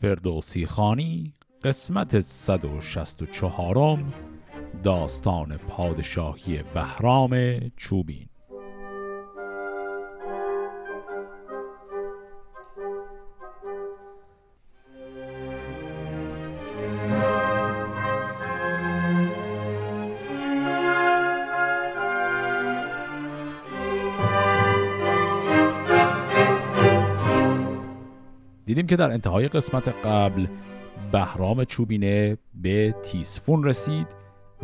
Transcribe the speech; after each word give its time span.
فردوسی 0.00 0.66
خانی 0.66 1.32
قسمت 1.64 2.20
164 2.20 4.04
داستان 4.82 5.56
پادشاهی 5.56 6.62
بهرام 6.74 7.58
چوبین. 7.76 8.28
که 28.88 28.96
در 28.96 29.10
انتهای 29.10 29.48
قسمت 29.48 29.88
قبل 29.88 30.46
بهرام 31.12 31.64
چوبینه 31.64 32.38
به 32.54 32.94
تیسفون 33.02 33.64
رسید 33.64 34.06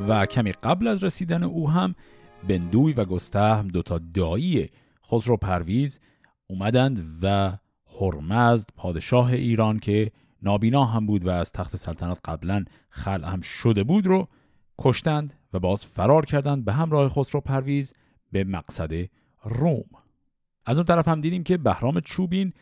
و 0.09 0.27
کمی 0.27 0.53
قبل 0.53 0.89
از 0.89 1.05
رسیدن 1.05 1.43
او 1.43 1.71
هم 1.71 1.95
بندوی 2.49 2.93
و 2.93 3.05
گستهم 3.05 3.69
دوتا 3.69 4.01
دایی 4.15 4.69
خسرو 5.11 5.37
پرویز 5.37 6.01
اومدند 6.47 7.19
و 7.23 7.59
هرمزد 8.01 8.69
پادشاه 8.77 9.33
ایران 9.33 9.79
که 9.79 10.11
نابینا 10.43 10.85
هم 10.85 11.07
بود 11.07 11.27
و 11.27 11.31
از 11.31 11.53
تخت 11.53 11.77
سلطنت 11.77 12.19
قبلا 12.25 12.65
خل 12.89 13.25
هم 13.25 13.41
شده 13.41 13.85
بود 13.85 14.07
رو 14.07 14.29
کشتند 14.79 15.35
و 15.53 15.59
باز 15.59 15.87
فرار 15.87 16.25
کردند 16.25 16.65
به 16.65 16.73
همراه 16.73 17.09
خسرو 17.09 17.41
پرویز 17.41 17.95
به 18.33 18.45
مقصد 18.45 18.93
روم. 19.45 19.85
از 20.67 20.79
اون 20.79 20.85
طرف 20.85 21.09
هم 21.09 21.21
دیدیم 21.21 21.43
که 21.43 21.57
بهرام 21.57 22.01
چوبین 22.01 22.53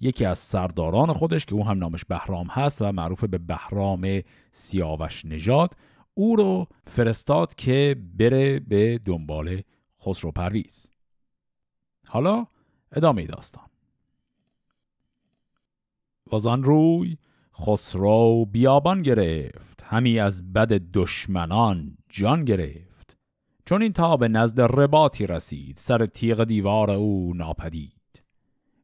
یکی 0.00 0.24
از 0.24 0.38
سرداران 0.38 1.12
خودش 1.12 1.46
که 1.46 1.54
او 1.54 1.66
هم 1.66 1.78
نامش 1.78 2.04
بهرام 2.04 2.46
هست 2.46 2.82
و 2.82 2.92
معروف 2.92 3.24
به 3.24 3.38
بهرام 3.38 4.20
سیاوش 4.50 5.24
نژاد 5.24 5.76
او 6.14 6.36
رو 6.36 6.66
فرستاد 6.86 7.54
که 7.54 7.96
بره 8.18 8.60
به 8.60 9.00
دنبال 9.04 9.62
خسرو 10.02 10.32
پرویز. 10.32 10.90
حالا 12.08 12.46
ادامه 12.92 13.26
داستان. 13.26 13.64
وزان 16.32 16.62
روی 16.62 17.16
خسرو 17.54 18.44
بیابان 18.44 19.02
گرفت 19.02 19.82
همی 19.84 20.18
از 20.18 20.52
بد 20.52 20.72
دشمنان 20.72 21.96
جان 22.08 22.44
گرفت. 22.44 23.18
چون 23.66 23.82
این 23.82 23.92
تا 23.92 24.16
به 24.16 24.28
نزد 24.28 24.60
رباتی 24.60 25.26
رسید 25.26 25.76
سر 25.76 26.06
تیغ 26.06 26.44
دیوار 26.44 26.90
او 26.90 27.32
ناپدید. 27.34 27.99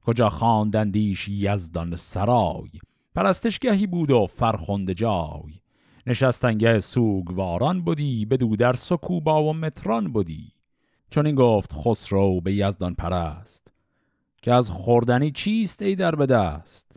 کجا 0.06 0.28
خواندندیش 0.28 1.28
یزدان 1.28 1.96
سرای؟ 1.96 2.70
پرستشگهی 3.14 3.86
بود 3.86 4.10
و 4.10 4.26
فرخنده 4.26 4.94
جای. 4.94 5.60
نشستنگه 6.06 6.80
سوگواران 6.80 7.82
بودی 7.82 8.24
بدو 8.24 8.56
در 8.56 8.72
سکوبا 8.72 9.42
و 9.42 9.52
متران 9.52 10.12
بودی. 10.12 10.52
چون 11.10 11.27
این 11.27 11.34
گفت 11.34 11.72
خسرو 11.72 12.40
به 12.40 12.54
یزدان 12.54 12.94
پرست. 12.94 13.68
که 14.42 14.52
از 14.52 14.70
خوردنی 14.70 15.30
چیست 15.30 15.82
ای 15.82 15.94
در 15.94 16.14
به 16.14 16.27
دست 16.27 16.96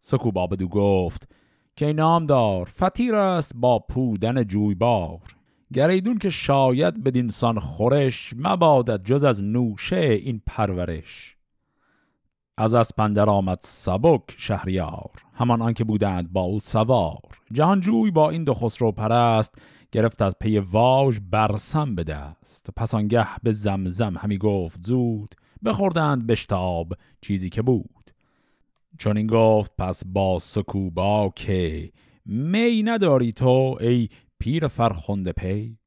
سکوبا 0.00 0.46
بدو 0.46 0.68
گفت 0.68 1.28
که 1.76 1.92
نامدار 1.92 2.64
فتیر 2.64 3.14
است 3.14 3.52
با 3.54 3.78
پودن 3.78 4.44
جویبار. 4.44 5.20
گریدون 5.74 6.18
که 6.18 6.30
شاید 6.30 7.04
بدینسان 7.04 7.58
خورش 7.58 8.34
مبادت 8.36 9.04
جز 9.04 9.24
از 9.24 9.42
نوشه 9.42 9.96
این 9.96 10.42
پرورش. 10.46 11.36
از 12.60 12.74
اسپندر 12.74 13.30
آمد 13.30 13.58
سبک 13.62 14.22
شهریار. 14.36 15.10
همان 15.34 15.62
آنکه 15.62 15.84
بودند 15.84 16.32
با 16.32 16.40
او 16.40 16.60
سوار. 16.60 17.18
جهانجوی 17.52 18.10
با 18.10 18.30
این 18.30 18.44
دو 18.44 18.54
خسرو 18.54 18.92
پرست 18.92 19.54
گرفت 19.92 20.22
از 20.22 20.34
پی 20.40 20.58
واژ 20.58 21.18
برسم 21.30 21.94
به 21.94 22.04
دست. 22.04 22.70
پس 22.76 22.94
آنگه 22.94 23.26
به 23.42 23.50
زمزم 23.50 24.14
همی 24.18 24.38
گفت 24.38 24.86
زود 24.86 25.34
بخوردند 25.64 26.26
بشتاب 26.26 26.92
چیزی 27.20 27.50
که 27.50 27.62
بود. 27.62 28.10
چون 28.98 29.16
این 29.16 29.26
گفت 29.26 29.72
پس 29.78 30.02
با 30.06 30.38
سکوبا 30.38 31.32
که 31.36 31.90
می 32.24 32.82
نداری 32.82 33.32
تو 33.32 33.78
ای 33.80 34.08
پیر 34.38 34.68
فرخنده 34.68 35.32
پی. 35.32 35.78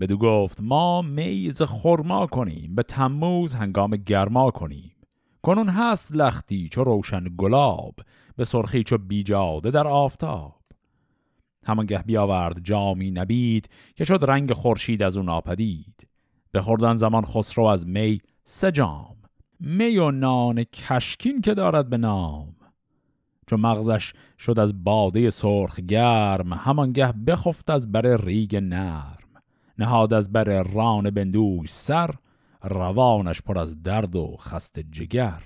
بدو 0.00 0.16
گفت 0.16 0.60
ما 0.60 1.02
میز 1.02 1.62
خرما 1.62 2.26
کنیم 2.26 2.74
به 2.74 2.82
تموز 2.82 3.54
هنگام 3.54 3.90
گرما 3.90 4.50
کنیم. 4.50 4.91
کنون 5.42 5.68
هست 5.68 6.12
لختی 6.12 6.68
چو 6.68 6.84
روشن 6.84 7.24
گلاب 7.36 7.94
به 8.36 8.44
سرخی 8.44 8.82
چو 8.82 8.98
بیجاده 8.98 9.70
در 9.70 9.86
آفتاب. 9.86 10.62
همانگه 11.66 12.02
بیاورد 12.02 12.64
جامی 12.64 13.10
نبید 13.10 13.68
که 13.96 14.04
شد 14.04 14.24
رنگ 14.28 14.52
خورشید 14.52 15.02
از 15.02 15.16
اون 15.16 15.26
ناپدید. 15.26 16.08
بخوردن 16.54 16.96
زمان 16.96 17.24
خسرو 17.24 17.64
از 17.64 17.86
می 17.86 18.20
سه 18.44 18.72
جام 18.72 19.16
می 19.60 19.98
و 19.98 20.10
نان 20.10 20.64
کشکین 20.64 21.40
که 21.40 21.54
دارد 21.54 21.90
به 21.90 21.96
نام. 21.96 22.56
چون 23.46 23.60
مغزش 23.60 24.12
شد 24.38 24.58
از 24.58 24.84
باده 24.84 25.30
سرخ 25.30 25.80
گرم 25.80 26.52
همانگه 26.52 27.12
بخفت 27.12 27.70
از 27.70 27.92
بر 27.92 28.16
ریگ 28.16 28.56
نرم. 28.56 29.16
نهاد 29.78 30.14
از 30.14 30.32
بر 30.32 30.62
ران 30.62 31.10
بندوش 31.10 31.70
سر 31.72 32.14
روانش 32.62 33.42
پر 33.42 33.58
از 33.58 33.82
درد 33.82 34.16
و 34.16 34.36
خست 34.40 34.78
جگر. 34.78 35.42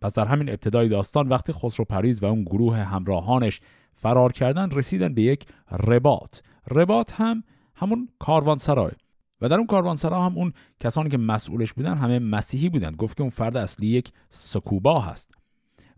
پس 0.00 0.14
در 0.14 0.24
همین 0.26 0.48
ابتدای 0.48 0.88
داستان 0.88 1.28
وقتی 1.28 1.52
خسرو 1.52 1.84
پریز 1.84 2.22
و 2.22 2.26
اون 2.26 2.42
گروه 2.42 2.76
همراهانش 2.76 3.60
فرار 3.94 4.32
کردن 4.32 4.70
رسیدن 4.70 5.14
به 5.14 5.22
یک 5.22 5.46
رباط. 5.70 6.40
رباط 6.70 7.12
هم 7.16 7.44
همون 7.74 8.08
کاروانسرای. 8.18 8.92
و 9.40 9.48
در 9.48 9.56
اون 9.56 9.66
کاروانسرا 9.66 10.22
هم 10.22 10.38
اون 10.38 10.52
کسانی 10.80 11.10
که 11.10 11.18
مسئولش 11.18 11.72
بودن 11.72 11.96
همه 11.96 12.18
مسیحی 12.18 12.68
بودن 12.68 12.90
گفت 12.92 13.16
که 13.16 13.22
اون 13.22 13.30
فرد 13.30 13.56
اصلی 13.56 13.86
یک 13.86 14.12
سکوبا 14.28 15.00
هست. 15.00 15.34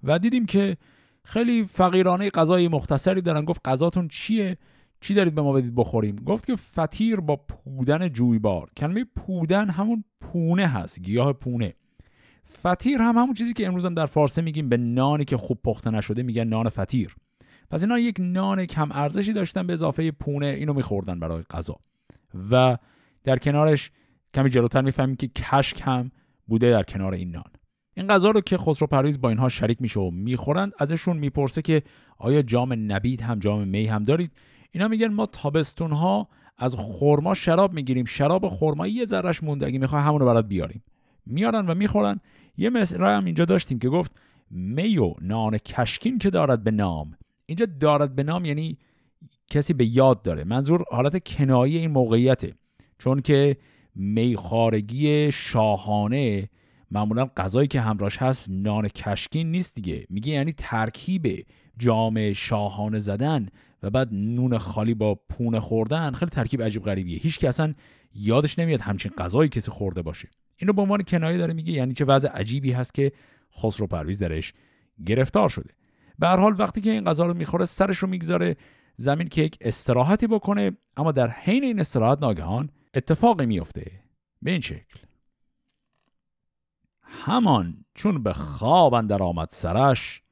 و 0.03 0.19
دیدیم 0.19 0.47
که 0.47 0.77
خیلی 1.25 1.65
فقیرانه 1.65 2.31
غذای 2.31 2.69
مختصری 2.69 3.21
دارن. 3.21 3.45
گفت 3.45 3.69
غذاتون 3.69 4.09
چیه؟ 4.09 4.59
چی 5.03 5.15
دارید 5.15 5.35
به 5.35 5.43
ما 5.43 5.53
بدید 5.53 5.75
بخوریم؟ 5.75 6.17
گفت 6.17 6.47
که 6.47 6.57
فتیر 6.57 7.17
با 7.17 7.37
پودن 7.37 8.09
جویبار. 8.09 8.71
کلمه 8.77 9.05
پودن 9.17 9.71
همون 9.71 10.05
پونه 10.21 10.67
هست 10.67 11.01
گیاه 11.01 11.33
پونه. 11.33 11.75
فتیر 12.67 12.99
هم 12.99 13.19
همون 13.19 13.35
چیزی 13.35 13.53
که 13.53 13.67
امروز 13.67 13.85
هم 13.85 13.95
در 13.95 14.07
فارسی 14.07 14.43
میگیم 14.43 14.69
به 14.69 14.77
نانی 14.77 15.25
که 15.25 15.37
خوب 15.37 15.59
پخته 15.65 15.91
نشده 15.91 16.23
میگن 16.23 16.45
نان 16.45 16.69
فتیر 16.69 17.17
پس 17.71 17.83
اینا 17.83 17.99
یک 17.99 18.17
نان 18.19 18.67
کم 18.67 18.93
ارزشی 18.93 19.33
داشتن 19.33 19.67
به 19.67 19.73
اضافه 19.73 20.11
پونه 20.11 20.47
اینو 20.47 20.73
میخوردن 20.73 21.21
برای 21.21 21.43
غذا. 21.43 21.77
و 22.51 22.79
در 23.25 23.37
کنارش 23.37 23.91
کمی 24.35 24.51
جلوتر 24.51 24.83
می‌فهمیم 24.83 25.17
که 25.17 25.29
کشک 25.29 25.81
هم 25.85 26.11
بوده 26.47 26.71
در 26.71 26.83
کنار 26.83 27.15
این 27.15 27.31
نان. 27.31 27.51
این 27.95 28.07
غذا 28.07 28.31
رو 28.31 28.41
که 28.41 28.59
خسرو 28.59 28.87
پرویز 28.87 29.21
با 29.21 29.29
اینها 29.29 29.49
شریک 29.49 29.83
میشه 29.83 30.01
و 30.01 30.11
می‌خورن 30.11 30.73
ازشون 30.79 31.17
می‌پرسه 31.17 31.63
که 31.63 31.83
آیا 32.19 32.43
جام 32.43 32.93
نبید 32.93 33.21
هم 33.21 33.39
جام 33.39 33.69
می 33.69 33.87
هم 33.87 34.05
دارید؟ 34.05 34.33
اینا 34.73 34.89
میگن 34.89 35.09
ما 35.09 35.27
تابستون 35.27 35.93
ها 35.93 36.29
از 36.59 36.77
خرما 36.77 37.35
شراب 37.35 37.73
می‌گیریم. 37.73 38.05
شراب 38.05 38.49
خرما 38.49 38.87
یه 38.87 39.05
ذرهش 39.05 39.43
مونده. 39.43 39.67
اگه 39.67 39.79
می‌خوای 39.79 40.03
همونو 40.03 40.27
برات 40.27 40.47
بیاریم. 40.47 40.83
میارن 41.27 41.67
و 41.67 41.75
می‌خورن. 41.75 42.21
یه 42.57 42.71
مصرع 42.71 43.17
هم 43.17 43.25
اینجا 43.25 43.45
داشتیم 43.45 43.79
که 43.79 43.89
گفت 43.89 44.13
می 44.51 44.99
و 44.99 45.15
نان 45.21 45.59
کشکین 45.59 46.19
که 46.19 46.31
دارد 46.31 46.65
به 46.65 46.71
نام. 46.71 47.17
اینجا 47.47 47.67
دارد 47.81 48.15
به 48.15 48.23
نام 48.23 48.45
یعنی 48.45 48.79
کسی 49.49 49.73
به 49.73 49.87
یاد 49.87 50.23
داره. 50.23 50.45
منظور 50.45 50.85
حالت 50.91 51.29
کنایی 51.29 51.79
این 51.79 51.91
موقعیته. 51.91 52.55
چون 52.99 53.21
که 53.21 53.57
میخارگی 53.95 55.33
شاهانه 55.33 56.49
معمولا 56.91 57.31
غذایی 57.37 57.69
که 57.69 57.81
همراش 57.81 58.17
هست 58.17 58.51
نان 58.51 58.89
کشکین 58.89 59.51
نیست 59.51 59.75
دیگه. 59.75 60.07
میگه 60.11 60.33
یعنی 60.33 60.53
ترکیب 60.53 61.47
جام 61.79 62.33
شاهانه 62.33 62.99
زدن 62.99 63.49
و 63.83 63.91
بعد 63.91 64.09
نون 64.13 64.59
خالی 64.59 64.95
با 64.95 65.15
پونه 65.15 65.61
خوردن 65.61 66.13
خیلی 66.13 66.31
ترکیب 66.31 66.63
عجیب 66.63 66.83
غریبیه. 66.83 67.19
هیچ 67.19 67.39
که 67.39 67.49
اصلا 67.49 67.75
یادش 68.15 68.59
نمیاد 68.59 68.81
همچین 68.81 69.13
غذایی 69.19 69.49
کسی 69.49 69.71
خورده 69.71 70.03
باشه. 70.03 70.29
اینو 70.57 70.73
به 70.73 70.83
عنوان 70.83 71.03
کنایه 71.03 71.39
داره 71.39 71.55
میگه 71.55 71.73
یعنی 71.73 71.95
چه 71.95 72.05
وضع 72.05 72.29
عجیبی 72.29 72.73
هست 72.73 72.95
که 72.95 73.13
خسرو 73.59 73.87
پرویز 73.87 74.19
درش 74.19 74.53
گرفتار 75.07 75.49
شده. 75.49 75.71
به 76.19 76.29
هر 76.29 76.37
حال 76.37 76.61
وقتی 76.61 76.81
که 76.81 76.91
این 76.91 77.05
غذا 77.05 77.27
رو 77.27 77.35
می‌خوره 77.35 77.65
سرش 77.65 77.99
رو 77.99 78.09
می‌گذاره 78.09 78.57
زمین 78.97 79.29
که 79.29 79.43
یک 79.43 79.59
استراحتی 79.61 80.27
بکنه 80.27 80.73
اما 80.97 81.13
در 81.13 81.31
حین 81.31 81.65
این 81.65 81.81
استراحت 81.81 82.19
ناگهان 82.21 82.71
اتفاقی 82.95 83.47
میفته 83.47 83.91
به 84.43 84.51
این 84.51 84.61
شکل. 84.61 84.99
همان 87.03 87.85
چون 87.95 88.23
به 88.23 88.33
خواب 88.33 88.95
اندر 88.95 89.23
آمد 89.23 89.49
سرش 89.51 90.23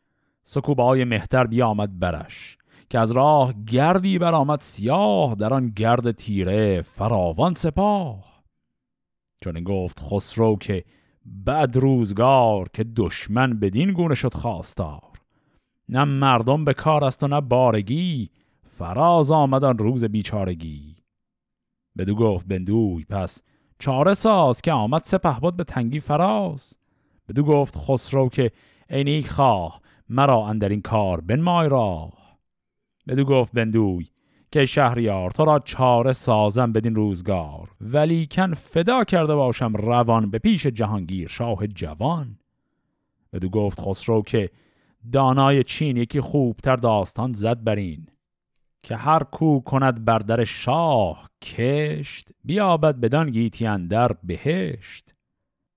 سکوبای 0.43 1.05
مهتر 1.05 1.47
بیامد 1.47 1.99
برش. 1.99 2.57
که 2.91 2.99
از 2.99 3.13
راه 3.13 3.55
گردی 3.67 4.19
برآمد 4.19 4.61
سیاه 4.61 5.35
در 5.35 5.55
آن 5.55 5.69
گرد 5.71 6.11
تیره 6.11 6.83
فراوان 6.83 7.55
سپاه. 7.55 8.43
چون 9.41 9.65
گفت 9.65 10.01
خسرو 10.01 10.57
که 10.57 10.85
بعد 11.25 11.77
روزگار 11.77 12.69
که 12.73 12.85
دشمن 12.97 13.61
بدین 13.61 13.93
گونه 13.93 14.15
شد 14.15 14.35
خواستار. 14.35 15.03
نه 15.89 16.05
مردم 16.05 16.65
به 16.65 16.75
کار 16.75 17.05
است 17.05 17.23
و 17.23 17.29
نه 17.29 17.41
بارگی 17.41 18.31
فراز 18.79 19.31
آمدن 19.31 19.79
روز 19.79 20.05
بیچارگی. 20.05 20.97
بدو 21.99 22.15
گفت 22.15 22.47
بندوی 22.47 23.05
پس 23.05 23.43
چاره 23.79 24.15
ساز 24.15 24.63
که 24.63 24.73
آمد 24.73 25.03
سپه 25.05 25.51
به 25.51 25.65
تنگی 25.65 26.01
فراز. 26.01 26.75
بدو 27.29 27.43
گفت 27.43 27.77
خسرو 27.79 28.29
که 28.29 28.51
ای 28.89 29.23
خواه 29.23 29.81
مرا 30.09 30.47
اندر 30.47 30.69
این 30.69 30.83
کار 30.83 31.21
بنمای 31.21 31.69
راه. 31.69 32.20
بدو 33.09 33.25
گفت 33.25 33.53
بندوی 33.53 34.07
که 34.53 34.67
شهریار 34.67 35.31
تو 35.31 35.45
را 35.45 35.59
چاره 35.59 36.13
سازم 36.13 36.73
بدین 36.73 36.95
روزگار 36.95 37.71
ولی 37.81 38.27
کن 38.31 38.55
فدا 38.55 39.05
کرده 39.05 39.35
باشم 39.35 39.77
روان 39.77 40.31
به 40.31 40.39
پیش 40.39 40.67
جهانگیر 40.67 41.29
شاه 41.29 41.67
جوان. 41.67 42.39
بدو 43.33 43.49
گفت 43.49 43.81
خسرو 43.81 44.23
که 44.23 44.51
دانای 45.13 45.65
چین 45.65 45.97
یکی 45.97 46.21
خوبتر 46.21 46.77
داستان 46.77 47.33
زد 47.33 47.65
برین 47.65 48.07
که 48.83 48.97
هر 48.97 49.23
کو 49.23 49.61
کند 49.61 50.05
بر 50.05 50.19
در 50.19 50.45
شاه 50.45 51.31
کشت 51.43 52.29
بیابد 52.45 52.97
بدان 52.97 53.31
گیتی 53.31 53.67
اندر 53.67 54.13
بهشت. 54.23 55.15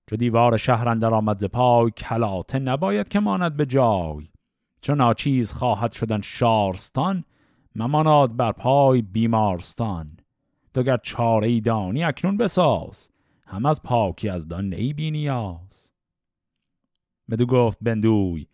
چو 0.09 0.15
دیوار 0.15 0.57
شهر 0.57 0.89
اندر 0.89 1.13
آمد 1.13 1.39
ز 1.39 1.45
پای 1.45 1.91
کلاته 1.91 2.59
نباید 2.59 3.09
که 3.09 3.19
ماند 3.19 3.57
به 3.57 3.65
جای. 3.65 4.27
چون 4.83 4.97
ناچیز 4.97 5.51
خواهد 5.51 5.91
شدن 5.91 6.21
شارستان 6.21 7.23
مماناد 7.75 8.35
بر 8.35 8.51
پای 8.51 9.01
بیمارستان. 9.01 10.17
تو 10.73 10.83
گر 10.83 10.97
چاره 10.97 11.47
ای 11.47 11.61
دانی 11.61 12.03
اکنون 12.03 12.37
بساز 12.37 13.09
هم 13.45 13.65
از 13.65 13.83
پاکی 13.83 14.29
از 14.29 14.47
دان 14.47 14.73
ای 14.73 14.93
بی 14.93 15.11
نیاز. 15.11 15.91
بدو 17.29 17.45
گفت 17.45 17.77
بندوی 17.81 18.47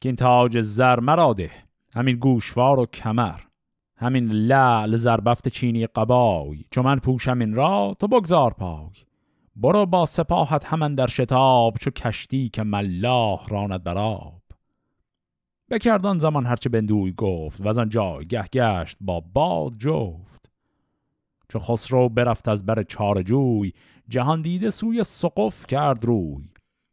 که 0.00 0.08
این 0.08 0.16
تاج 0.16 0.60
زر 0.60 1.00
مراده 1.00 1.50
همین 1.94 2.16
گوشوار 2.16 2.78
و 2.78 2.86
کمر 2.86 3.40
همین 3.96 4.28
لعل 4.30 4.96
زربفت 4.96 5.48
چینی 5.48 5.86
قبای. 5.86 6.64
چون 6.70 6.84
من 6.84 6.98
پوشم 6.98 7.38
این 7.38 7.54
را 7.54 7.96
تو 7.98 8.08
بگذار 8.08 8.52
پای. 8.52 8.90
برو 9.56 9.86
با 9.86 10.06
سپاهت 10.06 10.64
همان 10.64 10.94
در 10.94 11.06
شتاب 11.06 11.76
چو 11.80 11.90
کشتی 11.90 12.48
که 12.48 12.62
ملاح 12.62 13.48
راند 13.48 13.84
براب 13.84 14.39
بکردان 15.70 16.18
زمان 16.18 16.46
هرچه 16.46 16.68
بندوی 16.68 17.12
گفت 17.12 17.60
و 17.60 17.68
از 17.68 17.78
آن 17.78 17.88
جایگه 17.88 18.42
گشت 18.42 18.96
با 19.00 19.20
باد 19.20 19.72
جفت. 19.78 20.50
چو 21.48 21.58
خسرو 21.58 22.08
برفت 22.08 22.48
از 22.48 22.66
بر 22.66 22.82
چارجوی 22.82 23.72
جهان 24.08 24.42
دیده 24.42 24.70
سوی 24.70 25.04
سقف 25.04 25.66
کرد 25.66 26.04
روی. 26.04 26.48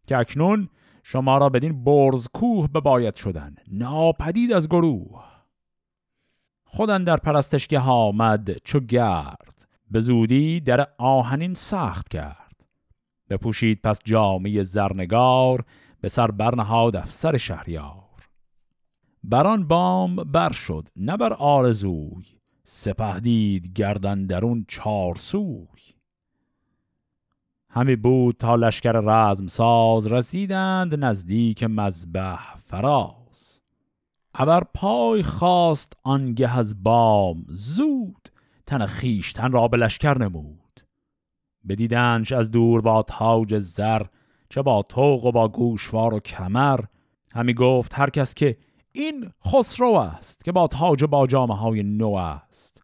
که 0.08 0.18
اکنون 0.18 0.70
شما 1.04 1.38
را 1.38 1.50
بدین 1.50 1.84
برز 1.84 2.28
کوه 2.34 2.68
بباید 2.68 3.16
شدن 3.16 3.56
ناپدید 3.72 4.52
از 4.52 4.70
گروه. 4.70 5.24
خودن 6.64 7.04
در 7.04 7.18
پرستشگه 7.18 7.80
آمد 7.80 8.58
چو 8.58 8.80
گرد. 8.80 9.68
به 9.92 10.00
زودی 10.00 10.60
در 10.60 10.88
آهنین 10.98 11.54
سخت 11.54 12.10
کرد. 12.10 12.66
بپوشید 13.30 13.82
پس 13.82 14.00
جامعه 14.04 14.64
زرنگار 14.64 15.64
به 16.02 16.10
سر 16.10 16.32
برنهاد 16.32 16.96
افسر 16.96 17.38
شهریار. 17.38 18.07
بران 19.24 19.68
بام 19.68 20.16
بر 20.16 20.52
شد 20.52 20.88
نه 20.96 21.18
بر 21.18 21.34
آرزوی 21.34 22.26
سپه 22.64 23.20
دید 23.20 23.74
گردن 23.74 24.26
درون 24.26 24.66
چار 24.68 25.16
سوی. 25.16 25.68
همی 27.70 27.96
بود 27.96 28.36
تا 28.38 28.56
لشکر 28.56 28.92
رزم 28.92 29.48
ساز 29.48 30.08
رسیدند 30.08 31.06
نزدیک 31.06 31.64
مذبح 31.64 32.56
فراز. 32.56 33.62
ابر 34.34 34.64
پای 34.74 35.24
خواست 35.24 35.94
آنگه 36.04 36.58
از 36.58 36.84
بام 36.84 37.46
زود 37.48 38.30
تن 38.66 38.86
خیشتن 38.86 39.52
را 39.52 39.68
به 39.68 39.78
لشکر 39.78 40.18
نمود. 40.18 40.82
بدیدنش 41.68 42.32
از 42.32 42.52
دور 42.52 42.82
با 42.82 43.04
تاج 43.04 43.58
زر 43.58 44.02
چه 44.50 44.62
با 44.62 44.82
توق 44.82 45.26
و 45.26 45.32
با 45.32 45.48
گوشوار 45.48 46.14
و 46.14 46.20
کمر. 46.20 46.80
همی 47.34 47.54
گفت 47.54 48.00
هر 48.00 48.10
کس 48.10 48.34
که 48.34 48.58
این 48.98 49.32
خسرو 49.46 49.92
است 49.92 50.46
که 50.46 50.52
با 50.52 50.68
تاج 50.68 51.04
با 51.04 51.28
جامعه 51.28 51.58
های 51.58 51.84
نو 51.84 52.14
است. 52.14 52.84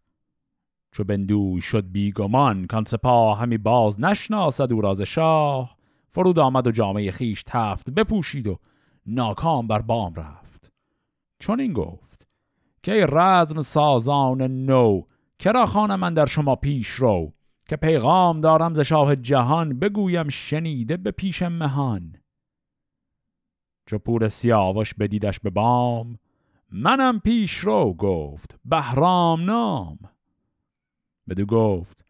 چو 0.92 1.04
بندوی 1.04 1.60
شد 1.60 1.90
بیگمان 1.92 2.66
کان 2.66 2.84
سپاه 2.84 3.38
همی 3.38 3.58
باز 3.58 4.00
نشناسد 4.00 4.72
او 4.72 4.80
راز 4.80 5.02
شاه. 5.02 5.76
فرود 6.10 6.38
آمد 6.38 6.66
و 6.66 6.70
جامعه 6.70 7.10
خیش 7.10 7.42
تفت 7.46 7.90
بپوشید 7.90 8.46
و 8.46 8.58
ناکام 9.06 9.66
بر 9.66 9.82
بام 9.82 10.14
رفت. 10.14 10.72
چون 11.38 11.60
این 11.60 11.72
گفت 11.72 12.26
که 12.82 13.06
رزم 13.06 13.60
سازان 13.60 14.42
نو 14.42 15.02
کرا 15.38 15.66
خانه 15.66 15.96
من 15.96 16.14
در 16.14 16.26
شما 16.26 16.56
پیش 16.56 16.88
رو؟ 16.88 17.32
که 17.68 17.76
پیغام 17.76 18.40
دارم 18.40 18.74
ز 18.74 18.80
شاه 18.80 19.16
جهان 19.16 19.78
بگویم 19.78 20.28
شنیده 20.28 20.96
به 20.96 21.10
پیش 21.10 21.42
مهان. 21.42 22.16
چو 23.86 23.98
پور 23.98 24.28
سیاوش 24.28 24.94
بدیدش 24.94 25.40
به 25.40 25.50
بام 25.50 26.18
منم 26.70 27.20
پیش 27.20 27.56
رو 27.56 27.94
گفت 27.94 28.58
بهرام 28.64 29.44
نام. 29.44 29.98
بدو 31.28 31.46
گفت 31.46 32.04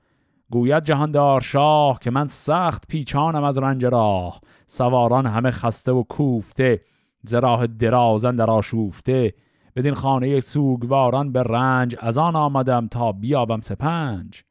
گوید 0.51 0.85
جهاندار 0.85 1.41
شاه 1.41 1.99
که 1.99 2.11
من 2.11 2.27
سخت 2.27 2.89
پیچانم 2.89 3.45
از 3.45 3.59
رنج 3.59 3.85
راه 3.85 4.41
سواران 4.67 5.27
همه 5.27 5.51
خسته 5.51 5.93
و 5.93 6.03
کوفته 6.03 6.81
زراح 7.23 7.67
درازن 7.67 8.37
در 8.37 8.51
آشوفته 8.51 9.35
بدین 9.77 9.95
خانه 9.95 10.41
سوگواران 10.41 11.33
به 11.33 11.43
رنج 11.43 11.97
از 11.99 12.19
آن 12.19 12.37
آمدم 12.37 12.89
تا 12.89 13.13
بیابم 13.13 13.61
سپنج. 13.61 14.43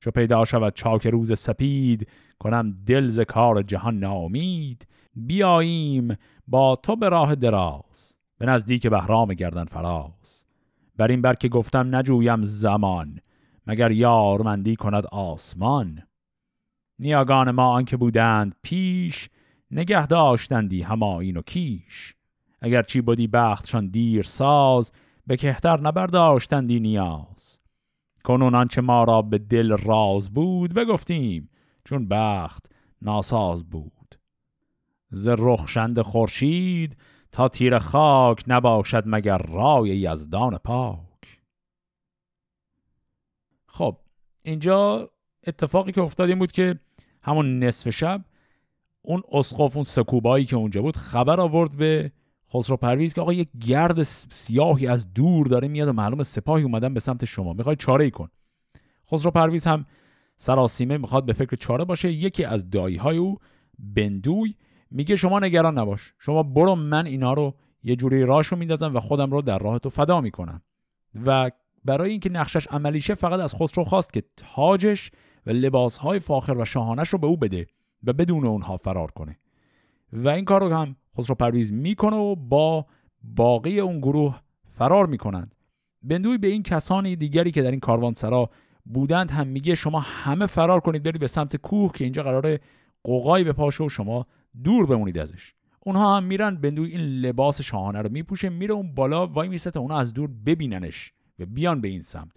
چو 0.00 0.10
پیدا 0.10 0.44
شود 0.44 0.74
چاک 0.74 1.06
روز 1.06 1.38
سپید 1.38 2.08
کنم 2.38 2.76
دل 2.86 3.08
ز 3.08 3.20
کار 3.20 3.62
جهان 3.62 3.98
نامید 3.98 4.86
بیاییم 5.16 6.16
با 6.48 6.76
تو 6.76 6.96
به 6.96 7.08
راه 7.08 7.34
دراز. 7.34 8.16
به 8.38 8.46
نزدیک 8.46 8.86
بهرام 8.86 9.34
گردن 9.34 9.64
فراز. 9.64 10.44
بر 10.96 11.08
این 11.08 11.22
بر 11.22 11.34
که 11.34 11.48
گفتم 11.48 11.96
نجویم 11.96 12.42
زمان 12.42 13.20
مگر 13.66 13.90
یارمندی 13.90 14.76
کند 14.76 15.06
آسمان. 15.06 16.02
نیاگان 16.98 17.50
ما 17.50 17.68
آنکه 17.68 17.96
بودند 17.96 18.54
پیش 18.62 19.28
نگه 19.70 20.06
داشتندی 20.06 20.82
و 21.36 21.42
کیش. 21.46 22.14
اگر 22.60 22.82
چی 22.82 23.00
بودی 23.00 23.26
بختشان 23.26 23.86
دیر 23.86 24.22
ساز 24.22 24.92
به 25.26 25.36
کهتر 25.36 25.80
نبرداشتندی 25.80 26.80
نیاز. 26.80 27.60
کنون 28.24 28.54
آنچه 28.54 28.80
ما 28.80 29.04
را 29.04 29.22
به 29.22 29.38
دل 29.38 29.76
راز 29.76 30.30
بود 30.30 30.74
بگفتیم 30.74 31.50
چون 31.84 32.08
بخت 32.08 32.72
ناساز 33.02 33.64
بود. 33.64 34.03
ز 35.14 35.28
رخشند 35.28 36.00
خورشید 36.00 36.96
تا 37.32 37.48
تیر 37.48 37.78
خاک 37.78 38.44
نباشد 38.46 39.02
مگر 39.06 39.38
رای 39.38 39.88
یزدان 39.88 40.58
پاک. 40.58 41.40
خب 43.66 43.96
اینجا 44.42 45.10
اتفاقی 45.46 45.92
که 45.92 46.00
افتاد 46.00 46.28
این 46.28 46.38
بود 46.38 46.52
که 46.52 46.80
همون 47.22 47.58
نصف 47.58 47.90
شب 47.90 48.24
اون 49.02 49.22
اسقف 49.32 49.76
اون 49.76 49.84
سکوبایی 49.84 50.44
که 50.44 50.56
اونجا 50.56 50.82
بود 50.82 50.96
خبر 50.96 51.40
آورد 51.40 51.76
به 51.76 52.12
خسرو 52.54 52.76
پرویز 52.76 53.14
که 53.14 53.20
آقا 53.20 53.32
یک 53.32 53.48
گرد 53.66 54.02
سیاهی 54.02 54.86
از 54.86 55.14
دور 55.14 55.46
داره 55.46 55.68
میاد 55.68 55.88
و 55.88 55.92
معلوم 55.92 56.22
سپاهی 56.22 56.64
اومدن 56.64 56.94
به 56.94 57.00
سمت 57.00 57.24
شما 57.24 57.52
می‌خوای 57.52 57.76
چاره 57.76 58.04
ای 58.04 58.10
کن. 58.10 58.28
خسرو 59.12 59.30
پرویز 59.30 59.66
هم 59.66 59.86
سراسیمه 60.36 60.98
می‌خواد 60.98 61.24
به 61.26 61.32
فکر 61.32 61.56
چاره 61.56 61.84
باشه. 61.84 62.12
یکی 62.12 62.44
از 62.44 62.70
دایی 62.70 62.96
های 62.96 63.16
او 63.16 63.38
بندوی 63.78 64.54
میگه 64.90 65.16
شما 65.16 65.40
نگران 65.40 65.78
نباش. 65.78 66.14
شما 66.18 66.42
برو 66.42 66.74
من 66.74 67.06
اینا 67.06 67.32
رو 67.32 67.54
یه 67.82 67.96
جوری 67.96 68.22
راشو 68.22 68.56
میندازم 68.56 68.96
و 68.96 69.00
خودم 69.00 69.30
رو 69.30 69.42
در 69.42 69.58
راه 69.58 69.78
تو 69.78 69.90
فدا 69.90 70.20
می‌کنم. 70.20 70.62
و 71.26 71.50
برای 71.84 72.10
اینکه 72.10 72.30
نقشش 72.30 72.66
عملی 72.66 73.00
شه 73.00 73.14
فقط 73.14 73.40
از 73.40 73.54
خسرو 73.54 73.84
خواست 73.84 74.12
که 74.12 74.22
تاجش 74.36 75.10
و 75.46 75.50
لباسهای 75.50 76.18
فاخر 76.18 76.58
و 76.58 76.64
شاهانش 76.64 77.08
رو 77.08 77.18
به 77.18 77.26
او 77.26 77.36
بده 77.36 77.66
و 78.04 78.12
بدون 78.12 78.46
اونها 78.46 78.76
فرار 78.76 79.10
کنه. 79.10 79.38
و 80.12 80.28
این 80.28 80.44
کار 80.44 80.60
رو 80.60 80.76
هم 80.76 80.96
خسرو 81.18 81.34
پرویز 81.34 81.72
می‌کنه 81.72 82.16
و 82.16 82.34
با 82.34 82.86
باقی 83.22 83.80
اون 83.80 83.98
گروه 83.98 84.40
فرار 84.78 85.06
می‌کنند. 85.06 85.54
بندوی 86.02 86.38
به 86.38 86.46
این 86.46 86.62
کسان 86.62 87.14
دیگری 87.14 87.50
که 87.50 87.62
در 87.62 87.70
این 87.70 87.80
کاروان 87.80 88.14
سرا 88.14 88.50
بودند 88.84 89.30
هم 89.30 89.46
میگه 89.46 89.74
شما 89.74 90.00
همه 90.00 90.46
فرار 90.46 90.80
کنید 90.80 91.02
برید 91.02 91.20
به 91.20 91.26
سمت 91.26 91.56
کوه 91.56 91.92
که 91.92 92.04
اینجا 92.04 92.22
قراره 92.22 92.60
قوقایی 93.04 93.44
به 93.44 93.52
پاشه 93.52 93.84
و 93.84 93.88
شما 93.88 94.26
دور 94.62 94.86
بمونید 94.86 95.18
ازش. 95.18 95.54
اونها 95.80 96.16
هم 96.16 96.24
میرن 96.24 96.56
بندوی 96.56 96.90
این 96.90 97.00
لباس 97.00 97.60
شاهانه 97.60 98.02
رو 98.02 98.10
میپوشه 98.12 98.48
میره 98.48 98.74
اون 98.74 98.94
بالا 98.94 99.26
وای 99.26 99.48
میسته 99.48 99.70
تا 99.70 99.80
اونا 99.80 99.98
از 99.98 100.12
دور 100.12 100.30
ببیننش 100.46 101.12
و 101.38 101.46
بیان 101.46 101.80
به 101.80 101.88
این 101.88 102.02
سمت. 102.02 102.32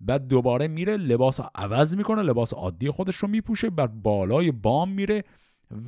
بعد 0.00 0.28
دوباره 0.28 0.68
میره 0.68 0.96
لباس 0.96 1.40
عوض 1.54 1.96
می‌کنه 1.96 2.22
لباس 2.22 2.54
عادی 2.54 2.90
خودش 2.90 3.16
رو 3.16 3.28
میپوشه 3.28 3.70
بر 3.70 3.86
بالای 3.86 4.52
بام 4.52 4.88
میره 4.88 5.24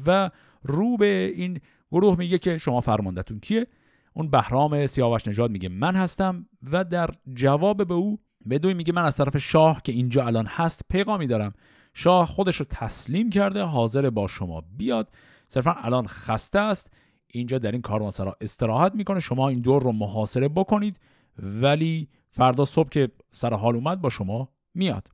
و 0.06 0.30
رو 0.62 0.96
به 0.96 1.32
این 1.34 1.60
گروه 1.92 2.18
میگه 2.18 2.38
که 2.38 2.58
شما 2.58 2.80
فرماندهتون 2.80 3.40
کیه؟ 3.40 3.66
اون 4.14 4.30
بهرام 4.30 4.86
سیاوش 4.86 5.28
نژاد 5.28 5.50
میگه 5.50 5.68
من 5.68 5.96
هستم. 5.96 6.46
و 6.72 6.84
در 6.84 7.10
جواب 7.34 7.88
به 7.88 7.94
او 7.94 8.18
بدوی 8.50 8.74
میگه 8.74 8.92
من 8.92 9.04
از 9.04 9.16
طرف 9.16 9.36
شاه 9.36 9.82
که 9.84 9.92
اینجا 9.92 10.26
الان 10.26 10.46
هست 10.46 10.82
پیغامی 10.88 11.26
دارم. 11.26 11.52
شاه 11.94 12.26
خودش 12.26 12.56
رو 12.56 12.66
تسلیم 12.70 13.30
کرده 13.30 13.62
حاضر 13.62 14.10
با 14.10 14.26
شما 14.26 14.62
بیاد. 14.76 15.08
صرفا 15.52 15.72
الان 15.72 16.06
خسته 16.06 16.58
است. 16.58 16.92
اینجا 17.26 17.58
در 17.58 17.72
این 17.72 17.82
کاروانسرا 17.82 18.36
استراحت 18.40 18.94
می‌کنه. 18.94 19.20
شما 19.20 19.48
این 19.48 19.60
دور 19.60 19.82
رو 19.82 19.92
محاصره 19.92 20.48
بکنید 20.48 21.00
ولی 21.38 22.08
فردا 22.30 22.64
صبح 22.64 22.88
که 22.88 23.08
سر 23.30 23.54
حال 23.54 23.74
اومد 23.74 24.00
با 24.00 24.08
شما 24.08 24.48
میاد. 24.74 25.08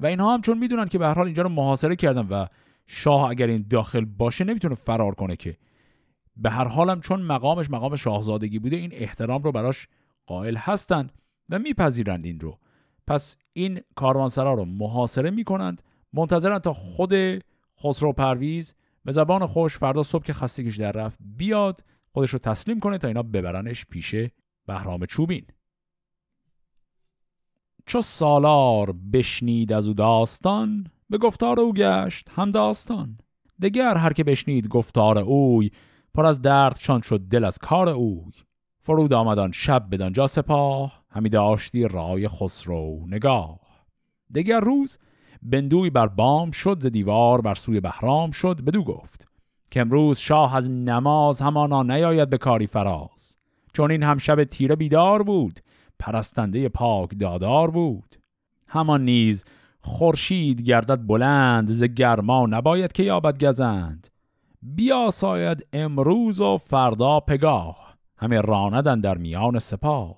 و 0.00 0.06
اینها 0.06 0.34
هم 0.34 0.40
چون 0.40 0.58
می‌دونن 0.58 0.88
که 0.88 0.98
به 0.98 1.06
هر 1.06 1.14
حال 1.14 1.24
اینجا 1.24 1.42
رو 1.42 1.48
محاصره 1.48 1.96
کردن 1.96 2.26
و 2.26 2.46
شاه 2.86 3.30
اگر 3.30 3.46
این 3.46 3.66
داخل 3.70 4.04
باشه 4.04 4.44
نمی‌تونه 4.44 4.74
فرار 4.74 5.14
کنه 5.14 5.36
که. 5.36 5.56
به 6.36 6.50
هر 6.50 6.68
حالم 6.68 7.00
چون 7.00 7.22
مقامش 7.22 7.70
مقام 7.70 7.96
شاهزادگی 7.96 8.58
بوده 8.58 8.76
این 8.76 8.90
احترام 8.94 9.42
رو 9.42 9.52
براش 9.52 9.88
قائل 10.26 10.56
هستن 10.56 11.10
و 11.50 11.58
میپذیرند 11.58 12.24
این 12.24 12.40
رو. 12.40 12.58
پس 13.06 13.36
این 13.52 13.80
کاروانسرا 13.94 14.54
رو 14.54 14.64
محاصره 14.64 15.30
می‌کنند. 15.30 15.82
منتظرن 16.12 16.58
تا 16.58 16.72
خود 16.72 17.14
خسرو 17.82 18.12
پرویز 18.12 18.74
به 19.04 19.12
زبان 19.12 19.46
خوش 19.46 19.78
فردا 19.78 20.02
صبح 20.02 20.24
که 20.24 20.32
خستگیش 20.32 20.76
در 20.76 20.92
رفت 20.92 21.18
بیاد 21.20 21.84
خودش 22.12 22.30
رو 22.30 22.38
تسلیم 22.38 22.80
کنه 22.80 22.98
تا 22.98 23.08
اینا 23.08 23.22
ببرنش 23.22 23.84
پیش 23.84 24.14
بهرام 24.66 25.06
چوبین. 25.06 25.46
چو 27.86 28.00
سالار 28.00 28.92
بشنید 29.12 29.72
از 29.72 29.88
او 29.88 29.94
داستان 29.94 30.86
به 31.10 31.18
گفتار 31.18 31.60
او 31.60 31.74
گشت 31.74 32.28
هم 32.34 32.50
داستان. 32.50 33.18
دگر 33.62 33.96
هر 33.96 34.12
که 34.12 34.24
بشنید 34.24 34.68
گفتار 34.68 35.18
اوی 35.18 35.70
پر 36.14 36.26
از 36.26 36.42
درد 36.42 36.78
شان 36.78 37.00
شد 37.00 37.20
دل 37.20 37.44
از 37.44 37.58
کار 37.58 37.88
اوی. 37.88 38.32
فرود 38.80 39.12
آمدان 39.12 39.52
شب 39.52 39.86
بدانجا 39.90 40.26
سپاه 40.26 41.04
همی 41.10 41.28
داشتی 41.28 41.88
رای 41.88 42.28
خسرو 42.28 43.06
نگاه. 43.06 43.60
دگر 44.34 44.60
روز 44.60 44.98
بندوی 45.42 45.90
بر 45.90 46.06
بام 46.06 46.50
شد 46.50 46.80
ز 46.80 46.86
دیوار 46.86 47.40
بر 47.40 47.54
سوی 47.54 47.80
بهرام 47.80 48.30
شد 48.30 48.60
بدو 48.60 48.82
گفت 48.82 49.28
که 49.70 49.80
امروز 49.80 50.18
شاه 50.18 50.56
از 50.56 50.70
نماز 50.70 51.40
همانا 51.40 51.82
نیاید 51.82 52.30
به 52.30 52.38
کاری 52.38 52.66
فراز. 52.66 53.36
چون 53.72 53.90
این 53.90 54.02
هم 54.02 54.18
شب 54.18 54.44
تیره 54.44 54.76
بیدار 54.76 55.22
بود 55.22 55.60
پرستنده 55.98 56.68
پاک 56.68 57.10
دادار 57.18 57.70
بود. 57.70 58.16
همان 58.68 59.04
نیز 59.04 59.44
خورشید 59.80 60.62
گردد 60.62 61.06
بلند 61.06 61.68
ز 61.68 61.84
گرما 61.84 62.46
نباید 62.46 62.92
که 62.92 63.02
یابد 63.02 63.44
گزند. 63.44 64.08
بیاساید 64.62 65.66
امروز 65.72 66.40
و 66.40 66.58
فردا 66.58 67.20
پگاه 67.20 67.96
همه 68.16 68.40
راندن 68.40 69.00
در 69.00 69.18
میان 69.18 69.58
سپاه. 69.58 70.16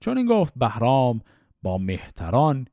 چون 0.00 0.16
این 0.18 0.26
گفت 0.26 0.54
بهرام 0.56 1.20
با 1.62 1.78
مهتران 1.78 2.66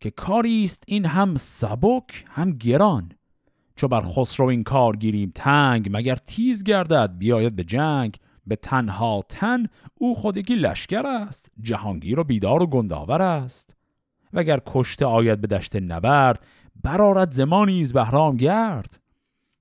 که 0.00 0.10
کاری 0.10 0.64
است 0.64 0.84
این 0.86 1.06
هم 1.06 1.34
سبک 1.36 2.24
هم 2.28 2.52
گران. 2.52 3.12
چو 3.76 3.88
بر 3.88 4.00
خسرو 4.00 4.46
این 4.46 4.64
کار 4.64 4.96
گیریم 4.96 5.32
تنگ 5.34 5.88
مگر 5.92 6.16
تیز 6.16 6.64
گردد 6.64 7.14
بیاید 7.18 7.56
به 7.56 7.64
جنگ. 7.64 8.16
به 8.46 8.56
تنها 8.56 9.24
تن 9.28 9.66
او 9.94 10.14
خودگی 10.14 10.54
لشکر 10.54 11.06
است 11.06 11.50
جهانگیر 11.60 12.20
و 12.20 12.24
بیدار 12.24 12.62
و 12.62 12.66
گنداور 12.66 13.22
است. 13.22 13.76
وگر 14.32 14.60
کشته 14.66 15.06
آید 15.06 15.40
به 15.40 15.46
دشت 15.46 15.76
نبرد 15.76 16.46
برارد 16.82 17.32
زمانیز 17.32 17.92
بهرام 17.92 18.36
گرد. 18.36 19.00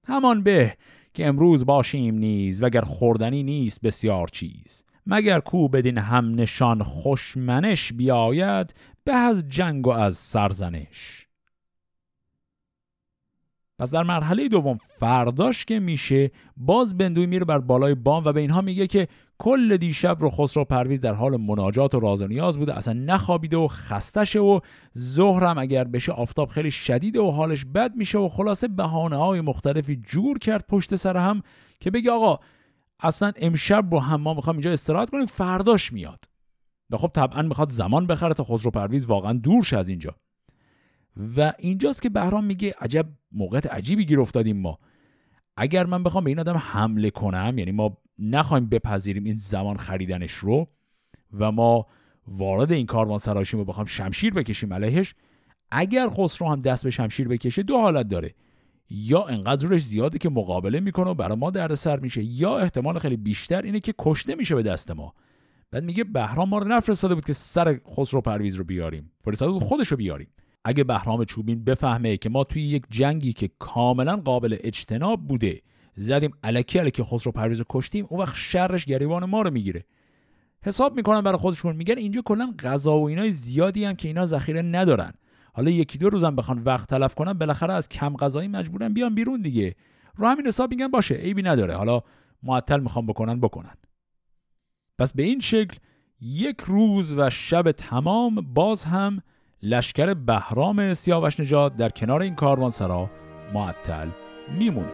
همان 0.07 0.43
به 0.43 0.77
که 1.13 1.27
امروز 1.27 1.65
باشیم 1.65 2.15
نیز 2.15 2.63
وگر 2.63 2.81
خوردنی 2.81 3.43
نیست 3.43 3.81
بسیار 3.81 4.27
چیز. 4.27 4.83
مگر 5.05 5.39
کو 5.39 5.67
بدین 5.67 5.97
هم 5.97 6.35
نشان 6.35 6.83
خوشمنش 6.83 7.93
بیاید 7.93 8.73
به 9.07 9.15
از 9.15 9.49
جنگ 9.49 9.87
و 9.87 9.89
از 9.89 10.17
سرزنش. 10.17 11.27
پس 13.79 13.91
در 13.91 14.03
مرحله 14.03 14.47
دوم 14.47 14.77
فرداش 14.99 15.65
که 15.65 15.79
میشه 15.79 16.31
باز 16.57 16.97
بندوی 16.97 17.25
میره 17.25 17.45
بر 17.45 17.59
بالای 17.59 17.95
بام 17.95 18.25
و 18.25 18.31
به 18.31 18.39
اینها 18.39 18.61
میگه 18.61 18.87
که 18.87 19.07
کل 19.37 19.77
دیشب 19.77 20.17
رو 20.19 20.29
خسرو 20.29 20.65
پرویز 20.65 21.01
در 21.01 21.13
حال 21.13 21.37
مناجات 21.37 21.95
و 21.95 21.99
راز 21.99 22.21
و 22.21 22.27
نیاز 22.27 22.57
بوده 22.57 22.77
اصلا 22.77 22.93
نخوابیده 22.93 23.57
و 23.57 23.67
خستشه 23.67 24.39
و 24.39 24.59
ظهرم 24.97 25.57
اگر 25.57 25.83
بشه 25.83 26.11
آفتاب 26.11 26.49
خیلی 26.49 26.71
شدیده 26.71 27.19
و 27.19 27.31
حالش 27.31 27.65
بد 27.65 27.95
میشه 27.95 28.17
و 28.17 28.29
خلاصه 28.29 28.67
بهانه 28.67 29.15
های 29.15 29.41
مختلفی 29.41 29.95
جور 29.95 30.37
کرد 30.39 30.65
پشت 30.69 30.95
سر 30.95 31.17
هم 31.17 31.41
که 31.79 31.91
بگه 31.91 32.11
آقا 32.11 32.39
اصلا 32.99 33.31
امشب 33.37 33.93
هم 33.93 34.21
ما 34.21 34.33
می‌خوام 34.33 34.55
اینجا 34.55 34.71
استراحت 34.71 35.09
کنیم 35.09 35.25
فرداش 35.25 35.93
میاد. 35.93 36.36
و 36.89 36.97
خب 36.97 37.11
طبعا 37.13 37.41
می‌خواد 37.41 37.69
زمان 37.69 38.07
بخره 38.07 38.33
تا 38.33 38.43
خسرو 38.43 38.71
پرویز 38.71 39.05
واقعا 39.05 39.33
دور 39.33 39.63
شه 39.63 39.77
از 39.77 39.89
اینجا. 39.89 40.15
و 41.37 41.53
اینجاست 41.59 42.01
که 42.01 42.09
بهرام 42.09 42.45
میگه 42.45 42.75
عجب 42.81 43.07
موقعیت 43.31 43.73
عجیبی 43.73 44.05
گیر 44.05 44.21
افتادیم 44.21 44.57
ما. 44.57 44.79
اگر 45.57 45.85
من 45.85 46.03
بخوام 46.03 46.23
به 46.23 46.29
این 46.29 46.39
آدم 46.39 46.57
حمله 46.57 47.09
کنم 47.09 47.57
یعنی 47.57 47.71
ما 47.71 47.97
نخوایم 48.19 48.69
بپذیریم 48.69 49.23
این 49.23 49.35
زمان 49.35 49.77
خریدنش 49.77 50.33
رو 50.33 50.67
و 51.33 51.51
ما 51.51 51.85
وارد 52.27 52.71
این 52.71 52.85
کاروان 52.85 53.19
سراشیم 53.19 53.59
و 53.59 53.63
بخوام 53.63 53.85
شمشیر 53.85 54.33
بکشیم 54.33 54.73
علیهش 54.73 55.15
اگر 55.71 56.09
خسرو 56.09 56.49
هم 56.49 56.61
دست 56.61 56.83
به 56.83 56.89
شمشیر 56.89 57.27
بکشه 57.27 57.63
دو 57.63 57.77
حالت 57.77 58.07
داره. 58.07 58.35
یا 58.89 59.23
انقدر 59.23 59.67
روش 59.67 59.83
زیاده 59.83 60.17
که 60.17 60.29
مقابله 60.29 60.79
می‌کنه 60.79 61.09
و 61.09 61.13
برای 61.13 61.37
ما 61.37 61.51
دردسر 61.51 61.99
میشه 61.99 62.23
یا 62.23 62.57
احتمال 62.57 62.99
خیلی 62.99 63.17
بیشتر 63.17 63.61
اینه 63.61 63.79
که 63.79 63.93
کشته 63.99 64.35
میشه 64.35 64.55
به 64.55 64.63
دست 64.63 64.91
ما. 64.91 65.13
بعد 65.71 65.83
میگه 65.83 66.03
بهرام 66.03 66.49
ما 66.49 66.57
رو 66.57 66.67
نفرستاده 66.67 67.15
بود 67.15 67.25
که 67.25 67.33
سر 67.33 67.79
خسرو 67.97 68.21
پرویز 68.21 68.55
رو 68.55 68.63
بیاریم. 68.63 69.11
فرستاده 69.19 69.51
بود 69.51 69.63
خودش 69.63 69.87
رو 69.87 69.97
بیاریم. 69.97 70.27
اگه 70.65 70.83
بهرام 70.83 71.25
چوبین 71.25 71.63
بفهمه 71.63 72.17
که 72.17 72.29
ما 72.29 72.43
توی 72.43 72.61
یک 72.61 72.83
جنگی 72.89 73.33
که 73.33 73.49
کاملا 73.59 74.15
قابل 74.15 74.57
اجتناب 74.59 75.27
بوده 75.27 75.61
زدیم 75.95 76.31
الکی 76.43 76.79
الکی 76.79 77.03
خسرو 77.03 77.31
پرویز 77.31 77.59
رو 77.59 77.65
کشتیم 77.69 78.05
اون 78.09 78.19
وقت 78.19 78.35
شرش 78.35 78.85
گریبان 78.85 79.25
ما 79.25 79.41
رو 79.41 79.51
می‌گیره. 79.51 79.85
حساب 80.61 80.95
می‌کنن 80.95 81.21
برای 81.21 81.37
خودشون 81.37 81.75
میگن 81.75 81.97
اینجا 81.97 82.21
کلا 82.25 82.53
غذا 82.59 82.97
و 82.97 83.07
اینای 83.07 83.31
زیادی 83.31 83.85
هم 83.85 83.95
که 83.95 84.07
اینا 84.07 84.25
ذخیره 84.25 84.61
ندارن. 84.61 85.13
حالا 85.53 85.71
یکی 85.71 85.97
دو 85.97 86.09
روزم 86.09 86.35
بخوان 86.35 86.63
وقت 86.63 86.89
تلف 86.89 87.15
کنن 87.15 87.33
بالاخره 87.33 87.73
از 87.73 87.89
کم 87.89 88.15
غذایی 88.15 88.47
مجبورن 88.47 88.93
بیان 88.93 89.15
بیرون 89.15 89.41
دیگه. 89.41 89.75
رو 90.15 90.27
همین 90.27 90.47
حساب 90.47 90.71
میگن 90.71 90.87
باشه 90.87 91.15
عیبی 91.15 91.41
نداره. 91.41 91.75
حالا 91.75 92.01
معطل 92.43 92.79
می‌خوام 92.79 93.05
بکنن 93.05 93.39
بکنن. 93.39 93.73
پس 94.97 95.13
به 95.13 95.23
این 95.23 95.39
شکل 95.39 95.77
یک 96.21 96.61
روز 96.61 97.13
و 97.13 97.29
شب 97.29 97.71
تمام 97.71 98.35
باز 98.35 98.83
هم 98.83 99.21
لشکر 99.63 100.13
بهرام 100.13 100.93
سیاوش 100.93 101.39
نژاد 101.39 101.75
در 101.75 101.89
کنار 101.89 102.21
این 102.21 102.35
کاروانسرا 102.35 103.09
معطل 103.53 104.07
میمونه. 104.57 104.91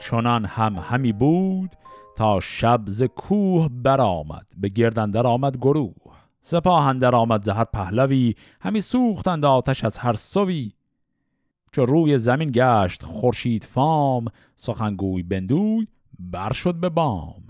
چنان 0.00 0.44
هم 0.44 0.76
همی 0.76 1.12
بود 1.12 1.70
تا 2.16 2.40
شب 2.40 2.80
ز 2.86 3.02
کوه 3.02 3.68
برآمد 3.72 4.46
به 4.56 4.68
گردندر 4.68 5.26
آمد 5.26 5.56
گروه. 5.56 6.03
سپاه 6.46 6.86
اندر 6.86 7.14
آمد 7.14 7.44
زهر 7.44 7.64
پهلوی 7.64 8.34
همی 8.60 8.80
سوختند 8.80 9.44
آتش 9.44 9.84
از 9.84 9.98
هر 9.98 10.12
سوی. 10.12 10.72
چو 11.72 11.86
روی 11.86 12.18
زمین 12.18 12.50
گشت 12.54 13.02
خورشید 13.02 13.64
فام 13.64 14.24
سخنگوی 14.56 15.22
بندوی 15.22 15.86
بر 16.18 16.52
شد 16.52 16.74
به 16.74 16.88
بام. 16.88 17.42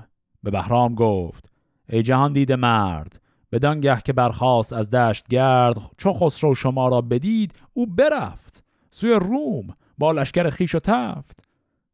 به 0.43 0.51
بهرام 0.51 0.95
گفت 0.95 1.51
ای 1.89 2.03
جهان 2.03 2.33
دیده 2.33 2.57
مرد 2.57 3.21
بدانگه 3.53 3.99
که 4.05 4.13
برخاست 4.13 4.73
از 4.73 4.91
دشت 4.91 5.29
گرد 5.29 5.77
چو 5.99 6.13
خسرو 6.13 6.55
شما 6.55 6.89
را 6.89 7.01
بدید 7.01 7.55
او 7.73 7.87
برفت. 7.87 8.65
سوی 8.91 9.13
روم 9.13 9.77
با 9.99 10.13
لشکر 10.13 10.51
خیش 10.51 10.75
و 10.75 10.79
تفت. 10.79 11.45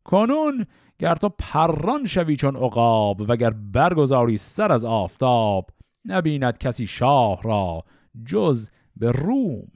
کنون 0.04 0.66
گر 0.98 1.14
تو 1.14 1.28
پران 1.28 2.06
شوی 2.06 2.36
چون 2.36 2.56
عقاب 2.56 3.20
وگر 3.28 3.50
برگزاری 3.50 4.36
سر 4.36 4.72
از 4.72 4.84
آفتاب 4.84 5.70
نبیند 6.04 6.58
کسی 6.58 6.86
شاه 6.86 7.42
را 7.42 7.84
جز 8.26 8.70
به 8.96 9.12
روم 9.12 9.68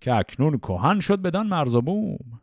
که 0.00 0.14
اکنون 0.14 0.58
کهن 0.58 1.00
شد 1.00 1.22
بدان 1.22 1.46
مرز 1.46 1.74
و 1.74 1.80
بوم. 1.80 2.40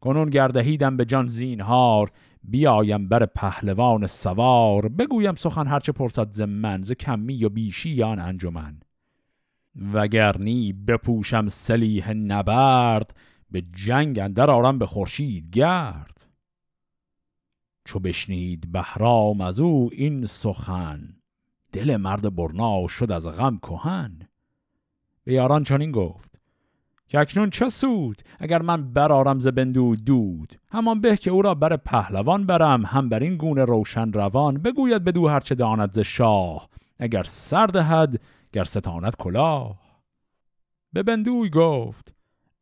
کنون 0.00 0.30
گردهیدم 0.30 0.96
به 0.96 1.04
جان 1.04 1.26
زینهار 1.26 2.12
بیایم 2.42 3.08
بر 3.08 3.26
پهلوان 3.26 4.06
سوار. 4.06 4.88
بگویم 4.88 5.34
سخن 5.34 5.66
هرچه 5.66 5.92
پرسد 5.92 6.30
ز 6.30 6.40
من 6.40 6.82
ز 6.82 6.92
کمی 6.92 7.44
و 7.44 7.48
بیشی 7.48 7.90
یا 7.90 8.08
انجمن. 8.12 8.80
وگرنی 9.92 10.72
بپوشم 10.72 11.46
سلیح 11.46 12.12
نبرد 12.12 13.16
به 13.50 13.62
جنگ 13.62 14.18
اندر 14.18 14.50
آرم 14.50 14.78
به 14.78 14.86
خورشید 14.86 15.50
گرد. 15.50 16.26
چو 17.84 17.98
بشنید 17.98 18.72
بهرام 18.72 19.40
از 19.40 19.60
او 19.60 19.90
این 19.92 20.24
سخن 20.24 21.15
دل 21.76 21.96
مرد 21.96 22.36
برنا 22.36 22.86
شد 22.86 23.12
از 23.12 23.28
غم 23.28 23.58
کهن. 23.58 24.18
به 25.24 25.32
یاران 25.32 25.62
چنین 25.62 25.92
گفت 25.92 26.40
که 27.08 27.18
اکنون 27.18 27.50
چه 27.50 27.68
سود؟ 27.68 28.22
اگر 28.38 28.62
من 28.62 28.92
برارم 28.92 29.38
ز 29.38 29.48
بندوی 29.48 29.96
دود 29.96 30.60
همان 30.68 31.00
به 31.00 31.16
که 31.16 31.30
او 31.30 31.42
را 31.42 31.54
بر 31.54 31.76
پهلوان 31.76 32.46
برم 32.46 32.84
هم 32.86 33.08
بر 33.08 33.20
این 33.22 33.36
گونه 33.36 33.64
روشن 33.64 34.12
روان 34.12 34.54
بگوید 34.54 35.04
بدو 35.04 35.28
هرچه 35.28 35.54
داند 35.54 35.92
ز 35.92 35.98
شاه 35.98 36.68
اگر 36.98 37.22
سر 37.22 37.66
دهد 37.66 38.20
گر 38.52 38.64
ستاند 38.64 39.16
کلاه. 39.16 39.80
به 40.92 41.02
بندوی 41.02 41.50
گفت 41.50 42.14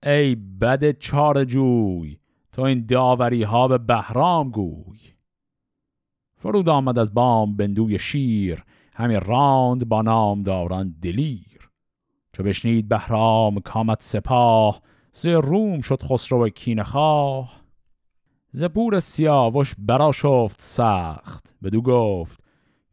ای 0.02 0.34
بد 0.34 0.98
چار 0.98 1.44
جوی 1.44 2.18
تو 2.52 2.62
این 2.62 2.86
داوری 2.86 3.42
ها 3.42 3.68
به 3.68 3.78
بهرام 3.78 4.50
گوی. 4.50 5.00
فرود 6.36 6.68
آمد 6.68 6.98
از 6.98 7.14
بام 7.14 7.56
بندوی 7.56 7.98
شیر 7.98 8.64
همی 8.94 9.16
راند 9.16 9.88
با 9.88 10.02
نام 10.02 10.42
داران 10.42 10.94
دلیر. 11.02 11.70
چو 12.32 12.42
بشنید 12.42 12.88
بهرام 12.88 13.60
کامت 13.60 14.02
سپاه 14.02 14.80
ز 15.12 15.26
روم 15.26 15.80
شد 15.80 16.02
خسرو 16.02 16.48
کینخواه 16.48 17.64
ز 18.52 18.64
پور 18.64 19.00
سیاوش 19.00 19.74
برا 19.78 20.12
شفت 20.12 20.60
سخت 20.60 21.54
بدو 21.62 21.82
گفت 21.82 22.40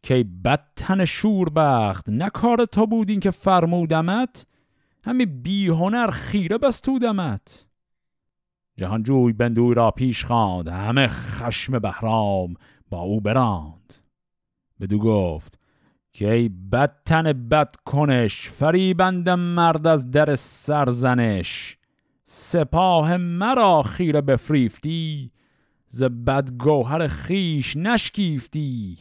که 0.03 0.25
بدتن 0.45 1.05
شوربخت 1.05 2.09
نه 2.09 2.29
کار 2.29 2.65
تو 2.65 2.87
بود 2.87 3.09
این 3.09 3.19
که 3.19 3.31
فرمودمت 3.31 4.45
همی 5.03 5.25
بی 5.25 5.67
هنر 5.67 6.11
خیره 6.11 6.57
بستودمت. 6.57 7.65
جهانجوی 8.77 9.33
بندوی 9.33 9.75
را 9.75 9.91
پیش 9.91 10.25
خواند 10.25 10.67
همه 10.67 11.07
خشم 11.07 11.79
بهرام 11.79 12.53
با 12.89 12.99
او 13.01 13.21
براند. 13.21 13.93
بدو 14.79 14.99
گفت 14.99 15.60
که 16.13 16.31
ای 16.33 16.49
بدتن 16.49 17.33
بد 17.33 17.75
کنش 17.85 18.49
فریبندم 18.49 19.39
مرد 19.39 19.87
از 19.87 20.11
در 20.11 20.35
سرزنش 20.35 21.77
سپاه 22.23 23.17
مرا 23.17 23.83
خیره 23.83 24.21
بفریفتی 24.21 25.31
ز 25.89 26.03
بدگوهر 26.03 27.07
خیش 27.07 27.77
نشکیفتی. 27.77 28.97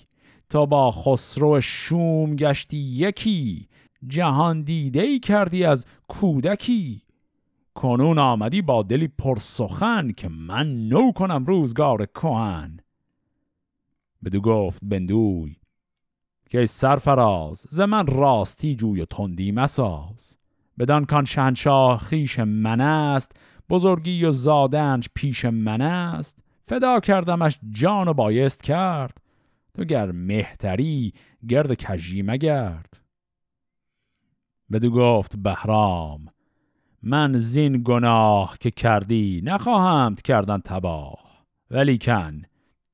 تا 0.48 0.66
با 0.66 0.90
خسرو 0.90 1.60
شوم 1.60 2.36
گشتی 2.36 2.76
یکی 2.76 3.68
جهان 4.06 4.62
دیده 4.62 5.02
ای 5.02 5.18
کردی 5.18 5.64
از 5.64 5.86
کودکی. 6.08 7.02
کنون 7.74 8.18
آمدی 8.18 8.62
با 8.62 8.82
دلی 8.82 9.08
پرسخن 9.08 10.12
که 10.12 10.28
من 10.28 10.88
نو 10.88 11.12
کنم 11.12 11.44
روزگار 11.44 12.06
کهن. 12.06 12.80
بدو 14.24 14.40
گفت 14.40 14.80
بندوی 14.82 15.56
که 16.50 16.66
سرفراز 16.66 17.66
ز 17.70 17.80
من 17.80 18.06
راستی 18.06 18.76
جوی 18.76 19.00
و 19.00 19.04
تندی 19.04 19.52
مساز. 19.52 20.36
بدان 20.78 21.04
کان 21.04 21.24
شهنشاه 21.24 21.98
خیش 21.98 22.38
من 22.38 22.80
است 22.80 23.32
بزرگی 23.68 24.24
و 24.24 24.32
زادنش 24.32 25.08
پیش 25.14 25.44
من 25.44 25.80
است. 25.80 26.44
فدا 26.66 27.00
کردمش 27.00 27.58
جان 27.70 28.08
و 28.08 28.12
بایست 28.12 28.62
کرد 28.62 29.20
تو 29.74 29.84
گر 29.84 30.12
مهتری 30.12 31.12
گرد 31.48 31.84
کجی 31.84 32.22
مگرد. 32.22 33.00
بدو 34.72 34.90
گفت 34.90 35.36
بهرام 35.36 36.28
من 37.02 37.38
زین 37.38 37.82
گناه 37.84 38.56
که 38.60 38.70
کردی 38.70 39.40
نخواهمت 39.44 40.22
کردن 40.22 40.58
تباه. 40.58 41.44
ولی 41.70 41.98
کن 41.98 42.42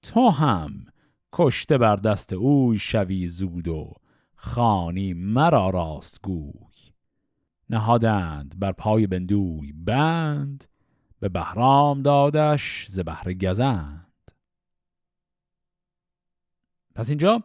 تو 0.03 0.29
هم 0.29 0.87
کشته 1.39 1.79
بر 1.79 1.97
دست 1.97 2.33
اوی 2.33 2.79
شوی 2.79 3.27
زود 3.27 3.69
و 3.69 3.93
خانی 4.35 5.15
مرا 5.15 5.71
راست 5.71 6.23
گوی. 6.23 6.93
نهادند 7.71 8.59
بر 8.59 8.73
پای 8.73 9.07
بندوی 9.07 9.73
بند 9.73 10.65
به 11.21 11.29
بهرام 11.29 12.03
دادش 12.03 12.87
ز 12.89 13.01
بهر 13.01 13.33
گزند. 13.33 14.33
پس 16.95 17.09
اینجا 17.09 17.43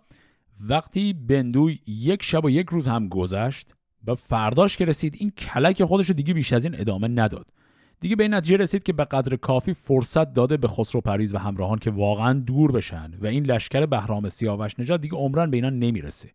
وقتی 0.59 1.13
بندوی 1.13 1.79
یک 1.87 2.23
شب 2.23 2.45
و 2.45 2.49
یک 2.49 2.69
روز 2.69 2.87
هم 2.87 3.07
گذشت 3.07 3.75
و 4.07 4.15
فرداش 4.15 4.77
که 4.77 4.85
رسید 4.85 5.15
این 5.19 5.31
کلک 5.31 5.83
خودش 5.83 6.09
رو 6.09 6.13
دیگه 6.13 6.33
بیش 6.33 6.53
از 6.53 6.65
این 6.65 6.79
ادامه 6.79 7.07
نداد. 7.07 7.53
دیگه 8.01 8.15
به 8.15 8.23
این 8.23 8.33
نتیجه 8.33 8.57
رسید 8.57 8.83
که 8.83 8.93
به 8.93 9.05
قدر 9.05 9.35
کافی 9.35 9.73
فرصت 9.73 10.33
داده 10.33 10.57
به 10.57 10.67
خسرو 10.67 11.01
پریز 11.01 11.33
و 11.33 11.37
همراهان 11.37 11.79
که 11.79 11.91
واقعا 11.91 12.33
دور 12.33 12.71
بشن 12.71 13.11
و 13.21 13.27
این 13.27 13.45
لشکر 13.45 13.85
بهرام 13.85 14.29
سیاوش 14.29 14.79
نژاد 14.79 15.01
دیگه 15.01 15.17
عمرن 15.17 15.51
به 15.51 15.57
اینا 15.57 15.69
نمی‌رسه. 15.69 16.31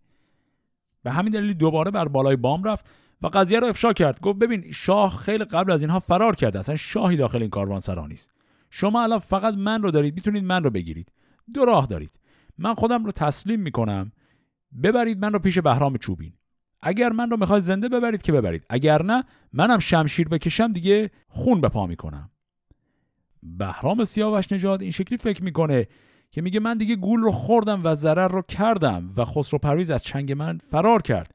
به 1.03 1.11
همین 1.11 1.33
دلیل 1.33 1.53
دوباره 1.53 1.91
بر 1.91 2.09
بالای 2.09 2.37
بام 2.37 2.65
رفت 2.65 2.91
و 3.23 3.27
قضیه 3.27 3.61
رو 3.61 3.67
افشا 3.67 3.93
کرد. 3.93 4.21
گفت 4.21 4.39
ببین 4.39 4.73
شاه 4.73 5.17
خیلی 5.17 5.45
قبل 5.45 5.73
از 5.73 5.81
اینها 5.81 6.01
فرار 6.01 6.37
کرده. 6.37 6.59
اصلا 6.59 6.77
شاهی 6.77 7.17
داخل 7.17 7.41
این 7.41 7.51
کاروان 7.51 7.81
سرا 7.81 8.07
نیست. 8.07 8.31
شما 8.71 9.03
الان 9.03 9.19
فقط 9.19 9.55
من 9.55 9.83
رو 9.83 9.91
دارید. 9.91 10.15
می‌تونید 10.15 10.45
من 10.45 10.65
رو 10.65 10.71
بگیرید. 10.71 11.13
دو 11.55 11.65
راه 11.65 11.87
دارید. 11.87 12.21
من 12.59 12.75
خودم 12.75 13.05
رو 13.05 13.13
تسلیم 13.13 13.61
می‌کنم. 13.61 14.13
ببرید 14.83 15.19
من 15.19 15.33
رو 15.33 15.39
پیش 15.39 15.59
بهرام 15.59 15.97
چوبین. 15.97 16.33
اگر 16.87 17.13
من 17.13 17.31
رو 17.31 17.37
می‌خواید 17.37 17.63
زنده 17.63 17.89
ببرید 17.89 18.23
که 18.23 18.33
ببرید. 18.33 18.65
اگر 18.71 19.03
نه 19.03 19.25
منم 19.53 19.79
شمشیر 19.79 20.29
بکشم 20.29 20.73
دیگه 20.73 21.11
خون 21.29 21.61
به 21.61 21.69
پا 21.69 21.87
می‌کنم. 21.87 22.31
بهرام 23.43 24.05
سیاوش 24.05 24.53
نژاد 24.53 24.83
این 24.83 24.91
شکلی 24.91 25.19
فکر 25.19 25.45
می‌کنه 25.45 25.87
که 26.31 26.43
میگه 26.43 26.61
من 26.61 26.79
دیگه 26.79 26.97
گول 26.97 27.21
رو 27.21 27.33
خوردم 27.33 27.81
و 27.85 27.95
ضرر 27.95 28.29
رو 28.29 28.43
کردم 28.43 29.13
و 29.17 29.25
خسرو 29.25 29.59
پرویز 29.59 29.91
از 29.91 30.03
چنگ 30.03 30.33
من 30.33 30.59
فرار 30.71 31.03
کرد. 31.03 31.35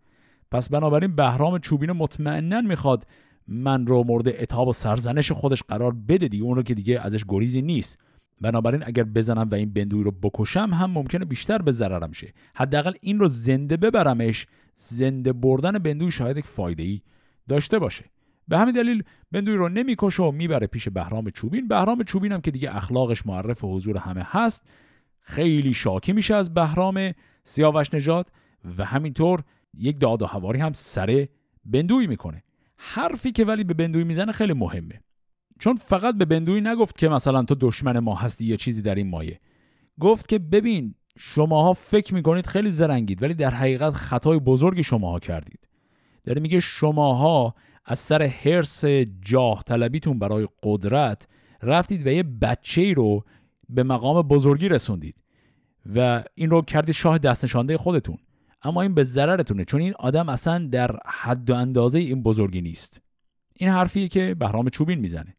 پس 0.52 0.70
بنابراین 0.70 1.16
بهرام 1.16 1.60
چوبین 1.60 1.92
مطمئنا 1.92 2.62
می‌خواد 2.62 3.08
من 3.48 3.88
رو 3.88 4.04
مورد 4.04 4.28
اتاب 4.28 4.68
و 4.68 4.74
سرزنش 4.74 5.32
خودش 5.32 5.64
قرار 5.64 5.94
بده 5.94 6.28
دیگه. 6.28 6.44
اون 6.44 6.56
رو 6.56 6.64
که 6.64 6.74
دیگه 6.74 7.00
ازش 7.00 7.26
گریزی 7.28 7.62
نیست. 7.62 8.00
بنابراین 8.42 8.84
اگر 8.86 9.04
بزنم 9.04 9.50
و 9.52 9.56
این 9.56 9.74
بندوی 9.74 10.04
رو 10.04 10.12
بکشم 10.12 10.70
هم 10.74 10.92
ممکنه 10.92 11.26
بیشتر 11.26 11.58
به 11.58 11.72
ضررم 11.72 12.12
شه. 12.12 12.34
حداقل 12.56 12.94
این 13.02 13.20
رو 13.20 13.28
زنده 13.28 13.78
ببرمش 13.78 14.48
زنده 14.76 15.34
بردن 15.34 15.72
بندوی 15.72 16.12
شاید 16.12 16.38
یک 16.38 16.46
فایده 16.46 16.84
ای 16.84 17.02
داشته 17.50 17.80
باشه. 17.80 18.06
به 18.48 18.58
همین 18.58 18.76
دلیل 18.76 19.04
بندوی 19.32 19.56
رو 19.56 19.70
نمی‌کشه 19.70 20.24
و 20.24 20.32
می‌بره 20.32 20.68
پیش 20.68 20.90
بهرام 20.90 21.30
چوبین. 21.30 21.68
بهرام 21.68 22.04
چوبین 22.04 22.32
هم 22.32 22.42
که 22.42 22.52
دیگه 22.52 22.76
اخلاقش 22.76 23.26
معرف 23.26 23.60
حضور 23.64 23.98
همه 23.98 24.26
هست 24.26 24.70
خیلی 25.20 25.74
شاکی 25.74 26.14
میشه 26.14 26.36
از 26.36 26.54
بهرام 26.54 27.12
سیاوش 27.44 27.94
نژاد 27.94 28.32
و 28.78 28.86
همینطور 28.86 29.44
یک 29.78 30.00
داد 30.00 30.22
و 30.22 30.26
هواری 30.26 30.60
هم 30.60 30.74
سر 30.74 31.28
بندوی 31.66 32.08
می‌کنه. 32.08 32.44
حرفی 32.78 33.32
که 33.32 33.46
ولی 33.46 33.64
به 33.64 33.74
بندوی 33.74 34.04
می‌زنه 34.04 34.32
خیلی 34.32 34.54
مهمه. 34.54 35.02
چون 35.62 35.76
فقط 35.76 36.16
به 36.16 36.26
بندوی 36.26 36.62
نگفت 36.62 36.98
که 36.98 37.10
مثلا 37.10 37.44
تو 37.44 37.56
دشمن 37.60 38.00
ما 38.00 38.16
هستی 38.16 38.46
یا 38.46 38.56
چیزی 38.56 38.82
در 38.82 38.96
این 38.96 39.10
مایه. 39.10 39.40
گفت 40.00 40.28
که 40.28 40.40
ببین 40.40 40.96
شماها 41.18 41.74
فکر 41.74 42.14
می‌کنید 42.14 42.46
خیلی 42.46 42.72
زرنگید 42.72 43.24
ولی 43.24 43.34
در 43.34 43.50
حقیقت 43.50 43.94
خطای 43.94 44.40
بزرگی 44.40 44.84
شماها 44.84 45.20
کردید. 45.20 45.68
داره 46.24 46.42
میگه 46.42 46.60
شماها 46.60 47.56
از 47.86 48.00
سر 48.00 48.24
حرس 48.24 48.86
جاه 49.22 49.64
طلبیتون 49.64 50.20
برای 50.20 50.48
قدرت 50.64 51.28
رفتید 51.62 52.08
و 52.08 52.10
یه 52.10 52.24
بچه 52.24 52.82
ای 52.82 52.94
رو 52.94 53.24
به 53.70 53.84
مقام 53.84 54.22
بزرگی 54.22 54.70
رسوندید 54.70 55.16
و 55.96 56.24
این 56.36 56.50
رو 56.50 56.62
کردید 56.62 56.96
شاه 56.96 57.18
دستنشانده 57.18 57.78
خودتون. 57.78 58.18
اما 58.64 58.82
این 58.82 58.94
به 58.94 59.04
ضررتونه 59.04 59.66
چون 59.66 59.82
این 59.82 59.94
آدم 60.00 60.30
اصلا 60.30 60.68
در 60.72 61.00
حد 61.06 61.50
و 61.50 61.56
اندازه 61.56 62.00
این 62.00 62.24
بزرگی 62.24 62.62
نیست. 62.62 63.02
این 63.56 63.70
حرفیه 63.70 64.08
که 64.08 64.36
بهرام 64.36 64.70
چوبین 64.70 65.00
می‌زنه. 65.00 65.36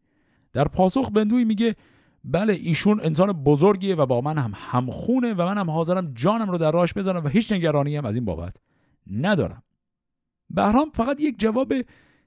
در 0.53 0.67
پاسخ 0.67 1.09
بندوی 1.09 1.43
میگه 1.45 1.75
بله 2.23 2.53
ایشون 2.53 2.99
انسان 3.03 3.31
بزرگیه 3.31 3.95
و 3.95 4.05
با 4.05 4.21
من 4.21 4.37
هم 4.37 4.51
همخونه 4.55 5.33
و 5.33 5.45
من 5.45 5.57
هم 5.57 5.69
حاضرم 5.69 6.11
جانم 6.13 6.51
رو 6.51 6.57
در 6.57 6.71
راش 6.71 6.93
بذارم 6.93 7.25
و 7.25 7.27
هیچ 7.27 7.51
نگرانی 7.51 7.95
هم 7.95 8.05
از 8.05 8.15
این 8.15 8.25
بابت 8.25 8.55
ندارم. 9.11 9.63
بهرام 10.49 10.89
فقط 10.89 11.21
یک 11.21 11.39
جواب 11.39 11.73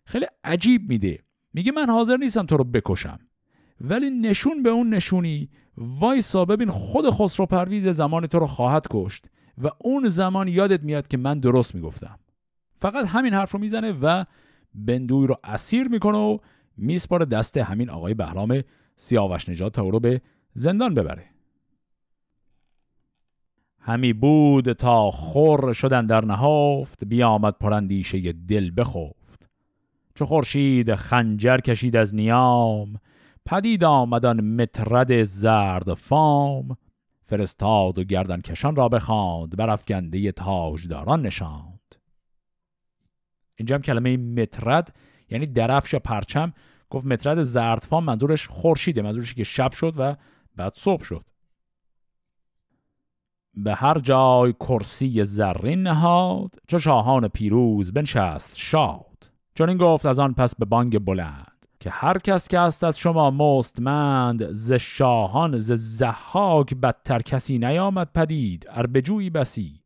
خیلی 0.04 0.26
عجیب 0.44 0.88
میده. 0.88 1.18
میگه 1.54 1.72
من 1.72 1.90
حاضر 1.90 2.16
نیستم 2.16 2.46
تو 2.46 2.56
رو 2.56 2.64
بکشم. 2.64 3.18
ولی 3.80 4.10
نشون 4.10 4.62
به 4.62 4.70
اون 4.70 4.94
نشونی 4.94 5.48
وایسا 5.76 6.44
ببین 6.44 6.70
خود 6.70 7.10
خسرو 7.10 7.46
پرویز 7.46 7.88
زمان 7.88 8.26
تو 8.26 8.38
رو 8.38 8.46
خواهد 8.46 8.86
کشت 8.90 9.26
و 9.62 9.68
اون 9.80 10.08
زمان 10.08 10.48
یادت 10.48 10.82
میاد 10.82 11.08
که 11.08 11.16
من 11.16 11.38
درست 11.38 11.74
می‌گفتم. 11.74 12.18
فقط 12.80 13.06
همین 13.06 13.34
حرف 13.34 13.52
رو 13.52 13.60
می‌زنه 13.60 13.92
و 13.92 14.24
بندوی 14.74 15.26
رو 15.26 15.36
اسیر 15.44 15.88
می‌کنه 15.88 16.18
و 16.18 16.38
میسپاره 16.76 17.24
دست 17.24 17.56
همین 17.56 17.90
آقای 17.90 18.14
بهرام 18.14 18.62
سیاوش 18.96 19.48
نجات 19.48 19.72
تا 19.72 19.82
او 19.82 19.90
رو 19.90 20.00
به 20.00 20.20
زندان 20.52 20.94
ببره. 20.94 21.24
همی 23.80 24.12
بود 24.12 24.72
تا 24.72 25.10
خور 25.10 25.72
شدن 25.72 26.06
در 26.06 26.24
نهافت 26.24 27.04
بیامد 27.04 27.54
پرندیشه 27.60 28.32
دل 28.32 28.70
بخفت. 28.76 29.50
چو 30.14 30.24
خورشید 30.24 30.94
خنجر 30.94 31.58
کشید 31.58 31.96
از 31.96 32.14
نیام 32.14 33.00
پدید 33.46 33.84
آمدن 33.84 34.40
مترد 34.40 35.22
زرد 35.22 35.94
فام. 35.94 36.76
فرستاد 37.28 37.98
و 37.98 38.04
گردن 38.04 38.40
کشان 38.40 38.76
را 38.76 38.88
بخواند 38.88 39.56
برافگنده 39.56 40.32
تاجداران 40.32 41.22
نشاند. 41.22 41.94
اینجا 43.56 43.74
هم 43.74 43.82
کلمه 43.82 44.16
مترد 44.16 44.96
یعنی 45.30 45.46
درفش 45.46 45.92
یا 45.92 45.98
پرچم. 45.98 46.52
گفت 46.90 47.06
مترد 47.06 47.42
زردفام 47.42 48.04
منظورش 48.04 48.48
خورشیده 48.48 49.02
منظورش 49.02 49.34
که 49.34 49.44
شب 49.44 49.72
شد 49.72 49.94
و 49.96 50.16
بعد 50.56 50.74
صبح 50.74 51.02
شد. 51.02 51.24
به 53.54 53.74
هر 53.74 53.98
جای 53.98 54.52
کرسی 54.52 55.24
زرین 55.24 55.82
نهاد 55.82 56.54
چو 56.68 56.78
شاهان 56.78 57.28
پیروز 57.28 57.92
بنشست 57.92 58.56
شاد. 58.58 59.32
چون 59.54 59.68
این 59.68 59.78
گفت 59.78 60.06
از 60.06 60.18
آن 60.18 60.34
پس 60.34 60.56
به 60.56 60.64
بانگ 60.64 60.98
بلند 60.98 61.66
که 61.80 61.90
هر 61.90 62.18
کس 62.18 62.48
که 62.48 62.58
است 62.58 62.84
از 62.84 62.98
شما 62.98 63.30
مستمند 63.30 64.52
ز 64.52 64.72
شاهان 64.72 65.58
ز 65.58 65.72
زحاک 65.72 66.74
بدتر 66.74 67.22
کسی 67.22 67.58
نیامد 67.58 68.12
پدید 68.12 68.66
ار 68.70 68.86
بسی 68.86 69.80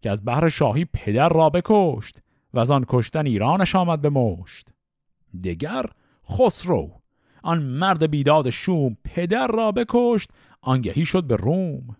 که 0.00 0.10
از 0.10 0.24
بحر 0.24 0.48
شاهی 0.48 0.84
پدر 0.84 1.28
را 1.28 1.50
بکشت 1.50 2.18
و 2.54 2.58
از 2.58 2.70
آن 2.70 2.84
کشتن 2.88 3.26
ایرانش 3.26 3.74
آمد 3.74 4.00
به 4.00 4.10
مشت. 4.10 4.68
دگر 5.42 5.86
خسرو. 6.30 6.90
آن 7.42 7.62
مرد 7.62 8.10
بیداد 8.10 8.50
شوم 8.50 8.96
پدر 9.04 9.46
را 9.46 9.72
بکشت 9.72 10.30
آنگهی 10.60 11.04
شد 11.04 11.24
به 11.24 11.36
روم. 11.36 11.96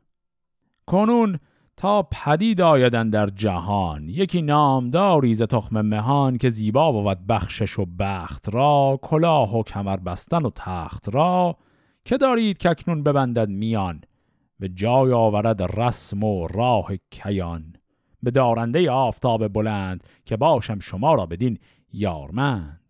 کنون 0.87 1.39
تا 1.77 2.03
پدید 2.03 2.61
آیدن 2.61 3.11
در 3.11 3.27
جهان 3.27 4.09
یکی 4.09 4.43
نامداری 4.43 5.35
ز 5.35 5.43
تخم 5.43 5.81
مهان 5.81 6.39
که 6.39 6.49
زیبا 6.49 6.93
بود 6.93 7.27
بخشش 7.27 7.79
و 7.79 7.87
بخت 7.99 8.55
را 8.55 8.99
کلاه 9.03 9.57
و 9.57 9.63
کمر 9.63 9.97
بستن 9.97 10.45
و 10.45 10.51
تخت 10.55 11.15
را. 11.15 11.57
که 12.05 12.17
دارید 12.17 12.59
که 12.59 12.71
اکنون 12.71 13.03
ببندد 13.03 13.49
میان 13.49 14.01
به 14.61 14.69
جای 14.69 15.13
آورد 15.13 15.81
رسم 15.81 16.25
و 16.25 16.47
راه 16.47 16.91
کیان. 17.11 17.73
به 18.23 18.31
دارنده 18.31 18.91
آفتاب 18.91 19.49
بلند 19.49 20.05
که 20.25 20.37
باشم 20.37 20.79
شما 20.79 21.15
را 21.15 21.27
بدین 21.27 21.59
یارمند. 21.93 22.86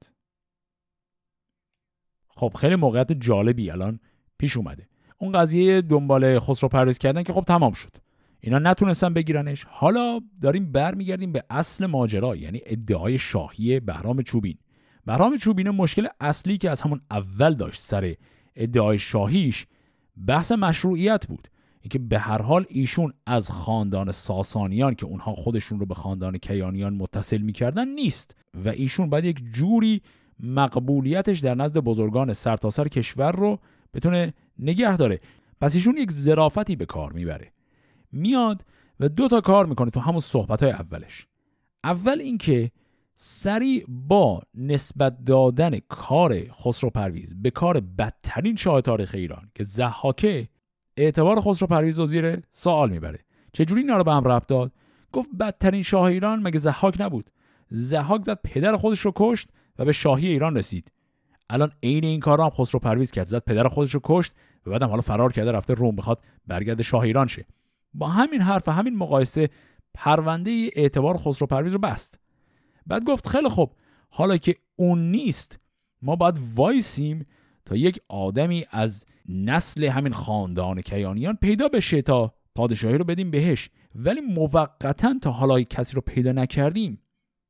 خب 2.36 2.52
خیلی 2.60 2.76
موقعیت 2.76 3.12
جالبی 3.12 3.70
الان 3.70 4.00
پیش 4.38 4.56
اومده. 4.56 4.88
اون 5.18 5.32
قضیه 5.32 5.82
دنبال 5.82 6.38
خسرو 6.38 6.68
پردیس 6.68 6.98
کردن 6.98 7.22
که 7.22 7.32
خب 7.32 7.44
تمام 7.44 7.72
شد. 7.72 7.96
اینا 8.40 8.58
نتونستن 8.58 9.14
بگیرنش. 9.14 9.66
حالا 9.68 10.20
داریم 10.42 10.72
برمیگردیم 10.72 11.32
به 11.32 11.44
اصل 11.50 11.86
ماجرا 11.86 12.36
یعنی 12.36 12.60
ادعای 12.66 13.18
شاهی 13.18 13.80
بهرام 13.80 14.22
چوبین. 14.22 14.58
بهرام 15.06 15.36
چوبین 15.36 15.70
مشکل 15.70 16.06
اصلی 16.20 16.58
که 16.58 16.70
از 16.70 16.80
همون 16.80 17.00
اول 17.10 17.54
داشت 17.54 17.80
سر 17.80 18.14
ادعای 18.56 18.98
شاهیش 18.98 19.66
بحث 20.26 20.52
مشروعیت 20.52 21.26
بود. 21.26 21.48
اینکه 21.80 21.98
به 21.98 22.18
هر 22.18 22.42
حال 22.42 22.64
ایشون 22.68 23.12
از 23.26 23.50
خاندان 23.50 24.12
ساسانیان 24.12 24.94
که 24.94 25.06
اونها 25.06 25.34
خودشون 25.34 25.80
رو 25.80 25.86
به 25.86 25.94
خاندان 25.94 26.38
کیانیان 26.38 26.94
متصل 26.94 27.38
می‌کردن 27.38 27.88
نیست 27.88 28.36
و 28.64 28.68
ایشون 28.68 29.10
باید 29.10 29.24
یک 29.24 29.42
جوری 29.52 30.02
مقبولیتش 30.40 31.38
در 31.38 31.54
نزد 31.54 31.78
بزرگان 31.78 32.32
سرتاسر 32.32 32.88
کشور 32.88 33.32
رو 33.32 33.58
بتونه 33.94 34.34
نگه 34.58 34.96
داره. 34.96 35.20
پس 35.60 35.74
ایشون 35.74 35.96
یک 35.96 36.12
ظرافتی 36.12 36.76
به 36.76 36.86
کار 36.86 37.12
می‌بره. 37.12 37.52
میاد 38.12 38.64
و 39.00 39.08
دو 39.08 39.28
تا 39.28 39.40
کار 39.40 39.66
می‌کنه 39.66 39.90
تو 39.90 40.00
همون 40.00 40.20
صحبت 40.20 40.62
های 40.62 40.72
اولش. 40.72 41.26
اول 41.84 42.20
اینکه 42.20 42.70
سریع 43.14 43.84
با 43.88 44.42
نسبت 44.54 45.24
دادن 45.24 45.78
کار 45.88 46.40
خسرو 46.52 46.90
پرویز 46.90 47.42
به 47.42 47.50
کار 47.50 47.80
بدترین 47.80 48.56
شاه 48.56 48.80
تاریخ 48.80 49.14
ایران 49.14 49.50
که 49.54 49.64
زحاکه 49.64 50.48
اعتبار 50.96 51.40
خسرو 51.40 51.66
پرویز 51.68 51.98
و 51.98 52.06
زیر 52.06 52.42
سوال 52.52 52.90
می‌بره. 52.90 53.18
چجوری 53.52 53.80
اینا 53.80 53.96
رو 53.96 54.04
به 54.04 54.12
هم 54.12 54.28
ربط 54.28 54.46
داد؟ 54.46 54.72
گفت 55.12 55.30
بدترین 55.40 55.82
شاه 55.82 56.02
ایران 56.02 56.42
مگه 56.42 56.58
زحاک 56.58 57.00
نبود؟ 57.00 57.30
زحاک 57.68 58.22
زد 58.22 58.40
پدر 58.44 58.76
خودش 58.76 59.00
رو 59.00 59.12
کشت 59.16 59.48
و 59.78 59.84
به 59.84 59.92
شاهی 59.92 60.28
ایران 60.28 60.56
رسید. 60.56 60.92
الان 61.50 61.72
عین 61.82 62.04
این 62.04 62.20
کار 62.20 62.40
هم 62.40 62.50
خسرو 62.50 62.80
پرویز 62.80 63.10
کرد. 63.10 63.26
زد 63.26 63.44
پدر 63.44 63.68
خودش 63.68 63.94
رو 63.94 64.00
کشت 64.04 64.32
و 64.66 64.70
بعدم 64.70 64.88
حالا 64.88 65.00
فرار 65.00 65.32
کرده 65.32 65.52
رفته 65.52 65.74
روم 65.74 65.96
بخواد 65.96 66.20
برگرد 66.46 66.82
شاه 66.82 67.02
ایران 67.02 67.26
شه. 67.26 67.46
با 67.94 68.08
همین 68.08 68.42
حرف 68.42 68.68
و 68.68 68.70
همین 68.70 68.96
مقایسه 68.96 69.48
پرونده 69.94 70.70
اعتبار 70.72 71.16
خسرو 71.16 71.46
پرویز 71.46 71.72
رو 71.72 71.78
بست. 71.78 72.20
بعد 72.86 73.04
گفت 73.04 73.28
خیلی 73.28 73.48
خوب 73.48 73.72
حالا 74.10 74.36
که 74.36 74.56
اون 74.76 75.10
نیست 75.10 75.58
ما 76.02 76.16
باید 76.16 76.40
وایسیم 76.54 77.26
تا 77.64 77.76
یک 77.76 78.00
آدمی 78.08 78.64
از 78.70 79.06
نسل 79.28 79.84
همین 79.84 80.12
خاندان 80.12 80.80
کیانیان 80.80 81.36
پیدا 81.36 81.68
بشه 81.68 82.02
تا 82.02 82.34
پادشاهی 82.54 82.98
رو 82.98 83.04
بدیم 83.04 83.30
بهش. 83.30 83.70
ولی 83.94 84.20
موقتا 84.20 85.14
تا 85.22 85.30
حالا 85.30 85.62
کسی 85.62 85.94
رو 85.94 86.00
پیدا 86.00 86.32
نکردیم. 86.32 87.02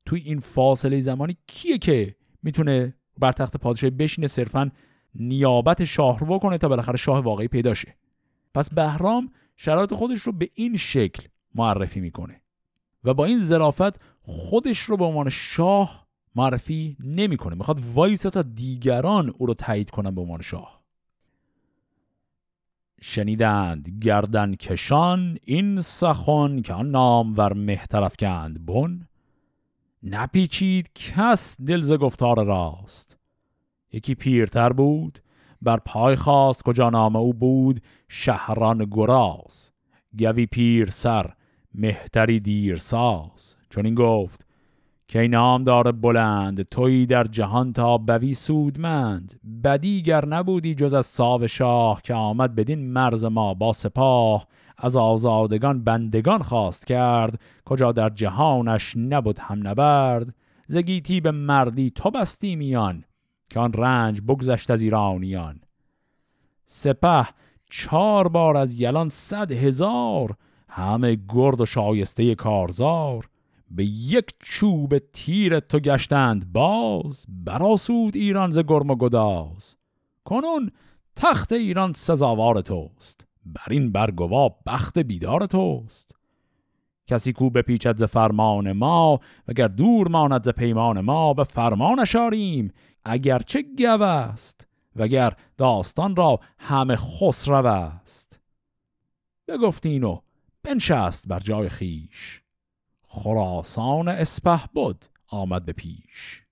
توی 0.05 0.21
این 0.21 0.39
فاصله 0.39 1.01
زمانی 1.01 1.37
کیه 1.47 1.77
که 1.77 2.15
می‌تونه 2.43 2.95
بر 3.19 3.31
تخت 3.31 3.57
پادشاهی 3.57 3.91
بشینه 3.91 4.27
صرفا 4.27 4.71
نیابت 5.15 5.85
شاه 5.85 6.19
رو 6.19 6.27
بکنه 6.27 6.57
تا 6.57 6.67
بالاخره 6.67 6.97
شاه 6.97 7.19
واقعی 7.19 7.47
پیدا 7.47 7.73
شه. 7.73 7.95
پس 8.53 8.69
بهرام 8.69 9.31
شرایط 9.55 9.93
خودش 9.93 10.21
رو 10.21 10.31
به 10.31 10.49
این 10.53 10.77
شکل 10.77 11.27
معرفی 11.55 11.99
می‌کنه 11.99 12.41
و 13.03 13.13
با 13.13 13.25
این 13.25 13.39
ظرافت 13.39 14.01
خودش 14.21 14.79
رو 14.79 14.97
به 14.97 15.05
عنوان 15.05 15.29
شاه 15.29 16.07
معرفی 16.35 16.97
نمی‌کنه. 16.99 17.55
می‌خواد 17.55 17.81
وایسه 17.93 18.29
تا 18.29 18.41
دیگران 18.41 19.29
او 19.37 19.45
رو 19.45 19.53
تایید 19.53 19.89
کنن 19.89 20.15
به 20.15 20.21
عنوان 20.21 20.41
شاه. 20.41 20.83
شنیدند 23.01 23.89
گردن 24.01 24.55
کشان 24.55 25.37
این 25.45 25.81
سخن 25.81 26.61
که 26.61 26.73
آن 26.73 26.91
نام 26.91 27.37
ور 27.37 27.53
مهترف 27.53 28.15
کند 28.19 28.65
بن 28.65 29.07
نپیچید 30.03 30.89
کس 30.95 31.61
دلز 31.61 31.91
گفتار 31.91 32.45
راست. 32.45 33.17
یکی 33.91 34.15
پیرتر 34.15 34.73
بود 34.73 35.19
بر 35.61 35.77
پای 35.77 36.15
خواست 36.15 36.63
کجا 36.63 36.89
نام 36.89 37.15
او 37.15 37.33
بود 37.33 37.81
شهران 38.07 38.87
گراز. 38.91 39.71
گوی 40.19 40.45
پیر 40.45 40.89
سر 40.89 41.33
مهتری 41.73 42.39
دیر 42.39 42.75
ساز 42.75 43.55
چون 43.69 43.85
این 43.85 43.95
گفت 43.95 44.47
که 45.07 45.27
نام 45.27 45.63
داره 45.63 45.91
بلند 45.91 46.61
توی 46.61 47.05
در 47.05 47.23
جهان 47.23 47.73
تا 47.73 47.97
بوی 47.97 48.33
سودمند. 48.33 49.39
بدیگر 49.63 50.25
نبودی 50.25 50.75
جز 50.75 50.93
از 50.93 51.05
ساو 51.05 51.47
شاه 51.47 52.01
که 52.01 52.13
آمد 52.13 52.55
بدین 52.55 52.93
مرز 52.93 53.25
ما 53.25 53.53
با 53.53 53.73
سپاه. 53.73 54.47
از 54.77 54.95
آزادگان 54.95 55.83
بندگان 55.83 56.41
خواست 56.41 56.87
کرد 56.87 57.39
کجا 57.65 57.91
در 57.91 58.09
جهانش 58.09 58.93
نبود 58.97 59.39
هم 59.39 59.67
نبرد. 59.67 60.35
زگیتی 60.67 61.21
به 61.21 61.31
مردی 61.31 61.89
تو 61.89 62.11
بستی 62.11 62.55
میان 62.55 63.03
که 63.49 63.59
آن 63.59 63.73
رنج 63.73 64.21
بگذشت 64.21 64.71
از 64.71 64.81
ایرانیان. 64.81 65.59
سپه 66.65 67.27
چهار 67.69 68.27
بار 68.27 68.57
از 68.57 68.81
یلان 68.81 69.09
صد 69.09 69.51
هزار 69.51 70.35
همه 70.69 71.17
گرد 71.29 71.61
و 71.61 71.65
شایسته 71.65 72.35
کارزار. 72.35 73.29
به 73.71 73.85
یک 73.85 74.33
چوب 74.39 74.97
تیر 75.13 75.59
تو 75.59 75.79
گشتند 75.79 76.53
باز 76.53 77.25
براسود 77.29 78.15
ایران 78.15 78.51
ز 78.51 78.59
گرم 78.59 78.89
و 78.89 78.95
گداز. 78.95 79.75
کنون 80.25 80.71
تخت 81.15 81.51
ایران 81.51 81.93
سزاوار 81.93 82.61
توست. 82.61 83.26
بر 83.53 83.67
این 83.69 83.91
برگوا 83.91 84.49
بخت 84.65 84.99
بیدار 84.99 85.45
توست. 85.45 86.11
کسی 87.07 87.33
کو 87.33 87.49
بپیچد 87.49 87.97
ز 87.97 88.03
فرمان 88.03 88.71
ما 88.71 89.19
وگر 89.47 89.67
دور 89.67 90.07
ماند 90.07 90.43
ز 90.43 90.49
پیمان 90.49 91.01
ما 91.01 91.33
به 91.33 91.43
فرمان 91.43 91.99
اشاریم 91.99 92.73
اگرچه 93.05 93.63
گو 93.77 94.01
است 94.03 94.67
وگر 94.95 95.33
داستان 95.57 96.15
را 96.15 96.39
همه 96.57 96.95
خسرو 96.95 97.65
است. 97.65 98.39
بگفتین 99.47 100.03
و 100.03 100.21
بنشست 100.63 101.27
بر 101.27 101.39
جای 101.39 101.69
خیش 101.69 102.41
خراسان 103.07 104.07
اسپه 104.07 104.59
بود 104.73 105.05
آمد 105.27 105.65
به 105.65 105.73
پیش. 105.73 106.43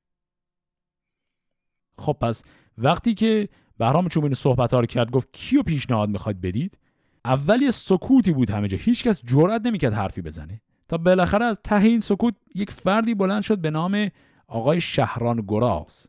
خب 1.98 2.18
پس 2.22 2.44
وقتی 2.78 3.14
که 3.14 3.50
بهرام 3.78 4.08
چوبین 4.08 4.34
صحبت 4.34 4.74
ها 4.74 4.80
رو 4.80 4.86
کرد 4.86 5.12
گفت 5.12 5.30
کیو 5.34 5.64
پیشنهاد 5.64 6.10
می‌خواید 6.10 6.42
بدید؟ 6.42 6.78
اول 7.26 7.62
یه 7.62 7.72
سکوتی 7.72 8.34
بود 8.34 8.50
همه 8.50 8.68
جا. 8.68 8.78
هیچکس 8.78 9.22
جرئت 9.26 9.66
نمی‌کرد 9.66 9.94
حرفی 9.94 10.22
بزنه. 10.22 10.62
تا 10.88 10.98
بالاخره 10.98 11.46
از 11.46 11.60
ته 11.64 11.82
این 11.82 12.00
سکوت 12.00 12.36
یک 12.56 12.72
فردی 12.72 13.14
بلند 13.14 13.42
شد 13.42 13.58
به 13.58 13.70
نام 13.70 14.10
آقای 14.48 14.82
شهران 14.82 15.44
گراز. 15.48 16.08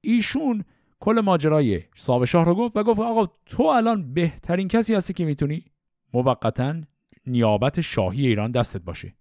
ایشون 0.00 0.64
کل 1.00 1.20
ماجرای 1.20 1.82
صاحب 1.96 2.24
شاه 2.24 2.44
رو 2.44 2.54
گفت 2.54 2.76
و 2.76 2.84
گفت 2.84 3.00
آقا 3.00 3.26
تو 3.46 3.62
الان 3.62 4.14
بهترین 4.14 4.68
کسی 4.68 4.94
هستی 4.94 5.12
که 5.12 5.24
می‌تونی؟ 5.24 5.64
موقتا 6.14 6.80
نیابت 7.26 7.80
شاهی 7.80 8.26
ایران 8.26 8.50
دستت 8.50 8.80
باشه. 8.80 9.14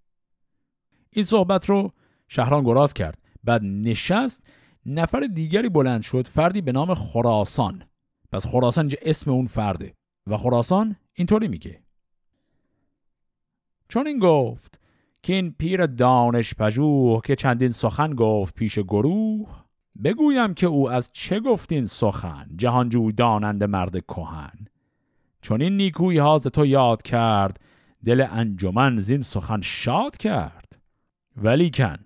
این 1.09 1.25
صحبت 1.25 1.65
رو 1.65 1.91
شهران 2.27 2.63
گراز 2.63 2.93
کرد. 2.93 3.17
بعد 3.43 3.61
نشست 3.63 4.47
نفر 4.85 5.19
دیگری 5.19 5.69
بلند 5.69 6.01
شد 6.01 6.27
فردی 6.27 6.61
به 6.61 6.71
نام 6.71 6.93
خراسان. 6.93 7.83
پس 8.31 8.47
خراسان 8.47 8.83
اینجا 8.83 8.97
اسم 9.01 9.31
اون 9.31 9.45
فرده. 9.45 9.93
و 10.27 10.37
خراسان 10.37 10.95
اینطوری 11.13 11.47
میگه. 11.47 11.79
چون 13.89 14.07
این 14.07 14.19
گفت 14.19 14.79
که 15.23 15.33
این 15.33 15.51
پیر 15.51 15.85
دانش 15.85 16.53
پژوه 16.53 17.21
که 17.25 17.35
چندین 17.35 17.71
سخن 17.71 18.13
گفت 18.13 18.55
پیش 18.55 18.79
گروه 18.79 19.65
بگویم 20.03 20.53
که 20.53 20.67
او 20.67 20.91
از 20.91 21.09
چه 21.13 21.39
گفتین 21.39 21.85
سخن 21.85 22.47
جهانجوی 22.55 23.13
دانند 23.13 23.63
مرد 23.63 24.05
کهن. 24.05 24.67
چون 25.41 25.61
این 25.61 25.77
نیکوی 25.77 26.17
ها 26.17 26.39
تو 26.39 26.65
یاد 26.65 27.01
کرد 27.01 27.59
دل 28.05 28.25
انجمن 28.29 28.97
زین 28.97 29.21
سخن 29.21 29.61
شاد 29.61 30.17
کرد. 30.17 30.81
ولی 31.37 31.69
کن 31.69 31.97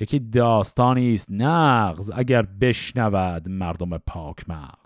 یکی 0.00 0.18
داستانی 0.18 1.14
است 1.14 1.30
نغز 1.30 2.10
اگر 2.14 2.42
بشنود 2.42 3.48
مردم 3.48 3.98
پاک 3.98 4.48
مغز. 4.48 4.85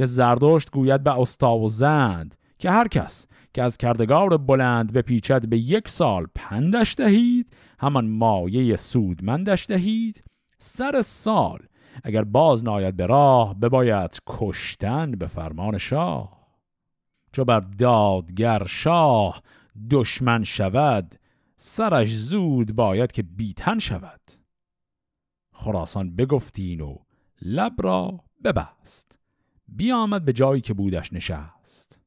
که 0.00 0.06
زردشت 0.06 0.70
گوید 0.70 1.02
به 1.02 1.20
استا 1.20 1.56
و 1.56 1.68
زند 1.68 2.36
که 2.58 2.70
هر 2.70 2.88
کس 2.88 3.26
که 3.54 3.62
از 3.62 3.76
کردگار 3.76 4.36
بلند 4.36 4.92
بپیچد 4.92 5.46
به 5.46 5.58
یک 5.58 5.88
سال 5.88 6.26
پندش 6.34 6.94
دهید 6.94 7.56
همان 7.78 8.08
مایه 8.08 8.76
سودمندش 8.76 9.66
دهید. 9.66 10.24
سر 10.58 11.02
سال 11.02 11.58
اگر 12.04 12.24
باز 12.24 12.64
ناید 12.64 12.96
به 12.96 13.06
راه 13.06 13.54
بباید 13.54 14.18
کشتن 14.26 15.10
به 15.10 15.26
فرمان 15.26 15.78
شاه. 15.78 16.46
چو 17.32 17.44
بر 17.44 17.60
دادگر 17.60 18.66
شاه 18.66 19.42
دشمن 19.90 20.44
شود 20.44 21.14
سرش 21.56 22.16
زود 22.16 22.72
باید 22.72 23.12
که 23.12 23.22
بیتن 23.22 23.78
شود. 23.78 24.20
خراسان 25.52 26.16
بگفتین 26.16 26.80
و 26.80 26.96
لب 27.42 27.74
را 27.78 28.20
ببست. 28.44 29.19
بیامد 29.76 30.24
به 30.24 30.32
جایی 30.32 30.60
که 30.60 30.74
بودش 30.74 31.12
نشست. 31.12 32.00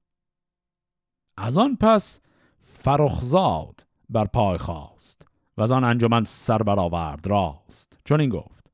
از 1.38 1.58
آن 1.58 1.76
پس 1.76 2.20
فرخزاد 2.62 3.86
بر 4.10 4.26
پای 4.26 4.58
خواست 4.58 5.28
و 5.58 5.62
از 5.62 5.72
آن 5.72 5.84
انجمن 5.84 6.24
سر 6.24 6.64
برآورد 6.64 7.28
راست. 7.28 8.00
چون 8.06 8.22
این 8.22 8.30
گفت 8.30 8.72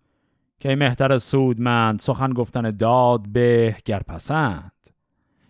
که 0.59 0.75
مهتر 0.75 1.17
سودمند 1.17 1.99
سخن 1.99 2.33
گفتن 2.33 2.71
داد 2.71 3.27
به 3.27 3.77
گر 3.85 3.99
پسند. 3.99 4.71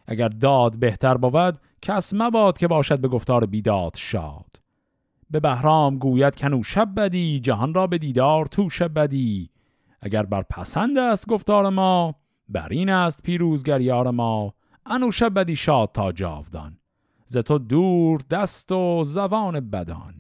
اگر 0.08 0.28
داد 0.28 0.80
بهتر 0.80 1.18
بود 1.18 1.58
کس 1.82 2.14
مباد 2.14 2.58
که 2.58 2.68
باشد 2.68 3.00
به 3.00 3.08
گفتار 3.08 3.46
بیداد 3.46 3.96
شاد. 3.96 4.62
به 5.30 5.40
بهرام 5.40 5.98
گوید 5.98 6.36
کنو 6.36 6.64
شب 6.64 6.96
بدی 6.96 7.40
جهان 7.40 7.74
را 7.74 7.88
به 7.88 7.98
دیدار 7.98 8.46
تو 8.46 8.70
شب 8.70 9.00
بدی. 9.00 9.50
اگر 10.02 10.24
بر 10.24 10.42
پسند 10.42 10.98
است 10.98 11.28
گفتار 11.28 11.70
ما 11.70 12.16
بر 12.50 12.68
این 12.72 12.90
است 12.90 13.24
پیروزگر 13.24 13.82
یار 13.82 14.12
ما 14.12 14.54
انو 14.86 15.12
شب 15.12 15.34
بدی 15.34 15.56
شاد 15.56 15.92
تا 15.92 16.12
جاودان. 16.12 16.78
ز 17.26 17.38
تو 17.38 17.58
دور 17.58 18.22
دست 18.30 18.72
و 18.72 19.04
زبان 19.04 19.70
بدان. 19.70 20.14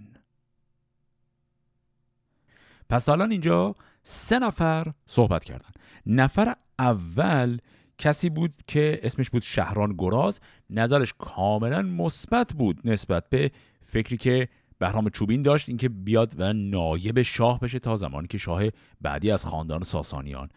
پس 2.89 3.09
حالا 3.09 3.25
اینجا 3.25 3.75
سه 4.03 4.39
نفر 4.39 4.93
صحبت 5.05 5.43
کردن. 5.43 5.69
نفر 6.05 6.55
اول 6.79 7.57
کسی 7.97 8.29
بود 8.29 8.53
که 8.67 8.99
اسمش 9.03 9.29
بود 9.29 9.41
شهران 9.41 9.95
گراز 9.97 10.39
نظرش 10.69 11.13
کاملا 11.17 11.81
مثبت 11.81 12.53
بود 12.53 12.81
نسبت 12.85 13.29
به 13.29 13.51
فکری 13.85 14.17
که 14.17 14.49
بهرام 14.79 15.09
چوبین 15.09 15.41
داشت 15.41 15.69
اینکه 15.69 15.89
بیاد 15.89 16.33
و 16.37 16.53
نایب 16.53 17.21
شاه 17.21 17.59
بشه 17.59 17.79
تا 17.79 17.95
زمانی 17.95 18.27
که 18.27 18.37
شاه 18.37 18.63
بعدی 19.01 19.31
از 19.31 19.45
خاندان 19.45 19.83
ساسانیان 19.83 20.49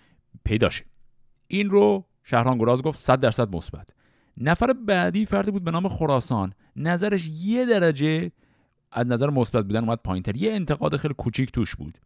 پیدا 0.45 0.71
شه. 0.71 0.85
این 1.53 1.71
رو 1.71 2.05
شهران 2.25 2.59
گراز 2.59 2.83
گفت 2.83 2.99
100 2.99 3.21
درصد 3.21 3.57
مثبت. 3.57 3.87
نفر 4.37 4.73
بعدی 4.73 5.27
فردی 5.27 5.51
بود 5.51 5.65
به 5.65 5.71
نام 5.71 5.89
خراسان. 5.89 6.53
نظرش 6.77 7.29
یه 7.29 7.67
درجه 7.67 8.33
از 8.93 9.07
نظر 9.07 9.31
مثبت 9.31 9.65
بودن 9.65 9.85
اومد 9.85 9.99
پایینتر 10.05 10.37
یه 10.37 10.53
انتقاد 10.53 10.97
خیلی 10.97 11.15
کوچیک 11.15 11.53
توش 11.53 11.77
بود. 11.77 11.99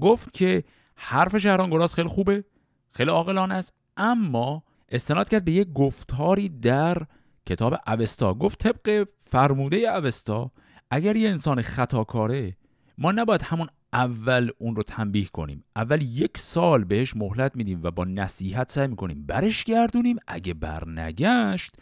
گفت 0.00 0.34
که 0.34 0.64
حرف 0.96 1.36
شهران 1.36 1.70
گراز 1.70 1.94
خیلی 1.94 2.08
خوبه 2.08 2.44
خیلی 2.90 3.10
عاقلانه 3.10 3.54
است 3.54 3.72
اما 3.96 4.62
استناد 4.88 5.28
کرد 5.28 5.44
به 5.44 5.52
یه 5.52 5.64
گفتاری 5.64 6.48
در 6.48 7.02
کتاب 7.46 7.74
اوستا. 7.86 8.34
گفت 8.34 8.58
طبق 8.58 9.08
فرموده 9.24 9.76
اوستا 9.76 10.50
اگر 10.90 11.16
یه 11.16 11.30
انسان 11.30 11.62
خطاکاره 11.62 12.56
ما 12.98 13.12
نباید 13.12 13.42
همون 13.42 13.68
اول 13.92 14.50
اون 14.58 14.76
رو 14.76 14.82
تنبیه 14.82 15.24
کنیم. 15.24 15.64
اول 15.76 16.02
یک 16.02 16.38
سال 16.38 16.84
بهش 16.84 17.16
مهلت 17.16 17.56
میدیم 17.56 17.80
و 17.82 17.90
با 17.90 18.04
نصیحت 18.04 18.70
سعی 18.70 18.86
می‌کنیم 18.86 19.26
برش 19.26 19.64
گردونیم. 19.64 20.16
اگه 20.26 20.54
بر 20.54 20.88
نگشت 20.88 21.74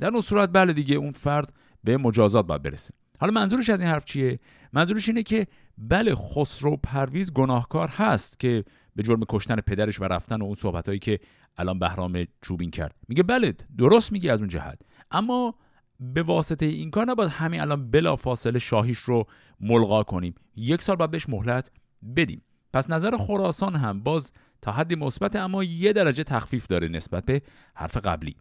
در 0.00 0.08
اون 0.08 0.20
صورت 0.20 0.50
بله 0.52 0.72
دیگه 0.72 0.96
اون 0.96 1.12
فرد 1.12 1.52
به 1.84 1.96
مجازات 1.96 2.46
باید 2.46 2.62
برسه. 2.62 2.94
حالا 3.20 3.32
منظورش 3.32 3.70
از 3.70 3.80
این 3.80 3.90
حرف 3.90 4.04
چیه؟ 4.04 4.40
منظورش 4.72 5.08
اینه 5.08 5.22
که 5.22 5.46
بله 5.78 6.14
خسرو 6.14 6.76
پرویز 6.76 7.32
گناهکار 7.32 7.88
هست 7.88 8.40
که 8.40 8.64
به 8.96 9.02
جرم 9.02 9.20
کشتن 9.28 9.56
پدرش 9.56 10.00
و 10.00 10.04
رفتن 10.04 10.42
و 10.42 10.44
اون 10.44 10.54
صحبتهایی 10.54 10.98
که 10.98 11.20
الان 11.56 11.78
بهرام 11.78 12.24
چوبین 12.42 12.70
کرد. 12.70 12.94
میگه 13.08 13.22
بله 13.22 13.54
درست 13.78 14.12
میگی 14.12 14.30
از 14.30 14.40
اون 14.40 14.48
جهت. 14.48 14.78
اما 15.10 15.54
به 16.00 16.22
واسطه 16.22 16.66
این 16.66 16.90
کار 16.90 17.06
نباید 17.06 17.30
همین 17.30 17.60
الان 17.60 17.90
بلا 17.90 18.16
فاصله 18.16 18.58
شاهیش 18.58 18.98
رو 18.98 19.26
ملغا 19.60 20.02
کنیم. 20.02 20.34
یک 20.56 20.82
سال 20.82 20.96
باید 20.96 21.10
بهش 21.10 21.28
مهلت 21.28 21.70
بدیم. 22.16 22.42
پس 22.72 22.90
نظر 22.90 23.16
خراسان 23.16 23.76
هم 23.76 24.00
باز 24.00 24.32
تا 24.62 24.72
حدی 24.72 24.94
مثبت 24.94 25.36
اما 25.36 25.64
یه 25.64 25.92
درجه 25.92 26.24
تخفیف 26.24 26.66
داره 26.66 26.88
نسبت 26.88 27.24
به 27.24 27.42
حرف 27.74 27.96
قبلی. 27.96 28.36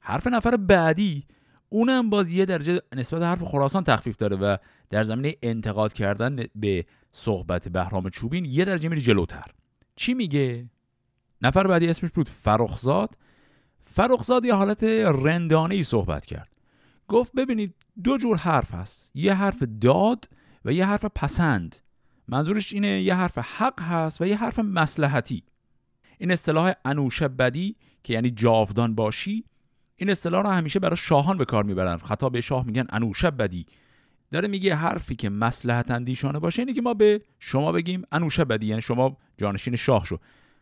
حرف 0.00 0.26
نفر 0.26 0.56
بعدی 0.56 1.24
اونم 1.68 2.10
باز 2.10 2.32
یه 2.32 2.44
درجه 2.44 2.80
نسبت 2.94 3.20
به 3.20 3.26
حرف 3.26 3.42
خراسان 3.42 3.84
تخفیف 3.84 4.16
داره 4.16 4.36
و 4.36 4.56
در 4.90 5.02
زمینه 5.02 5.34
انتقاد 5.42 5.92
کردن 5.92 6.44
به 6.54 6.84
صحبت 7.10 7.68
بهرام 7.68 8.08
چوبین 8.08 8.44
یه 8.44 8.64
درجه 8.64 8.88
میره 8.88 9.00
جلوتر. 9.00 9.50
چی 9.96 10.14
میگه؟ 10.14 10.70
نفر 11.42 11.66
بعدی 11.66 11.88
اسمش 11.88 12.10
بود 12.10 12.28
فرخزاد 12.28 13.16
فرخزاد 13.84 14.44
یه 14.44 14.54
حالت 14.54 14.84
رندانه 15.24 15.74
ای 15.74 15.82
صحبت 15.82 16.26
کرد. 16.26 16.51
گفت 17.12 17.32
ببینید 17.32 17.74
دو 18.04 18.18
جور 18.18 18.36
حرف 18.36 18.74
هست. 18.74 19.10
یه 19.14 19.34
حرف 19.34 19.62
داد 19.80 20.28
و 20.64 20.72
یه 20.72 20.86
حرف 20.86 21.04
پسند. 21.04 21.76
منظورش 22.28 22.72
اینه 22.72 23.02
یه 23.02 23.14
حرف 23.14 23.38
حق 23.38 23.80
هست 23.80 24.20
و 24.20 24.26
یه 24.26 24.36
حرف 24.36 24.58
مسلحتی. 24.58 25.42
این 26.18 26.30
اصطلاح 26.30 26.72
انوشه 26.84 27.28
بدی 27.28 27.76
که 28.02 28.12
یعنی 28.12 28.30
جاودان 28.30 28.94
باشی 28.94 29.44
این 29.96 30.10
اصطلاح 30.10 30.42
رو 30.42 30.50
همیشه 30.50 30.78
برای 30.78 30.96
شاهان 30.96 31.38
به 31.38 31.44
کار 31.44 31.64
می‌برن. 31.64 31.96
خطا 31.96 32.28
به 32.28 32.40
شاه 32.40 32.66
میگن 32.66 32.86
انوشه 32.90 33.30
بدی. 33.30 33.66
داره 34.30 34.48
میگه 34.48 34.74
حرفی 34.74 35.16
که 35.16 35.30
مسلحت 35.30 35.90
اندیشانه 35.90 36.38
باشه 36.38 36.62
اینه 36.62 36.72
که 36.72 36.82
ما 36.82 36.94
به 36.94 37.22
شما 37.38 37.72
بگیم 37.72 38.02
انوشه 38.12 38.44
بدی 38.44 38.66
یعنی 38.66 38.82
شما 38.82 39.16
جانشین 39.38 39.76
شاه 39.76 40.04
شو. 40.04 40.18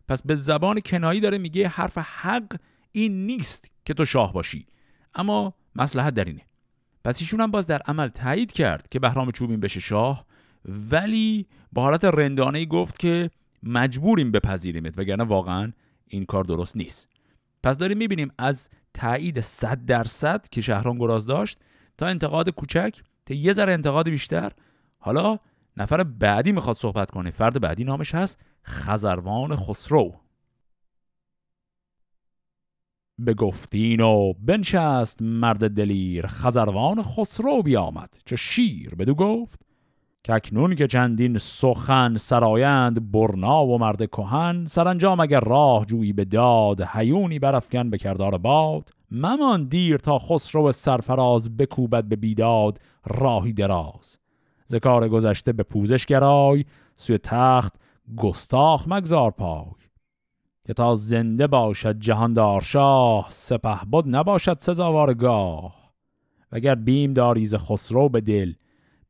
پس 0.08 0.22
به 0.22 0.34
زبان 0.34 0.80
کنایی 0.80 1.20
داره 1.20 1.38
میگه 1.38 1.68
حرف 1.68 1.98
حق 1.98 2.56
این 2.92 3.26
نیست 3.26 3.70
که 3.84 3.94
تو 3.94 4.04
شاه 4.04 4.32
باشی. 4.32 4.66
اما 5.14 5.54
مسلحت 5.76 6.14
در 6.14 6.24
اینه. 6.24 6.42
پس 7.04 7.20
ایشون 7.20 7.40
هم 7.40 7.50
باز 7.50 7.66
در 7.66 7.78
عمل 7.78 8.09
تایید 8.09 8.52
کرد 8.52 8.88
که 8.88 8.98
بهرام 8.98 9.30
چوبین 9.30 9.61
بشه 9.61 9.80
شاه 9.80 10.26
ولی 10.64 11.46
با 11.72 11.83
حالت 11.83 12.04
رندانه 12.04 12.64
گفت 12.64 12.98
که 12.98 13.30
مجبوریم 13.62 14.30
بپذیریمت 14.33 14.98
وگرنه 14.98 15.24
واقعا 15.24 15.72
این 16.06 16.24
کار 16.24 16.44
درست 16.44 16.76
نیست. 16.76 17.09
پس 17.62 17.78
داریم 17.78 17.98
می‌بینیم 17.98 18.33
از 18.38 18.68
تایید 18.94 19.40
100 19.40 19.85
درصد 19.85 20.48
که 20.50 20.61
شهران 20.61 20.98
گراز 20.98 21.26
داشت 21.26 21.59
تا 21.98 22.06
انتقاد 22.06 22.50
کوچک 22.50 23.00
تا 23.26 23.35
یه 23.35 23.52
ذره 23.52 23.72
انتقاد 23.72 24.09
بیشتر. 24.09 24.52
حالا 24.98 25.38
نفر 25.76 26.04
بعدی 26.04 26.52
می‌خواد 26.52 26.76
صحبت 26.76 27.11
کنه. 27.11 27.30
فرد 27.30 27.61
بعدی 27.61 27.85
نامش 27.85 28.14
هست 28.14 28.40
خزروان 28.66 29.56
خسرو. 29.56 30.19
به 33.24 33.35
گفتین 33.35 34.00
و 34.00 34.33
بنشست 34.33 35.22
مرد 35.22 35.70
دلیر 35.70 36.26
خزروان 36.26 37.02
خسرو 37.02 37.62
بیامد 37.62 38.14
چه 38.24 38.37
شیر 38.37 38.94
بدو 38.94 39.14
گفت. 39.14 39.61
که 40.24 40.35
اکنون 40.35 40.74
که 40.74 40.87
چندین 40.87 41.38
سخن 41.38 42.16
سرایند 42.16 43.12
برنا 43.12 43.66
و 43.66 43.78
مرد 43.78 44.11
کهن 44.11 44.66
سرانجام 44.66 45.20
اگر 45.20 45.40
راه 45.40 45.87
جویی 45.87 46.12
به 46.12 46.24
داد 46.24 46.80
هیونی 46.92 47.38
برافکن 47.38 47.90
به 47.90 47.98
کردار 47.98 48.38
باد. 48.38 48.90
ممان 49.11 49.64
دیر 49.64 49.96
تا 49.96 50.18
خسرو 50.18 50.72
سرفراز 50.72 51.56
بکوبد 51.56 52.04
به 52.04 52.16
بیداد 52.16 52.78
راهی 53.06 53.52
دراز. 53.52 54.18
ذکار 54.68 55.09
گذشته 55.09 55.52
به 55.52 55.62
پوزش 55.62 56.06
گرای 56.06 56.64
سوی 56.96 57.18
تخت 57.18 57.74
گستاخ 58.16 58.88
مگذار 58.88 59.30
پای. 59.30 59.80
که 60.66 60.73
تا 60.75 60.94
زنده 60.94 61.46
باشد 61.46 61.99
جهاندار 61.99 62.61
شاه 62.61 63.27
سپه 63.31 63.79
بود 63.90 64.16
نباشد 64.16 64.59
سزاوارگاه. 64.59 65.92
وگر 66.53 66.75
بیم 66.75 67.12
داریز 67.12 67.55
خسرو 67.55 68.09
به 68.09 68.20
دل 68.20 68.53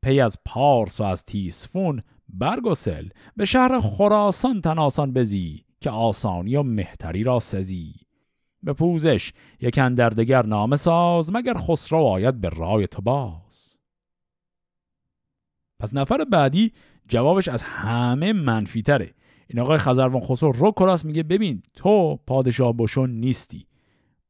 پی 0.01 0.21
از 0.21 0.37
پارس 0.45 1.01
و 1.01 1.03
از 1.03 1.25
تیسفون 1.25 2.03
برگسل 2.29 3.09
به 3.37 3.45
شهر 3.45 3.79
خراسان 3.79 4.61
تناسان 4.61 5.13
بزی 5.13 5.65
که 5.81 5.89
آسانی 5.89 6.55
و 6.55 6.63
مهتری 6.63 7.23
را 7.23 7.39
سزی. 7.39 7.93
به 8.63 8.73
پوزش 8.73 9.33
یک 9.59 9.75
دردگر 9.75 10.45
نام 10.45 10.75
ساز 10.75 11.33
مگر 11.33 11.53
خسرو 11.53 11.99
آید 11.99 12.41
به 12.41 12.49
رای 12.49 12.87
تو 12.87 13.01
باز. 13.01 13.77
پس 15.79 15.93
نفر 15.93 16.25
بعدی 16.25 16.71
جوابش 17.07 17.47
از 17.47 17.63
همه 17.63 18.33
منفی 18.33 18.81
تره. 18.81 19.13
این 19.53 19.59
آقای 19.59 19.77
خزروان 19.77 20.21
خسرو 20.21 20.51
رو 20.51 20.71
کراس 20.71 21.05
میگه 21.05 21.23
ببین 21.23 21.63
تو 21.75 22.19
پادشاه 22.27 22.73
بشون 22.77 23.09
نیستی. 23.09 23.65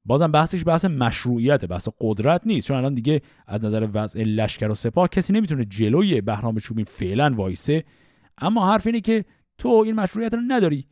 بازم 0.05 0.31
بحثش 0.31 0.63
بحث 0.65 0.85
مشروعیت 0.85 1.65
بحث 1.65 1.87
قدرت 1.99 2.41
نیست 2.45 2.67
چون 2.67 2.77
الان 2.77 2.93
دیگه 2.93 3.21
از 3.47 3.65
نظر 3.65 3.87
وضع 3.93 4.23
لشکر 4.23 4.69
و 4.69 4.73
سپاه 4.73 5.07
کسی 5.07 5.33
نمی‌تونه 5.33 5.65
جلوی 5.65 6.21
بهرام 6.21 6.57
چوبین 6.57 6.85
فعلا 6.85 7.33
وایسه. 7.35 7.83
اما 8.37 8.71
حرف 8.71 8.87
اینه 8.87 9.01
که 9.01 9.25
تو 9.57 9.69
این 9.69 9.95
مشروعیت 9.95 10.33
رو 10.33 10.39
نداری. 10.47 10.85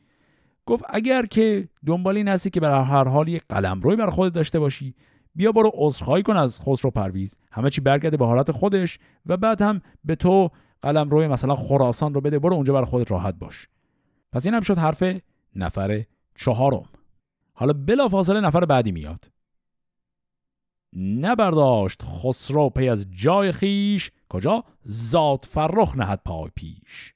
گفت 0.66 0.84
اگر 0.90 1.26
که 1.26 1.70
دنبال 1.86 2.18
این 2.18 2.28
هستی 2.28 2.50
که 2.50 2.60
برای 2.60 2.86
هر 2.86 3.08
حال 3.08 3.28
یک 3.28 3.44
روی 3.82 3.96
برای 3.96 4.12
خودت 4.12 4.36
داشته 4.36 4.60
باشی 4.60 4.96
بیا 5.36 5.52
برو 5.52 5.72
عذرخواهی 5.74 6.24
کن 6.24 6.38
از 6.38 6.62
خسرو 6.62 6.92
پرویز. 6.92 7.36
همه 7.52 7.70
چی 7.70 7.82
برگرده 7.82 8.18
به 8.18 8.26
حالت 8.26 8.52
خودش 8.52 9.00
و 9.26 9.38
بعد 9.38 9.62
هم 9.62 9.82
به 10.06 10.16
تو 10.16 10.50
روی 10.84 11.28
مثلا 11.28 11.56
خراسان 11.56 12.14
رو 12.14 12.22
بده 12.22 12.40
برو 12.40 12.56
اونجا 12.56 12.74
برای 12.74 12.86
خودت 12.86 13.12
راحت 13.12 13.36
باش. 13.36 13.68
پس 14.32 14.46
این 14.46 14.56
هم 14.56 14.62
شد 14.62 14.78
حرف 14.78 15.04
نفر 15.56 16.04
چهارم. 16.36 16.90
حالا 17.54 17.74
بلافاصله 17.74 18.42
نفر 18.42 18.66
بعدی 18.66 18.92
میاد. 18.92 19.32
نبرداشت 20.96 22.02
خسرو 22.04 22.70
پی 22.70 22.90
از 22.90 23.06
جای 23.12 23.52
خیش 23.52 24.12
کجا؟ 24.30 24.64
زاد 24.84 25.46
فرخ 25.50 25.98
نهد 25.98 26.22
پای 26.26 26.50
پیش. 26.56 27.14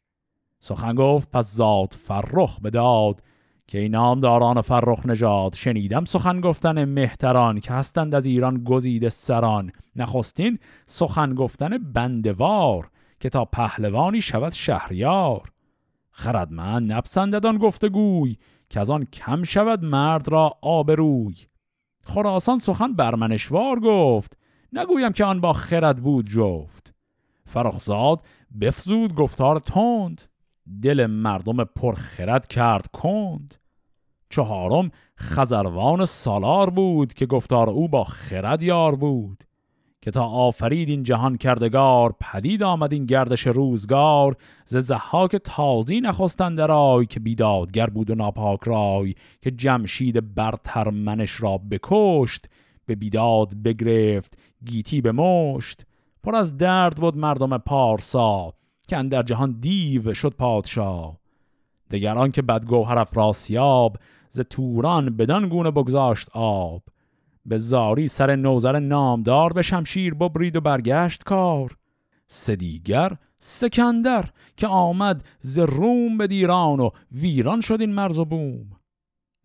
سخن 0.60 0.96
گفت 0.96 1.32
پس 1.32 1.54
زاد 1.54 1.94
فرخ 1.94 2.60
بداد 2.60 3.24
که 3.68 3.80
این 3.80 3.92
نامداران 3.92 4.62
فرخ 4.62 5.06
نژاد 5.06 5.54
شنیدم 5.54 6.06
سخن 6.06 6.42
گفتن 6.42 6.86
مهتران 6.86 7.60
که 7.60 7.74
هستند 7.74 8.16
از 8.16 8.26
ایران 8.26 8.64
گزیده 8.64 9.10
سران. 9.10 9.72
نخستین 9.96 10.60
سخن 10.86 11.36
گفتن 11.36 11.78
بندوار 11.78 12.90
که 13.20 13.30
تا 13.30 13.46
پهلوانی 13.46 14.22
شود 14.22 14.52
شهریار. 14.52 15.53
خردمند 16.16 16.92
نپسنددان 16.92 17.58
گفتگوی 17.58 18.38
که 18.70 18.80
از 18.80 18.90
آن 18.90 19.06
کم 19.06 19.44
شود 19.44 19.86
مرد 19.86 20.28
را 20.28 20.54
آبروی. 20.62 21.36
خراسان 22.02 22.60
سخن 22.60 22.94
برمنشوار 22.94 23.80
گفت 23.80 24.38
نگویم 24.74 25.12
که 25.12 25.26
آن 25.26 25.42
با 25.42 25.54
خرد 25.54 25.98
بود 25.98 26.30
جفت. 26.30 26.94
فرخزاد 27.46 28.24
بفزود 28.62 29.16
گفتار 29.16 29.60
تند 29.60 30.22
دل 30.82 31.06
مردم 31.06 31.64
پرخرد 31.64 32.48
کرد 32.48 32.88
کند. 32.88 33.56
چهارم 34.30 34.92
خزروان 35.20 36.06
سالار 36.06 36.70
بود 36.70 37.14
که 37.14 37.26
گفتار 37.26 37.70
او 37.70 37.90
با 37.90 38.04
خرد 38.04 38.64
یار 38.64 38.96
بود. 38.96 39.44
که 40.04 40.12
تا 40.12 40.26
آفرید 40.26 40.90
این 40.90 41.04
جهان 41.04 41.38
کردگار 41.38 42.16
پدید 42.20 42.64
آمد 42.64 42.94
این 42.94 43.06
گردش 43.06 43.48
روزگار. 43.48 44.36
ز 44.66 44.78
زحاک 44.78 45.36
تازی 45.36 46.02
نخستند 46.02 46.62
رای 46.62 47.06
که 47.06 47.20
بیدادگر 47.20 47.90
بود 47.90 48.10
و 48.10 48.16
ناپاک 48.16 48.60
رای 48.64 49.16
که 49.42 49.52
جمشید 49.52 50.36
برتر 50.36 50.90
منش 50.90 51.42
را 51.42 51.58
بکشت 51.58 52.50
به 52.86 52.96
بیداد 52.96 53.54
بگرفت 53.64 54.38
گیتی 54.66 55.02
به 55.02 55.12
مشت 55.12 55.86
پر 56.24 56.36
از 56.36 56.58
درد 56.58 56.96
بود 56.96 57.18
مردم 57.18 57.58
پارسا 57.58 58.54
که 58.88 58.98
اندر 58.98 59.24
جهان 59.24 59.58
دیو 59.60 60.14
شد 60.14 60.34
پادشاه 60.34 61.18
دگران 61.92 62.32
که 62.32 62.42
بدگوهر 62.42 62.98
افراسیاب 62.98 63.98
ز 64.30 64.40
توران 64.40 65.18
بدان 65.18 65.48
گونه 65.50 65.72
بگذاشت 65.72 66.30
آب. 66.34 66.84
به 67.46 67.58
زاری 67.58 68.08
سر 68.08 68.36
نوزر 68.36 68.80
نامدار 68.80 69.54
به 69.54 69.62
شمشیر 69.62 70.14
ببرید 70.14 70.56
و 70.56 70.62
برگشت 70.62 71.24
کار. 71.24 71.78
سدیگر 72.28 73.18
سکندر 73.40 74.30
که 74.58 74.68
آمد 74.68 75.24
ز 75.40 75.60
روم 75.60 76.18
به 76.18 76.28
دیران 76.28 76.80
و 76.80 76.90
ویران 77.12 77.62
شد 77.62 77.82
این 77.82 77.94
مرز 77.94 78.18
و 78.18 78.26
بوم. 78.26 78.66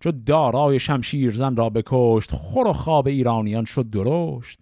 چو 0.01 0.13
دارای 0.13 0.79
شمشیر 0.79 1.33
زن 1.33 1.57
را 1.57 1.71
بکشت 1.71 2.31
خور 2.33 2.69
و 2.69 2.73
خواب 2.73 3.07
ایرانیان 3.07 3.65
شد 3.65 3.91
درشت. 3.91 4.61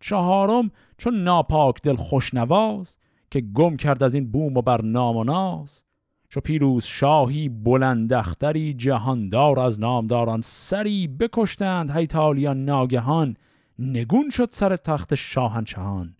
چهارم 0.00 0.70
چون 0.98 1.22
ناپاک 1.22 1.82
دل 1.82 1.96
خوشنواز 1.96 2.98
که 3.30 3.40
گم 3.40 3.76
کرد 3.76 4.02
از 4.02 4.14
این 4.14 4.30
بوم 4.30 4.56
و 4.56 4.62
بر 4.62 4.82
نام 4.82 5.16
و 5.16 5.24
ناز. 5.24 5.84
چو 6.30 6.40
پیروز 6.40 6.84
شاهی 6.84 7.48
بلندختری 7.48 8.74
جهاندار 8.74 9.60
از 9.60 9.80
نامداران 9.80 10.40
سری 10.42 11.08
بکشتند 11.08 11.90
هیتالیان 11.90 12.64
ناگهان 12.64 13.36
نگون 13.78 14.30
شد 14.30 14.48
سر 14.52 14.76
تخت 14.76 15.14
شاهنشهان. 15.14 16.16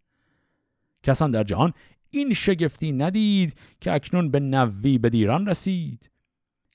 کسان 1.02 1.30
در 1.30 1.42
جهان 1.42 1.72
این 2.10 2.32
شگفتی 2.32 2.92
ندید 2.92 3.54
که 3.80 3.92
اکنون 3.92 4.30
به 4.30 4.40
نوی 4.40 4.98
به 4.98 5.10
دیران 5.10 5.46
رسید 5.46 6.10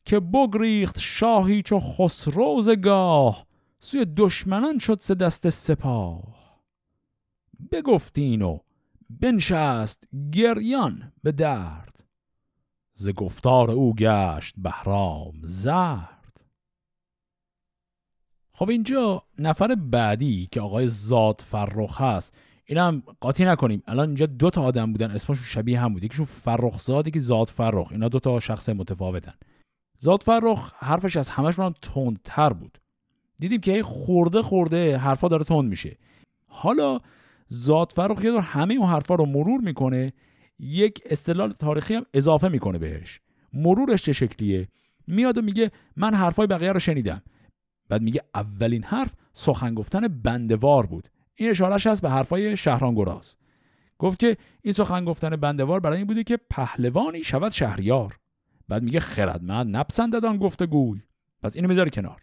که 0.05 0.19
بگریخت 0.19 0.99
شاهی 0.99 1.61
چو 1.61 1.79
خسروز 1.79 2.69
گاه 2.69 3.45
سوی 3.79 4.05
دشمنان 4.17 4.79
شد 4.79 4.97
سه 5.01 5.15
دست 5.15 5.49
سپاه. 5.49 6.23
بگفتین 7.71 8.41
و 8.41 8.59
بنشست 9.09 10.07
گریان 10.31 11.13
به 11.23 11.31
درد. 11.31 11.94
ز 12.97 13.09
گفتار 13.09 13.71
او 13.71 13.95
گشت 13.95 14.55
بهرام 14.57 15.33
زرد. 15.41 16.41
خب 18.51 18.69
اینجا 18.69 19.23
نفر 19.39 19.75
بعدی 19.75 20.47
که 20.51 20.61
آقای 20.61 20.87
زاد 20.87 21.43
فرخ 21.47 22.01
هست 22.01 22.37
اینم 22.65 23.03
قاطی 23.19 23.45
نکنیم. 23.45 23.83
الان 23.87 24.07
اینجا 24.07 24.25
دو 24.25 24.49
تا 24.49 24.61
آدم 24.63 24.91
بودن 24.91 25.11
اسمشون 25.11 25.43
شبیه 25.43 25.79
هم 25.79 25.93
بود. 25.93 26.03
یکیشون 26.03 26.25
فرخ 26.25 26.79
زاد 26.81 27.07
یکی 27.07 27.19
زاد 27.19 27.47
فرخ. 27.47 27.91
اینا 27.91 28.07
دو 28.07 28.19
تا 28.19 28.39
شخص 28.39 28.69
متفاوتن. 28.69 29.33
زاد 29.99 30.23
فرخ 30.23 30.73
حرفش 30.77 31.17
از 31.17 31.29
همشون 31.29 31.75
تندتر 31.81 32.53
بود. 32.53 32.77
دیدیم 33.37 33.61
که 33.61 33.83
خورده 33.83 34.41
خورده 34.41 34.97
حرفا 34.97 35.27
داره 35.27 35.43
تند 35.43 35.69
میشه. 35.69 35.97
حالا 36.47 36.99
زاد 37.47 37.91
فرخ 37.95 38.23
یه 38.23 38.31
دور 38.31 38.41
همه 38.41 38.73
اون 38.73 38.89
حرفا 38.89 39.15
رو 39.15 39.25
مرور 39.25 39.61
می‌کنه 39.61 40.13
یک 40.59 41.01
استدلال 41.05 41.51
تاریخی 41.51 41.95
هم 41.95 42.05
اضافه 42.13 42.47
می‌کنه 42.47 42.77
بهش. 42.77 43.19
مرورش 43.53 44.03
چه 44.03 44.13
شکلیه؟ 44.13 44.67
میاد 45.07 45.37
و 45.37 45.41
میگه 45.41 45.71
من 45.95 46.13
حرفای 46.13 46.47
بقیه 46.47 46.71
رو 46.71 46.79
شنیدم. 46.79 47.21
بعد 47.89 48.01
میگه 48.01 48.21
اولین 48.35 48.83
حرف 48.83 49.13
سخن 49.33 49.73
گفتن 49.73 50.07
بندوار 50.07 50.85
بود. 50.85 51.09
این 51.35 51.49
اشارهش 51.49 51.87
هست 51.87 52.01
به 52.01 52.09
حرفای 52.09 52.57
شهران 52.57 52.95
گراز. 52.95 53.35
گفت 53.97 54.19
که 54.19 54.37
این 54.61 54.73
سخن 54.73 55.05
گفتن 55.05 55.35
بندوار 55.35 55.79
برای 55.79 55.97
این 55.97 56.07
بوده 56.07 56.23
که 56.23 56.37
پهلوانی 56.49 57.23
شود 57.23 57.51
شهریار. 57.51 58.19
بعد 58.67 58.83
میگه 58.83 58.99
خردمند 58.99 59.75
نپسنددان 59.75 60.37
گفتگوی. 60.37 61.01
پس 61.43 61.55
اینو 61.55 61.67
می‌ذاره 61.67 61.89
کنار. 61.89 62.21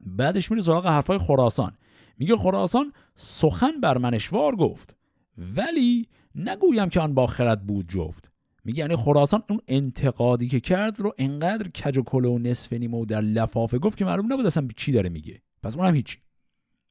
بعدش 0.00 0.50
میره 0.50 0.62
سراغ 0.62 0.86
حرفای 0.86 1.18
خراسان. 1.18 1.72
میگه 2.18 2.36
خراسان 2.36 2.92
سخن 3.14 3.80
بر 3.80 3.98
منشوار 3.98 4.56
گفت. 4.56 4.96
ولی 5.38 6.08
نگویم 6.34 6.88
که 6.88 7.00
آن 7.00 7.14
با 7.14 7.26
خرد 7.26 7.66
بود 7.66 7.88
جفت. 7.88 8.30
میگه 8.64 8.78
یعنی 8.78 8.96
خراسان 8.96 9.42
اون 9.48 9.60
انتقادی 9.68 10.48
که 10.48 10.60
کرد 10.60 11.00
رو 11.00 11.14
انقدر 11.18 11.68
کج 11.68 11.98
و 11.98 12.02
کله 12.02 12.28
و 12.28 12.38
نصف 12.38 12.72
نیمه 12.72 12.98
و 12.98 13.04
در 13.04 13.20
لفافه 13.20 13.78
گفت 13.78 13.98
که 13.98 14.04
معلوم 14.04 14.32
نبود 14.32 14.46
اصلا 14.46 14.68
چی 14.76 14.92
داره 14.92 15.08
میگه. 15.08 15.42
پس 15.62 15.76
اونم 15.76 15.94
هیچی. 15.94 16.18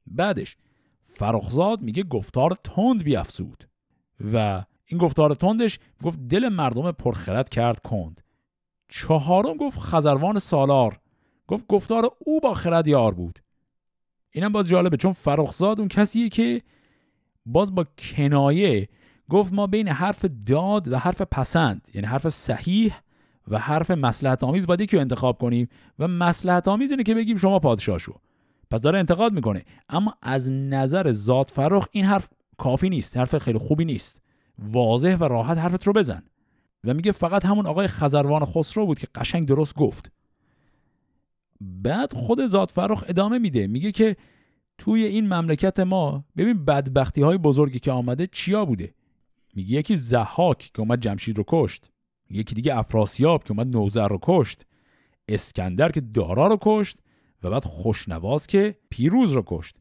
بعدش 0.06 0.56
فرخزاد 1.02 1.82
میگه 1.82 2.02
گفتار 2.02 2.56
تند 2.64 3.02
بیافزود. 3.02 3.64
و 4.32 4.64
این 4.86 5.00
گفتار 5.00 5.34
تندش 5.34 5.78
گفت 6.02 6.18
دل 6.28 6.48
مردم 6.48 6.92
پرخرد 6.92 7.48
کرد 7.48 7.80
کند. 7.80 8.20
چهارم 8.88 9.56
گفت 9.56 9.78
خزروان 9.78 10.38
سالار. 10.38 11.00
گفت 11.46 11.66
گفتار 11.66 12.10
او 12.26 12.40
با 12.40 12.54
خرد 12.54 12.88
یار 12.88 13.14
بود. 13.14 13.38
اینم 14.30 14.52
باز 14.52 14.68
جالبه 14.68 14.96
چون 14.96 15.12
فرخزاد 15.12 15.78
اون 15.78 15.88
کسیه 15.88 16.28
که 16.28 16.62
باز 17.46 17.74
با 17.74 17.86
کنایه 17.98 18.88
گفت 19.30 19.52
ما 19.52 19.66
بین 19.66 19.88
حرف 19.88 20.24
داد 20.46 20.92
و 20.92 20.98
حرف 20.98 21.22
پسند 21.22 21.88
یعنی 21.94 22.06
حرف 22.06 22.28
صحیح 22.28 22.94
و 23.48 23.58
حرف 23.58 23.90
مسلحت 23.90 24.44
آمیز 24.44 24.66
باید 24.66 24.94
رو 24.94 25.00
انتخاب 25.00 25.38
کنیم 25.38 25.68
و 25.98 26.08
مسلحت 26.08 26.68
آمیز 26.68 26.90
اینه 26.90 27.02
که 27.02 27.14
بگیم 27.14 27.36
شما 27.36 27.58
پادشاه 27.58 27.98
شو. 27.98 28.14
پس 28.70 28.80
داره 28.80 28.98
انتقاد 28.98 29.32
می‌کنه. 29.32 29.62
اما 29.88 30.14
از 30.22 30.50
نظر 30.50 31.12
ذات 31.12 31.50
فرخ 31.50 31.88
این 31.90 32.04
حرف 32.04 32.28
کافی 32.58 32.88
نیست 32.88 33.16
حرف 33.16 33.38
خیلی 33.38 33.58
خوبی 33.58 33.84
نیست. 33.84 34.20
واضح 34.58 35.16
و 35.20 35.24
راحت 35.24 35.58
حرفت 35.58 35.86
رو 35.86 35.92
بزن. 35.92 36.22
و 36.84 36.94
میگه 36.94 37.12
فقط 37.12 37.44
همون 37.44 37.66
آقای 37.66 37.86
خزروان 37.86 38.44
خسرو 38.44 38.86
بود 38.86 38.98
که 38.98 39.08
قشنگ 39.14 39.46
درست 39.46 39.74
گفت. 39.74 40.12
بعد 41.60 42.12
خود 42.12 42.46
ذات 42.46 42.70
فرخ 42.70 43.04
ادامه 43.08 43.38
میده. 43.38 43.66
میگه 43.66 43.92
که 43.92 44.16
توی 44.78 45.04
این 45.04 45.34
مملکت 45.34 45.80
ما 45.80 46.24
ببین 46.36 46.64
بدبختی 46.64 47.22
های 47.22 47.38
بزرگی 47.38 47.78
که 47.78 47.92
آمده 47.92 48.26
چیا 48.26 48.64
بوده؟ 48.64 48.94
میگه 49.54 49.78
یکی 49.78 49.96
زحاک 49.96 50.58
که 50.58 50.80
اومد 50.80 51.00
جمشید 51.00 51.38
رو 51.38 51.44
کشت. 51.46 51.90
یکی 52.30 52.54
دیگه 52.54 52.78
افراسیاب 52.78 53.44
که 53.44 53.50
اومد 53.50 53.66
نوزر 53.66 54.08
رو 54.08 54.18
کشت. 54.22 54.66
اسکندر 55.28 55.92
که 55.92 56.00
دارا 56.00 56.46
رو 56.46 56.58
کشت 56.60 56.98
و 57.42 57.50
بعد 57.50 57.64
خوشنواز 57.64 58.46
که 58.46 58.78
پیروز 58.90 59.32
رو 59.32 59.42
کشت. 59.46 59.76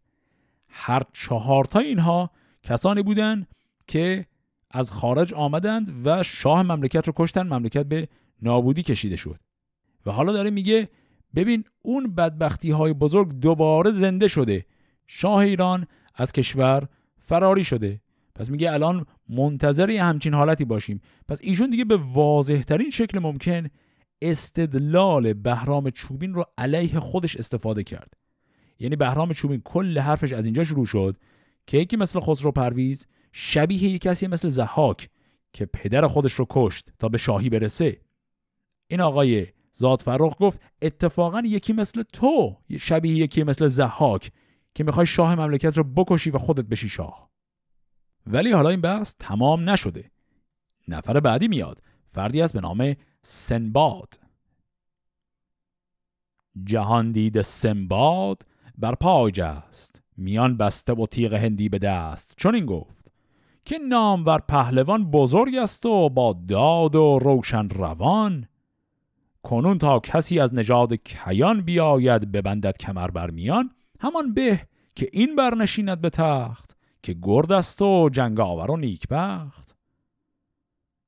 هر 0.68 1.04
چهارتا 1.14 1.80
اینها 1.80 2.32
کسانی 2.64 3.04
بودن 3.04 3.46
که 3.88 4.26
از 4.72 4.92
خارج 4.92 5.34
آمدند 5.34 6.06
و 6.06 6.24
شاه 6.24 6.64
مملکت 6.64 7.08
رو 7.08 7.14
کشتن 7.16 7.48
مملکت 7.48 7.86
به 7.86 8.08
نابودی 8.42 8.84
کشیده 8.84 9.16
شد. 9.16 9.40
و 10.06 10.12
حالا 10.12 10.34
داره 10.34 10.50
میگه 10.50 10.90
ببین 11.36 11.64
اون 11.82 12.16
بدبختی 12.16 12.72
های 12.72 12.94
بزرگ 12.94 13.40
دوباره 13.40 13.92
زنده 13.92 14.28
شده. 14.28 14.66
شاه 15.08 15.38
ایران 15.38 15.88
از 16.16 16.32
کشور 16.32 16.88
فراری 17.18 17.64
شده. 17.64 18.02
پس 18.36 18.50
میگه 18.50 18.74
الان 18.74 19.06
منتظر 19.30 19.92
همچین 19.92 20.34
حالتی 20.34 20.66
باشیم. 20.66 21.02
پس 21.28 21.40
ایشون 21.42 21.70
دیگه 21.70 21.86
به 21.86 21.98
واضح 21.98 22.62
ترین 22.62 22.90
شکل 22.90 23.20
ممکن 23.20 23.68
استدلال 24.22 25.34
بهرام 25.34 25.90
چوبین 25.90 26.34
رو 26.34 26.46
علیه 26.58 27.00
خودش 27.00 27.38
استفاده 27.38 27.84
کرد. 27.84 28.14
یعنی 28.80 28.96
بهرام 28.96 29.34
چوبین 29.34 29.62
کل 29.62 30.00
حرفش 30.00 30.34
از 30.34 30.46
اینجا 30.46 30.64
شروع 30.64 30.86
شد 30.86 31.18
که 31.68 31.78
یکی 31.78 31.98
مثل 31.98 32.20
خسرو 32.20 32.52
پرویز 32.52 33.08
شبیه 33.32 33.84
یک 33.84 34.02
کسی 34.02 34.28
مثل 34.28 34.50
زحاک 34.50 35.10
که 35.54 35.66
پدر 35.66 36.08
خودش 36.08 36.34
رو 36.34 36.46
کشت 36.50 36.90
تا 37.00 37.10
به 37.10 37.18
شاهی 37.18 37.50
برسه. 37.50 38.02
این 38.88 39.02
آقای 39.02 39.48
زاد 39.74 40.02
فرخ 40.02 40.34
گفت 40.40 40.60
اتفاقا 40.82 41.44
یکی 41.46 41.74
مثل 41.74 42.04
تو 42.14 42.58
شبیه 42.80 43.16
یکی 43.16 43.44
مثل 43.44 43.68
زحاک 43.68 44.32
که 44.76 44.84
می‌خوای 44.84 45.08
شاه 45.08 45.36
مملکت 45.36 45.78
رو 45.78 45.84
بکشی 45.84 46.30
و 46.30 46.38
خودت 46.38 46.66
بشی 46.66 46.90
شاه. 46.90 47.29
ولی 48.30 48.52
حالا 48.52 48.70
این 48.70 48.82
بحث 48.82 49.16
تمام 49.20 49.70
نشده. 49.70 50.12
نفر 50.88 51.20
بعدی 51.20 51.48
میاد. 51.48 51.82
فردی 52.12 52.42
است 52.42 52.54
به 52.54 52.62
نام 52.62 52.96
سنباد. 53.22 54.20
جهان 56.64 57.12
دید 57.12 57.42
سنباد 57.42 58.46
بر 58.78 58.96
پای 58.96 59.32
جست. 59.32 60.02
میان 60.18 60.58
بسته 60.58 60.94
و 60.94 61.06
تیغ 61.06 61.34
هندی 61.34 61.70
به 61.70 61.80
دست. 61.80 62.34
چون 62.38 62.56
این 62.56 62.66
گفت 62.66 63.12
که 63.66 63.78
نامور 63.78 64.40
پهلوان 64.40 65.12
بزرگ 65.12 65.56
است 65.56 65.86
و 65.86 66.10
با 66.10 66.34
داد 66.48 66.96
و 66.96 67.20
روشن 67.20 67.70
روان. 67.70 68.48
کنون 69.44 69.78
تا 69.78 70.00
کسی 70.00 70.40
از 70.40 70.54
نژاد 70.54 70.94
کیان 70.94 71.62
بیاید 71.62 72.32
ببندد 72.32 72.78
کمر 72.78 73.12
بر 73.12 73.30
میان 73.30 73.72
همان 74.00 74.34
به 74.34 74.62
که 74.96 75.10
این 75.14 75.36
برنشیند 75.36 76.02
به 76.02 76.10
تخت. 76.10 76.79
که 77.04 77.16
گرد 77.22 77.52
است 77.52 77.82
و 77.82 78.10
جنگاور 78.12 78.72
و 78.72 78.78
نیکبخت. 78.78 79.76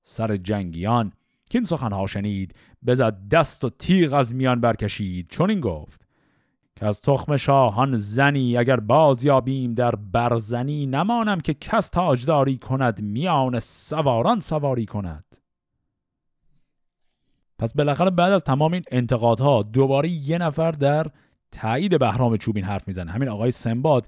سر 0.03 0.37
جنگیان 0.37 1.13
که 1.49 1.57
این 1.57 1.65
سخنها 1.65 2.07
شنید 2.07 2.55
بزد 2.85 3.29
دست 3.29 3.63
و 3.63 3.69
تیغ 3.69 4.13
از 4.13 4.35
میان 4.35 4.61
برکشید. 4.61 5.27
چون 5.29 5.49
این 5.49 5.59
گفت 5.59 6.07
که 6.75 6.85
از 6.85 7.01
تخم 7.01 7.37
شاهان 7.37 7.95
زنی 7.95 8.57
اگر 8.57 8.79
باز 8.79 9.23
یابیم 9.23 9.73
در 9.73 9.95
برزنی 9.95 10.85
نمانم 10.85 11.39
که 11.39 11.53
کس 11.53 11.89
تاجداری 11.89 12.57
کند 12.57 13.01
میان 13.01 13.59
سواران 13.59 14.39
سواری 14.39 14.85
کند. 14.85 15.25
پس 17.59 17.73
بالاخره 17.73 18.09
بعد 18.09 18.31
از 18.31 18.43
تمام 18.43 18.73
این 18.73 18.83
انتقادها 18.91 19.63
دوباره 19.63 20.09
یه 20.09 20.37
نفر 20.37 20.71
در 20.71 21.07
تایید 21.51 21.99
بهرام 21.99 22.37
چوبین 22.37 22.63
حرف 22.63 22.87
می‌زنه. 22.87 23.11
همین 23.11 23.29
آقای 23.29 23.51
سنباد 23.51 24.07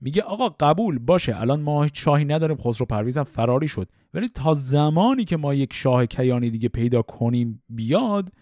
میگه 0.00 0.22
آقا 0.22 0.48
قبول 0.48 0.98
باشه 0.98 1.40
الان 1.40 1.60
ما 1.60 1.86
شاهی 1.92 2.24
نداریم 2.24 2.56
خسرو 2.56 2.86
پرویز 2.86 3.18
هم 3.18 3.24
فراری 3.24 3.68
شد. 3.68 3.88
ولی 4.14 4.28
تا 4.28 4.54
زمانی 4.54 5.24
که 5.24 5.36
ما 5.36 5.54
یک 5.54 5.72
شاه 5.72 6.06
کیانی 6.06 6.50
دیگه 6.50 6.68
پیدا 6.68 7.02
کنیم 7.02 7.62
بیاد 7.68 8.32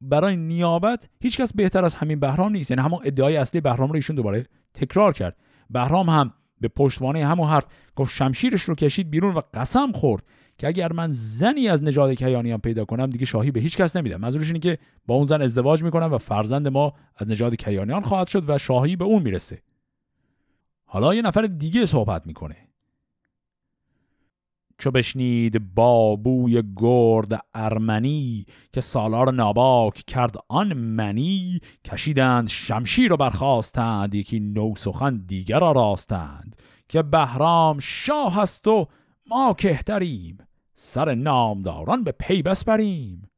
برای 0.00 0.36
نیابت 0.36 1.08
هیچکس 1.20 1.52
بهتر 1.52 1.84
از 1.84 1.94
همین 1.94 2.20
بهرام 2.20 2.52
نیست. 2.52 2.70
یعنی 2.70 2.82
همون 2.82 3.00
ادعای 3.04 3.36
اصلی 3.36 3.60
بهرام 3.60 3.88
رو 3.88 3.94
ایشون 3.94 4.16
دوباره 4.16 4.46
تکرار 4.74 5.12
کرد. 5.12 5.36
بهرام 5.70 6.08
هم 6.08 6.32
به 6.60 6.68
پشتوانه 6.68 7.26
همون 7.26 7.48
حرف 7.48 7.66
گفت 7.96 8.14
شمشیرش 8.14 8.62
رو 8.62 8.74
کشید 8.74 9.10
بیرون 9.10 9.34
و 9.34 9.40
قسم 9.54 9.92
خورد 9.92 10.22
که 10.58 10.66
اگر 10.66 10.92
من 10.92 11.08
زنی 11.12 11.68
از 11.68 11.82
نژاد 11.82 12.12
کیانیان 12.12 12.58
پیدا 12.58 12.84
کنم 12.84 13.10
دیگه 13.10 13.26
شاهی 13.26 13.50
به 13.50 13.60
هیچ 13.60 13.76
کس 13.76 13.96
نمیدم. 13.96 14.16
منظورش 14.16 14.46
اینه 14.46 14.58
که 14.58 14.78
با 15.06 15.14
اون 15.14 15.24
زن 15.24 15.42
ازدواج 15.42 15.82
می‌کنم 15.82 16.12
و 16.12 16.18
فرزند 16.18 16.68
ما 16.68 16.92
از 17.16 17.28
نژاد 17.28 17.54
کیانیان 17.54 18.02
خواهد 18.02 18.26
شد 18.26 18.50
و 18.50 18.58
شاهی 18.58 18.96
به 18.96 19.04
اون 19.04 19.22
می‌رسه. 19.22 19.62
حالا 20.96 21.14
یه 21.14 21.22
نفر 21.22 21.42
دیگه 21.42 21.86
صحبت 21.86 22.26
می‌کنه. 22.26 22.56
چو 24.78 24.90
بشنید 24.90 25.74
بابوی 25.74 26.62
گرد 26.76 27.44
ارمنی 27.54 28.44
که 28.72 28.80
سالار 28.80 29.32
ناباک 29.32 29.94
کرد 29.94 30.36
آن 30.48 30.72
منی 30.72 31.60
کشیدند 31.84 32.48
شمشیر 32.48 33.10
رو 33.10 33.16
برخواستند 33.16 34.14
یکی 34.14 34.40
نو 34.40 34.74
سخن 34.76 35.16
دیگر 35.26 35.60
را 35.60 35.72
راستند 35.72 36.56
که 36.88 37.02
بهرام 37.02 37.78
شاه 37.78 38.34
هست 38.34 38.68
و 38.68 38.86
ما 39.26 39.54
کهتریم 39.54 40.38
سر 40.74 41.14
نامداران 41.14 42.04
به 42.04 42.12
پی 42.12 42.42
بسپریم. 42.42 43.30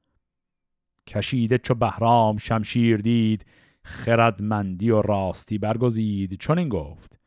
کشیده 1.07 1.59
چو 1.59 1.75
بهرام 1.75 2.37
شمشیر 2.37 2.97
دید 2.97 3.47
خردمندی 3.83 4.91
و 4.91 5.03
راستی 5.03 5.59
برگزید 5.59 6.35
چون 6.35 6.59
این 6.59 6.69
گفت 6.69 7.18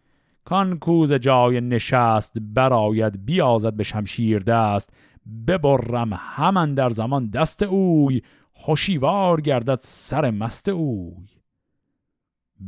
کان 0.45 0.79
کوز 0.79 1.13
جای 1.13 1.61
نشست 1.61 2.33
براید 2.39 3.25
بیازد 3.25 3.73
به 3.73 3.83
شمشیر 3.83 4.39
دست. 4.39 4.93
ببرم 5.47 6.09
همان 6.13 6.73
در 6.73 6.89
زمان 6.89 7.29
دست 7.29 7.63
اوی 7.63 8.21
هوشیوار 8.65 9.41
گردد 9.41 9.79
سر 9.81 10.31
مست 10.31 10.69
اوی. 10.69 11.27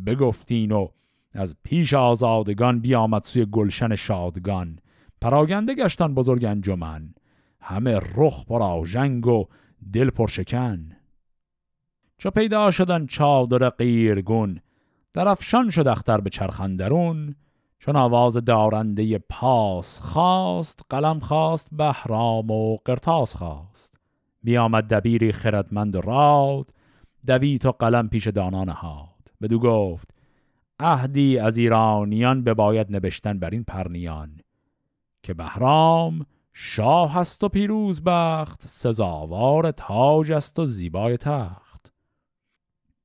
بگفتین 0.06 0.72
و 0.72 0.88
از 1.34 1.56
پیش 1.64 1.94
آزادگان 1.94 2.80
بیامد 2.80 3.24
سوی 3.24 3.46
گلشن 3.46 3.96
شادگان. 3.96 4.80
پراگنده 5.22 5.76
گشتن 5.76 6.14
بزرگ 6.14 6.46
انجمن. 6.46 7.14
همه 7.64 8.00
رخ 8.16 8.46
پر 8.46 8.86
جنگ 8.86 9.28
و 9.28 9.46
دل 9.94 10.10
پرشکن 10.10 10.92
چو 12.18 12.30
پیدا 12.30 12.72
شدن 12.72 13.06
چادر 13.06 13.70
قیرگون 13.70 14.60
در 15.14 15.28
افشان 15.28 15.70
شد 15.70 15.88
اختر 15.88 16.22
به 16.22 16.30
چرخندرون 16.30 17.36
چون 17.86 17.96
آواز 17.96 18.34
دارنده 18.34 19.18
پاس 19.18 20.00
خواست 20.00 20.86
قلم 20.90 21.20
خواست 21.20 21.70
بهرام 21.72 22.52
و 22.52 22.78
قرتاس 22.86 23.36
خواست. 23.36 23.96
بیامد 24.44 24.88
دبیری 24.88 25.32
خردمند 25.32 25.96
و 25.96 26.02
راد 26.02 26.70
دویت 27.28 27.66
و 27.66 27.72
قلم 27.72 28.10
پیش 28.10 28.28
دانان 28.28 28.70
هاد 28.70 29.32
بدو 29.42 29.60
گفت 29.60 30.12
عهدی 30.80 31.38
از 31.38 31.58
ایرانیان 31.58 32.44
بباید 32.44 32.96
نبشتن 32.96 33.40
بر 33.40 33.50
این 33.50 33.64
پرنیان 33.64 34.40
که 35.24 35.34
بهرام 35.34 36.26
شاه 36.54 37.18
است 37.18 37.44
و 37.44 37.50
پیروز 37.50 38.02
بخت 38.04 38.62
سزاوار 38.68 39.72
تاج 39.72 40.32
است 40.32 40.60
و 40.60 40.66
زیبای 40.66 41.18
تخت. 41.18 41.94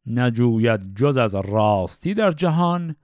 نجوید 0.06 0.94
جز 0.96 1.16
از 1.16 1.34
راستی 1.34 2.14
در 2.14 2.32
جهان 2.32 2.96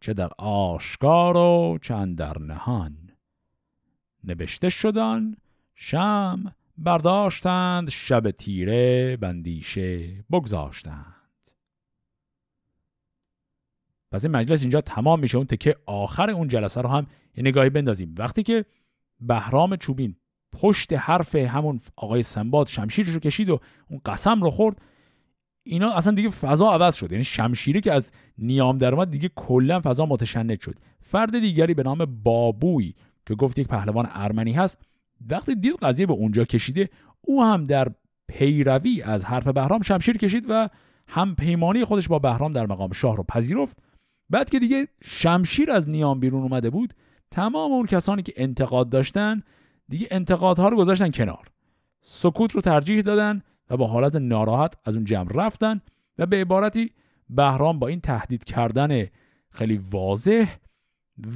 چه 0.00 0.14
در 0.14 0.30
آشکار 0.38 1.36
و 1.36 1.78
چند 1.82 2.18
در 2.18 2.38
نهان. 2.38 2.96
نبشته 4.24 4.68
شدن 4.68 5.34
شم 5.74 6.54
برداشتند 6.78 7.90
شب 7.90 8.30
تیره 8.30 9.16
بندیشه 9.16 10.24
بگذاشتند. 10.32 11.16
پس 14.12 14.24
این 14.24 14.36
مجلس 14.36 14.60
اینجا 14.60 14.80
تمام 14.80 15.20
میشه 15.20 15.36
اون 15.36 15.46
تکه 15.46 15.76
آخر 15.86 16.30
اون 16.30 16.48
جلسه 16.48 16.80
رو 16.80 16.88
هم 16.88 17.06
یه 17.36 17.42
نگاهی 17.44 17.70
بندازیم. 17.70 18.14
وقتی 18.18 18.42
که 18.42 18.64
بهرام 19.20 19.76
چوبین 19.76 20.16
پشت 20.52 20.92
حرف 20.92 21.34
همون 21.34 21.80
آقای 21.96 22.22
سنباد 22.22 22.66
شمشیرش 22.66 23.08
رو 23.08 23.20
کشید 23.20 23.50
و 23.50 23.60
اون 23.90 24.00
قسم 24.06 24.42
رو 24.42 24.50
خورد 24.50 24.76
اینا 25.66 25.92
اصلا 25.92 26.12
دیگه 26.12 26.30
فضا 26.30 26.70
عوض 26.70 26.94
شد. 26.94 27.12
یعنی 27.12 27.24
شمشیری 27.24 27.80
که 27.80 27.92
از 27.92 28.12
نیام 28.38 28.78
در 28.78 28.94
اومد 28.94 29.10
دیگه 29.10 29.30
کلا 29.36 29.80
فضا 29.84 30.06
متشنج 30.06 30.60
شد. 30.60 30.74
فرد 31.02 31.40
دیگری 31.40 31.74
به 31.74 31.82
نام 31.82 32.20
بابوی 32.22 32.94
که 33.26 33.34
گفت 33.34 33.58
یک 33.58 33.68
پهلوان 33.68 34.08
ارمنی 34.12 34.52
هست 34.52 34.78
وقتی 35.30 35.54
دید 35.54 35.74
قضیه 35.82 36.06
به 36.06 36.12
اونجا 36.12 36.44
کشیده 36.44 36.88
او 37.20 37.44
هم 37.44 37.66
در 37.66 37.88
پیروی 38.28 39.02
از 39.02 39.24
حرف 39.24 39.48
بهرام 39.48 39.82
شمشیر 39.82 40.16
کشید 40.16 40.46
و 40.48 40.68
هم 41.08 41.34
پیمانی 41.34 41.84
خودش 41.84 42.08
با 42.08 42.18
بهرام 42.18 42.52
در 42.52 42.66
مقام 42.66 42.92
شاه 42.92 43.16
رو 43.16 43.22
پذیرفت. 43.22 43.76
بعد 44.30 44.50
که 44.50 44.58
دیگه 44.58 44.88
شمشیر 45.04 45.70
از 45.70 45.88
نیام 45.88 46.20
بیرون 46.20 46.42
اومده 46.42 46.70
بود 46.70 46.94
تمام 47.30 47.72
اون 47.72 47.86
کسانی 47.86 48.22
که 48.22 48.32
انتقاد 48.36 48.88
داشتن 48.88 49.42
دیگه 49.88 50.08
انتقادها 50.10 50.68
رو 50.68 50.76
گذاشتن 50.76 51.10
کنار. 51.10 51.48
سکوت 52.00 52.52
رو 52.52 52.60
ترجیح 52.60 53.00
دادن 53.00 53.42
و 53.70 53.76
با 53.76 53.86
حالت 53.86 54.16
ناراحت 54.16 54.74
از 54.84 54.94
اون 54.94 55.04
جمع 55.04 55.32
رفتن 55.34 55.80
و 56.18 56.26
به 56.26 56.40
عبارتی 56.40 56.92
بهرام 57.30 57.78
با 57.78 57.88
این 57.88 58.00
تهدید 58.00 58.44
کردن 58.44 59.06
خیلی 59.50 59.80
واضح 59.90 60.54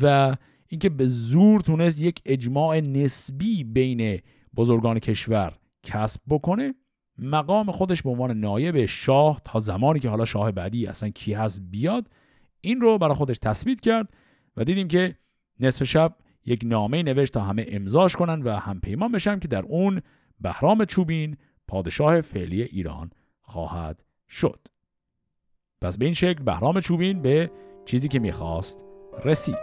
و 0.02 0.36
اینکه 0.66 0.88
به 0.88 1.06
زور 1.06 1.60
تونست 1.60 2.00
یک 2.00 2.22
اجماع 2.26 2.80
نسبی 2.80 3.64
بین 3.64 4.20
بزرگان 4.56 4.98
کشور 4.98 5.58
کسب 5.82 6.20
بکنه 6.28 6.74
مقام 7.18 7.70
خودش 7.70 8.02
به 8.02 8.10
عنوان 8.10 8.40
نایب 8.40 8.86
شاه 8.86 9.40
تا 9.44 9.60
زمانی 9.60 10.00
که 10.00 10.08
حالا 10.08 10.24
شاه 10.24 10.52
بعدی 10.52 10.86
اصلا 10.86 11.08
کی 11.08 11.32
هست 11.32 11.62
بیاد 11.70 12.10
این 12.60 12.80
رو 12.80 12.98
برای 12.98 13.14
خودش 13.14 13.38
تثبیت 13.38 13.80
کرد 13.80 14.08
و 14.56 14.64
دیدیم 14.64 14.88
که 14.88 15.16
نصف 15.60 15.84
شب 15.84 16.16
یک 16.46 16.60
نامه 16.64 17.02
نوشت 17.02 17.32
تا 17.32 17.40
همه 17.40 17.66
امضاش 17.68 18.16
کنن 18.16 18.42
و 18.42 18.56
هم 18.56 18.80
پیمان 18.80 19.12
بشن 19.12 19.38
که 19.38 19.48
در 19.48 19.62
اون 19.62 20.00
بهرام 20.40 20.84
چوبین 20.84 21.36
پادشاه 21.70 22.20
فعلی 22.20 22.62
ایران 22.62 23.10
خواهد 23.40 24.04
شد. 24.28 24.66
پس 25.80 25.98
به 25.98 26.04
این 26.04 26.14
شکل 26.14 26.42
بهرام 26.42 26.80
چوبین 26.80 27.22
به 27.22 27.50
چیزی 27.84 28.08
که 28.08 28.18
می‌خواست 28.18 28.84
رسید. 29.24 29.54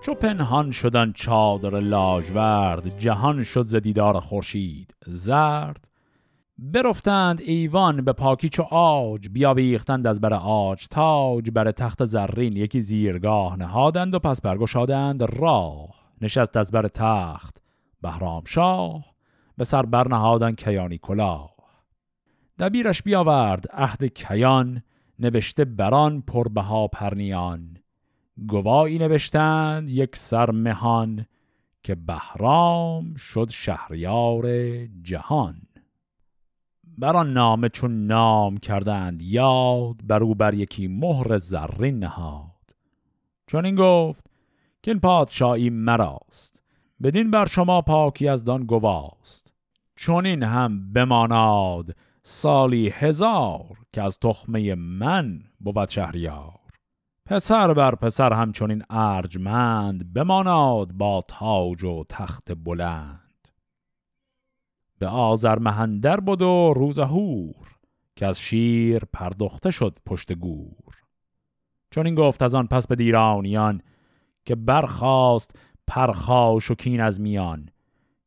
چو 0.00 0.14
پنهان 0.14 0.70
شدن 0.70 1.12
چادر 1.12 1.80
لاجورد 1.80 2.98
جهان 2.98 3.42
شد 3.42 3.66
ز 3.66 3.76
دیدار 3.76 4.20
خورشید 4.20 4.94
زرد. 5.06 5.87
برفتند 6.58 7.40
ایوان 7.40 8.04
به 8.04 8.12
پاکی 8.12 8.48
چو 8.48 8.62
آج 8.62 9.28
بیاویختند 9.28 10.06
از 10.06 10.20
بر 10.20 10.34
آج. 10.34 10.88
تاج 10.88 11.50
بر 11.50 11.72
تخت 11.72 12.04
زرین 12.04 12.56
یکی 12.56 12.80
زیرگاه 12.80 13.56
نهادند 13.56 14.14
و 14.14 14.18
پس 14.18 14.40
برگشادند 14.40 15.22
راه. 15.22 15.94
نشست 16.20 16.56
از 16.56 16.70
بر 16.70 16.88
تخت 16.88 17.56
بهرام 18.02 18.42
شاه 18.46 19.04
به 19.56 19.64
سر 19.64 19.86
برنهادن 19.86 20.52
کیانی 20.52 20.98
کلاه. 20.98 21.50
دبیرش 22.58 23.02
بیاورد 23.02 23.66
عهد 23.72 24.04
کیان 24.04 24.82
نوشته 25.18 25.64
بران 25.64 26.22
پربها 26.22 26.88
پرنیان. 26.88 27.76
گواهی 28.48 28.98
نوشتند 28.98 29.90
یک 29.90 30.16
سرمهان 30.16 31.26
که 31.82 31.94
بهرام 31.94 33.14
شد 33.14 33.50
شهریار 33.50 34.46
جهان. 35.02 35.67
بر 36.98 37.16
آن 37.16 37.32
نامه 37.32 37.68
چون 37.68 38.06
نام 38.06 38.56
کردند 38.56 39.22
یاد 39.22 39.96
بر 40.04 40.22
او 40.22 40.34
بر 40.34 40.54
یکی 40.54 40.88
مهر 40.88 41.36
زرین 41.36 41.98
نهاد. 41.98 42.74
چون 43.46 43.64
این 43.64 43.74
گفت 43.74 44.26
که 44.82 44.90
این 44.90 45.00
پادشاهی 45.00 45.70
مراست 45.70 46.62
بدین 47.02 47.30
بر 47.30 47.46
شما 47.46 47.82
پاکی 47.82 48.28
از 48.28 48.44
دان 48.44 48.66
گواست. 48.66 49.52
چون 49.96 50.26
این 50.26 50.42
هم 50.42 50.92
بماناد 50.92 51.96
سالی 52.22 52.88
هزار 52.88 53.78
که 53.92 54.02
از 54.02 54.18
تخمه 54.18 54.74
من 54.74 55.40
بود 55.60 55.88
شهریار. 55.88 56.58
پسر 57.26 57.74
بر 57.74 57.94
پسر 57.94 58.32
همچنین 58.32 58.82
ارجمند 58.90 60.12
بماناد 60.12 60.92
با 60.92 61.24
تاج 61.28 61.84
و 61.84 62.04
تخت 62.08 62.52
بلند. 62.64 63.27
به 64.98 65.06
آذر 65.06 65.58
مهندر 65.58 66.20
بود 66.20 66.42
و 66.42 66.72
روز 66.76 66.98
هور 66.98 67.76
که 68.16 68.26
از 68.26 68.40
شیر 68.40 69.02
پردخته 69.12 69.70
شد 69.70 69.98
پشت 70.06 70.32
گور. 70.32 70.94
چون 71.90 72.06
این 72.06 72.14
گفت 72.14 72.42
از 72.42 72.54
آن 72.54 72.66
پس 72.66 72.86
به 72.86 72.96
دیرانیان 72.96 73.82
که 74.44 74.54
برخواست 74.54 75.56
پرخاش 75.86 76.70
و 76.70 76.74
کین 76.74 77.00
از 77.00 77.20
میان. 77.20 77.68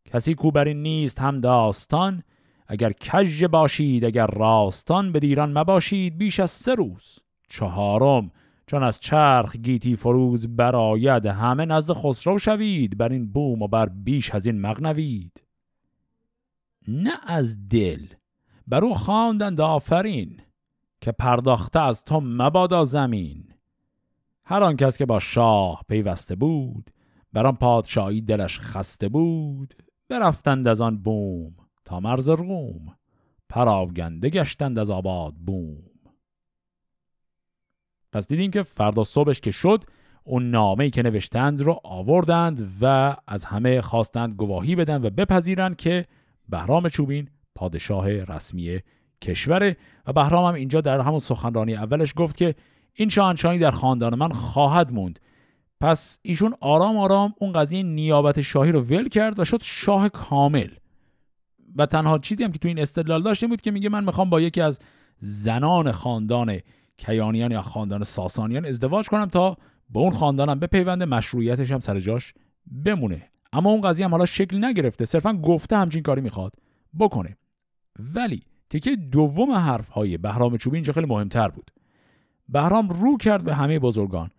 کسی 0.06 0.36
کو 0.36 0.52
بر 0.52 0.66
این 0.66 0.84
نیست 0.84 1.20
هم 1.20 1.40
داستان 1.40 2.24
اگر 2.68 2.92
کژ 2.92 3.44
باشید 3.44 4.06
اگر 4.06 4.28
راستان 4.28 5.12
به 5.12 5.20
دیران 5.20 5.58
مباشید 5.58 6.18
بیش 6.18 6.40
از 6.40 6.52
سه 6.52 6.76
روز. 6.76 7.20
چهارم 7.50 8.32
چون 8.68 8.84
از 8.84 9.00
چرخ 9.00 9.56
گیتی 9.56 9.96
فروز 9.96 10.48
براید 10.48 11.26
همه 11.26 11.66
نزد 11.66 11.94
خسرو 11.94 12.38
شوید 12.38 12.98
بر 12.98 13.10
این 13.10 13.32
بوم 13.32 13.62
و 13.62 13.68
بر 13.68 13.90
بیش 13.90 14.36
از 14.36 14.46
این 14.46 14.62
مغنوید. 14.62 15.41
نه 16.92 17.14
از 17.28 17.70
دل 17.70 18.06
بر 18.68 18.84
او 18.84 18.96
خواندند 18.96 19.62
آفرین 19.62 20.42
که 21.02 21.12
پرداخته 21.12 21.80
از 21.80 22.04
تو 22.04 22.20
مبادا 22.20 22.84
زمین. 22.84 23.54
هر 24.46 24.64
آن 24.64 24.76
کس 24.76 24.98
که 24.98 25.06
با 25.06 25.20
شاه 25.20 25.84
پیوسته 25.88 26.36
بود 26.36 26.90
بر 27.34 27.48
آن 27.48 27.56
پادشاهی 27.56 28.22
دلش 28.22 28.60
خسته 28.60 29.10
بود 29.10 29.74
برفتند 30.10 30.68
از 30.68 30.82
آن 30.82 30.98
بوم 30.98 31.56
تا 31.86 32.00
مرز 32.00 32.30
روم 32.30 32.96
پراگنده 33.50 34.30
گشتند 34.30 34.80
از 34.80 34.92
آباد 34.92 35.34
بوم. 35.34 35.84
پس 38.12 38.28
دیدیم 38.28 38.52
که 38.52 38.64
فردا 38.64 39.04
صبحش 39.04 39.42
که 39.42 39.52
شد 39.52 39.84
اون 40.24 40.50
نامه‌ای 40.50 40.90
که 40.90 41.04
نوشتند 41.04 41.62
رو 41.62 41.80
آوردند 41.84 42.78
و 42.82 43.16
از 43.28 43.46
همه 43.46 43.82
خواستند 43.82 44.36
گواهی 44.36 44.76
بدن 44.76 45.06
و 45.06 45.10
بپذیرند 45.10 45.76
که 45.76 46.06
بهرام 46.52 46.90
چوبین 46.90 47.30
پادشاه 47.56 48.24
رسمی 48.24 48.80
کشوره 49.22 49.78
و 50.08 50.14
بهرام 50.14 50.46
هم 50.46 50.54
اینجا 50.54 50.82
در 50.82 51.00
همون 51.00 51.20
سخنرانی 51.20 51.76
اولش 51.76 52.14
گفت 52.16 52.38
که 52.38 52.56
این 52.94 53.10
شاهنشاهی 53.10 53.60
در 53.60 53.72
خاندان 53.72 54.16
من 54.16 54.30
خواهد 54.30 54.92
موند. 54.92 55.20
پس 55.82 56.20
ایشون 56.22 56.54
آرام 56.60 56.98
آرام 56.98 57.34
اون 57.40 57.52
قضیه 57.52 57.84
نیابت 57.84 58.42
شاهی 58.42 58.72
رو 58.72 58.82
ول 58.82 59.10
کرد 59.10 59.40
و 59.40 59.44
شد 59.44 59.62
شاه 59.64 60.10
کامل. 60.10 60.68
و 61.76 61.86
تنها 61.86 62.18
چیزی 62.18 62.44
هم 62.44 62.52
که 62.52 62.60
تو 62.60 62.68
این 62.68 62.80
استدلال 62.80 63.24
داشته 63.24 63.48
بود 63.48 63.62
که 63.62 63.72
میگه 63.72 63.90
من 63.90 64.04
می‌خوام 64.04 64.30
با 64.30 64.42
یکی 64.42 64.62
از 64.62 64.80
زنان 65.18 65.92
خاندان 65.92 66.60
کیانیان 66.98 67.52
یا 67.52 67.62
خاندان 67.62 68.04
ساسانیان 68.04 68.66
ازدواج 68.66 69.08
کنم 69.08 69.26
تا 69.26 69.58
به 69.90 70.00
اون 70.00 70.12
خاندانم 70.12 70.60
بپیونده 70.60 71.06
مشروعیتش 71.06 71.72
هم 71.72 71.80
سر 71.80 72.00
جاش 72.00 72.34
بمونه. 72.86 73.31
اما 73.54 73.70
اون 73.70 73.82
قضیه 73.82 74.06
هم 74.06 74.12
حالا 74.12 74.26
شکل 74.26 74.66
نگرفته 74.66 75.06
صرفا 75.06 75.34
گفته 75.34 75.78
همچین 75.78 76.04
کاری 76.04 76.22
می‌خواد. 76.22 76.56
بکنه. 77.00 77.38
ولی 78.00 78.44
تیکه 78.70 78.96
دوم 78.96 79.52
حرف 79.52 79.90
های 79.90 80.18
بهرام 80.18 80.58
چوبی 80.58 80.78
اینجا 80.78 80.94
خیلی 80.94 81.08
مهمتر 81.08 81.48
بود. 81.48 81.72
بهرام 82.50 82.90
رو 82.90 83.18
کرد 83.18 83.44
به 83.44 83.54
همه 83.54 83.80
بزرگان. 83.80 84.30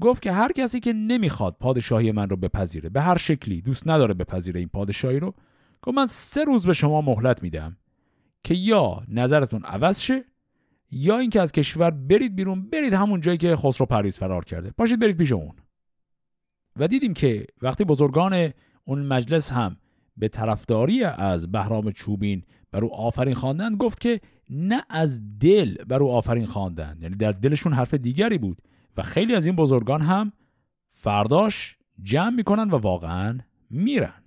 گفت 0.00 0.22
که 0.22 0.32
هر 0.32 0.52
کسی 0.52 0.80
که 0.80 0.92
نمی‌خواد 0.92 1.56
پادشاهی 1.60 2.12
من 2.12 2.28
رو 2.28 2.36
بپذیره 2.36 2.88
به 2.88 3.00
هر 3.00 3.18
شکلی 3.18 3.60
دوست 3.60 3.88
نداره 3.88 4.14
بپذیره 4.14 4.60
این 4.60 4.68
پادشاهی 4.68 5.20
رو 5.20 5.34
گفت 5.82 5.96
من 5.96 6.06
سه 6.06 6.44
روز 6.44 6.66
به 6.66 6.72
شما 6.72 7.00
مهلت 7.00 7.42
میدم 7.42 7.76
که 8.44 8.54
یا 8.54 9.02
نظرتون 9.08 9.64
عوض 9.64 10.00
شه 10.00 10.24
یا 10.90 11.18
اینکه 11.18 11.40
از 11.40 11.52
کشور 11.52 11.90
برید 11.90 12.36
بیرون 12.36 12.70
برید 12.70 12.92
همون 12.92 13.20
جایی 13.20 13.38
که 13.38 13.56
خسرو 13.56 13.86
پرویز 13.86 14.18
فرار 14.18 14.44
کرده. 14.44 14.70
پاشید 14.70 15.00
برید 15.00 15.16
پیش 15.16 15.32
اون. 15.32 15.52
و 16.80 16.88
دیدیم 16.88 17.14
که 17.14 17.46
وقتی 17.62 17.84
بزرگان 17.84 18.50
اون 18.84 19.06
مجلس 19.06 19.52
هم 19.52 19.76
به 20.16 20.28
طرفداری 20.28 21.04
از 21.04 21.52
بهرام 21.52 21.90
چوبین 21.90 22.42
بر 22.70 22.84
او 22.84 22.94
آفرین 22.94 23.34
خواندن 23.34 23.76
گفت 23.76 24.00
که 24.00 24.20
نه 24.50 24.82
از 24.88 25.38
دل 25.38 25.84
بر 25.84 26.02
او 26.02 26.10
آفرین 26.10 26.46
خواندن 26.46 26.98
یعنی 27.00 27.16
در 27.16 27.32
دلشون 27.32 27.72
حرف 27.72 27.94
دیگری 27.94 28.38
بود 28.38 28.62
و 28.96 29.02
خیلی 29.02 29.34
از 29.34 29.46
این 29.46 29.56
بزرگان 29.56 30.00
هم 30.00 30.32
فرداش 30.92 31.76
جمع 32.02 32.36
می‌کنن 32.36 32.70
و 32.70 32.78
واقعا 32.78 33.38
میرن. 33.70 34.22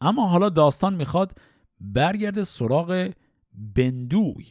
اما 0.00 0.28
حالا 0.28 0.48
داستان 0.48 0.94
می‌خواد 0.94 1.38
برگرده 1.80 2.42
سراغ 2.42 3.10
بندوی. 3.52 4.44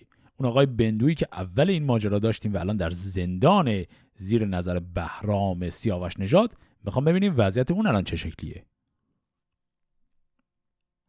اون 0.44 0.52
آقای 0.52 0.66
بندویی 0.66 1.16
که 1.16 1.28
اول 1.32 1.70
این 1.70 1.84
ماجرا 1.84 2.20
داشتیم 2.20 2.54
و 2.54 2.58
الان 2.58 2.78
در 2.78 2.90
زندان 2.90 3.86
زیر 4.16 4.46
نظر 4.46 4.80
بهرام 4.80 5.70
سیاوش 5.70 6.20
نژاد 6.20 6.58
می‌خوام 6.86 7.06
ببینیم 7.06 7.34
وضعیت 7.38 7.72
اون 7.72 7.88
الان 7.88 8.04
چه 8.04 8.16
شکلیه. 8.16 8.66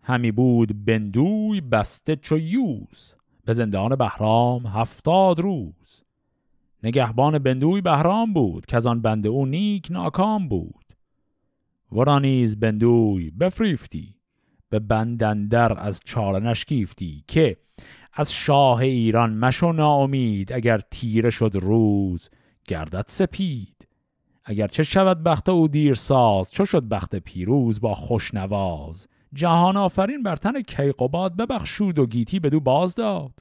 همی 0.03 0.33
بود 0.33 0.85
بندوی 0.85 1.61
بسته 1.61 2.17
چو 2.17 2.39
یوز 2.39 3.15
به 3.45 3.53
زندان 3.53 3.97
بهرام 3.97 4.67
هفتاد 4.67 5.41
روز. 5.41 6.05
نگهبان 6.83 7.39
بندوی 7.39 7.81
بهرام 7.81 8.33
بود 8.33 8.67
که 8.67 8.77
از 8.77 8.87
آن 8.87 9.03
بنده 9.03 9.29
او 9.29 9.47
نیک 9.47 9.87
ناکام 9.91 10.49
بود. 10.49 10.85
ورانیز 11.93 12.61
بندوی 12.61 13.31
بفریفتی 13.31 14.15
به 14.69 14.79
بندندر 14.79 15.79
از 15.81 16.01
چاره 16.05 16.39
نشکیفتی 16.39 17.25
که 17.29 17.57
از 18.17 18.33
شاه 18.33 18.79
ایران 18.79 19.35
مشو 19.35 19.73
ناامید 19.73 20.53
اگر 20.53 20.79
تیره 20.79 21.31
شد 21.31 21.51
روز 21.55 22.31
گردد 22.69 23.05
سپید. 23.09 23.89
اگر 24.45 24.67
چه 24.67 24.83
شود 24.83 25.23
بخت 25.23 25.49
او 25.49 25.69
دیر 25.69 25.95
ساز 25.95 26.51
چو 26.51 26.65
شد 26.65 26.83
بخت 26.83 27.17
پیروز 27.17 27.81
با 27.81 27.95
خوشنواز 27.95 29.09
جهان 29.33 29.77
آفرین 29.77 30.23
بر 30.23 30.37
تن 30.37 30.63
کیقوباد 30.63 31.37
ببخشود 31.37 31.99
و 31.99 32.07
گیتی 32.07 32.41
بدو 32.41 32.61
باز 32.61 32.95
داد. 32.95 33.33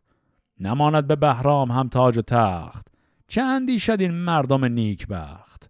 نماند 0.59 1.07
به 1.07 1.15
بهرام 1.15 1.71
هم 1.71 1.89
تاج 1.89 2.17
و 2.17 2.21
تخت 2.21 2.87
چه 3.27 3.41
اندیشد 3.41 4.01
این 4.01 4.11
مردم 4.11 4.65
نیک 4.65 5.07
بخت 5.07 5.69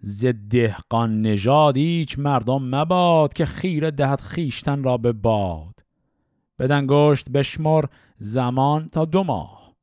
ز 0.00 0.26
دهقان 0.50 1.22
نژاد 1.22 1.76
هیچ 1.76 2.18
مردم 2.18 2.74
مباد 2.74 3.32
که 3.32 3.46
خیره 3.46 3.90
دهد 3.90 4.20
خیشتن 4.20 4.82
را 4.82 4.96
به 4.96 5.12
باد. 5.12 5.74
بدنگشت 6.58 7.30
بشمر 7.30 7.84
زمان 8.18 8.88
تا 8.88 9.04
دو 9.04 9.22
ماه 9.24 9.74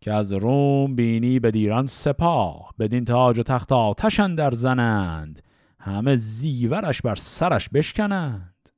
که 0.00 0.12
از 0.12 0.32
روم 0.32 0.96
بینی 0.96 1.38
به 1.38 1.50
دیران 1.50 1.86
سپاه 1.86 2.74
بدین 2.78 3.04
تاج 3.04 3.38
و 3.38 3.42
تخت 3.42 3.72
آتشن 3.72 4.34
در 4.34 4.50
زنند. 4.50 5.42
همه 5.80 6.16
زیورش 6.16 7.02
بر 7.02 7.14
سرش 7.14 7.68
بشکنند. 7.68 8.68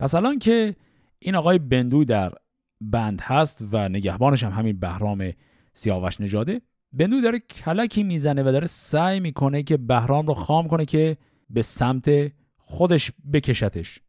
پس 0.00 0.14
الان 0.14 0.38
که 0.38 0.76
این 1.18 1.34
آقای 1.34 1.58
بندوی 1.58 2.04
در 2.04 2.32
بند 2.80 3.20
هست 3.20 3.64
و 3.72 3.88
نگهبانش 3.88 4.44
هم 4.44 4.52
همین 4.52 4.80
بهرام 4.80 5.32
سیاوش 5.72 6.20
نژاده 6.20 6.60
بندوی 6.92 7.22
داره 7.22 7.38
کلکی 7.38 8.02
می‌زنه 8.02 8.42
و 8.42 8.52
داره 8.52 8.66
سعی 8.66 9.20
می‌کنه 9.20 9.62
که 9.62 9.76
بهرام 9.76 10.26
رو 10.26 10.34
خام 10.34 10.68
کنه 10.68 10.84
که 10.84 11.16
به 11.50 11.62
سمت 11.62 12.32
خودش 12.56 13.12
بکشتش. 13.32 14.00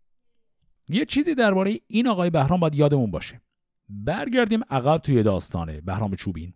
یه 0.90 1.06
چیزی 1.06 1.36
درباره 1.36 1.78
این 1.88 2.08
آقای 2.08 2.30
بهرام 2.30 2.60
باید 2.60 2.76
یادمون 2.76 3.12
باشه. 3.12 3.42
برگردیم 3.90 4.62
عقب 4.70 4.98
توی 4.98 5.24
داستانه 5.24 5.82
بهرام 5.82 6.16
چوبین. 6.16 6.54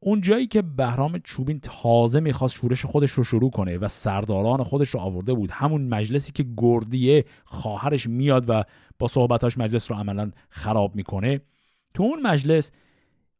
اون 0.00 0.20
جایی 0.20 0.46
که 0.46 0.62
بهرام 0.62 1.18
چوبین 1.18 1.60
تازه 1.60 2.20
می‌خواست 2.20 2.54
شورش 2.54 2.84
خودش 2.84 3.10
رو 3.10 3.24
شروع 3.24 3.50
کنه 3.50 3.78
و 3.78 3.88
سرداران 3.88 4.62
خودش 4.62 4.88
رو 4.88 5.00
آورده 5.00 5.34
بود 5.34 5.50
همون 5.50 5.88
مجلسی 5.88 6.32
که 6.32 6.46
گردیه 6.56 7.24
خواهرش 7.44 8.06
میاد 8.06 8.44
و 8.48 8.62
با 8.98 9.08
صحبتاش 9.08 9.58
مجلس 9.58 9.90
رو 9.90 9.96
عملا 9.96 10.30
خراب 10.48 10.96
می‌کنه 10.96 11.40
تو 11.94 12.02
اون 12.02 12.22
مجلس 12.22 12.70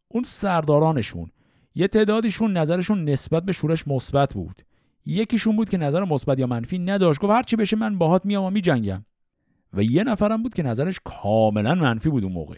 اون 0.08 0.22
سردارانشون 0.22 1.30
یه 1.74 1.88
تعدادیشون 1.88 2.52
نظرشون 2.52 3.04
نسبت 3.04 3.42
به 3.42 3.52
شورش 3.52 3.88
مثبت 3.88 4.34
بود. 4.34 4.62
یکیشون 5.06 5.56
بود 5.56 5.70
که 5.70 5.76
نظر 5.76 6.04
مثبت 6.04 6.38
یا 6.38 6.46
منفی 6.46 6.78
نداشت 6.78 7.20
گفت 7.20 7.32
هرچی 7.32 7.56
بشه 7.56 7.76
من 7.76 7.98
باهات 7.98 8.26
میام 8.26 8.44
و 8.44 8.50
میجنگم. 8.50 9.04
و 9.76 9.82
یه 9.82 10.04
نفرم 10.04 10.42
بود 10.42 10.54
که 10.54 10.62
نظرش 10.62 11.00
کاملا 11.04 11.74
منفی 11.74 12.10
بود 12.10 12.24
اون 12.24 12.32
موقع. 12.32 12.56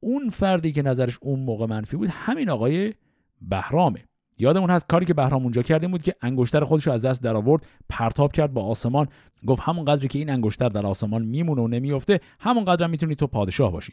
اون 0.00 0.28
فردی 0.28 0.72
که 0.72 0.82
نظرش 0.82 1.18
اون 1.22 1.40
موقع 1.40 1.66
منفی 1.66 1.96
بود 1.96 2.08
همین 2.08 2.50
آقای 2.50 2.94
بهرامه. 3.40 4.04
یادمون 4.38 4.70
هست 4.70 4.86
کاری 4.88 5.06
که 5.06 5.14
بهرام 5.14 5.42
اونجا 5.42 5.62
کرده 5.62 5.88
بود 5.88 6.02
که 6.02 6.14
انگشتر 6.22 6.64
خودش 6.64 6.86
رو 6.86 6.92
از 6.92 7.04
دست 7.04 7.22
در 7.22 7.36
آورد 7.36 7.66
پرتاب 7.88 8.32
کرد 8.32 8.52
با 8.52 8.64
آسمان 8.64 9.08
گفت 9.46 9.62
همون 9.62 9.84
قدری 9.84 10.08
که 10.08 10.18
این 10.18 10.30
انگشتر 10.30 10.68
در 10.68 10.86
آسمان 10.86 11.24
میمونه 11.24 11.62
و 11.62 11.68
نمیافته 11.68 12.20
همون 12.40 12.64
قدر 12.64 12.86
می‌تونی 12.86 13.14
تو 13.14 13.26
پادشاه 13.26 13.72
باشی. 13.72 13.92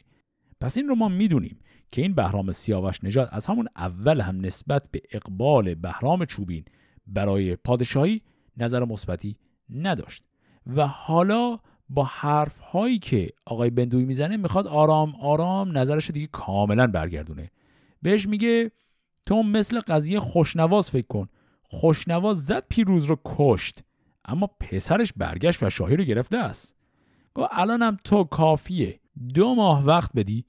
پس 0.62 0.78
این 0.78 0.88
رو 0.88 0.95
ما 0.95 1.08
می‌دونیم 1.08 1.60
که 1.91 2.02
این 2.02 2.14
بهرام 2.14 2.52
سیاوش 2.52 3.04
نژاد 3.04 3.30
از 3.32 3.47
همون 3.47 3.68
اول 3.76 4.22
هم 4.22 4.45
نسبت 4.45 4.88
به 4.91 5.02
اقبال 5.12 5.76
بهرام 5.76 6.26
چوبین 6.26 6.66
برای 7.08 7.56
پادشاهی 7.56 8.22
نظر 8.58 8.86
مثبتی 8.86 9.38
نداشت. 9.70 10.24
و 10.68 10.88
حالا 10.88 11.60
با 11.90 12.04
حرف 12.04 12.60
هایی 12.60 13.00
که 13.00 13.30
آقای 13.46 13.70
بندوی 13.70 14.06
می‌زنه 14.06 14.38
می‌خواد 14.38 14.68
آرام 14.68 15.16
آرام 15.16 15.78
نظرش 15.78 16.10
دیگه 16.10 16.28
کاملا 16.32 16.88
برگردونه. 16.88 17.52
بهش 18.02 18.28
میگه 18.28 18.72
تو 19.26 19.44
مثل 19.44 19.80
قضیه 19.80 20.20
خوشنواز 20.20 20.90
فکر 20.92 21.08
کن. 21.08 21.28
خوشنواز 21.64 22.46
زد 22.46 22.64
پیروز 22.70 23.06
رو 23.06 23.20
کشت 23.26 23.84
اما 24.26 24.48
پسرش 24.48 25.14
برگشت 25.18 25.64
و 25.64 25.70
شاهی 25.70 25.96
رو 25.96 26.04
گرفته 26.04 26.38
است. 26.38 26.76
گو 27.34 27.48
الانم 27.52 27.98
تو 28.04 28.24
کافیه. 28.24 29.00
دو 29.34 29.56
ماه 29.56 29.86
وقت 29.86 30.12
بدی. 30.16 30.46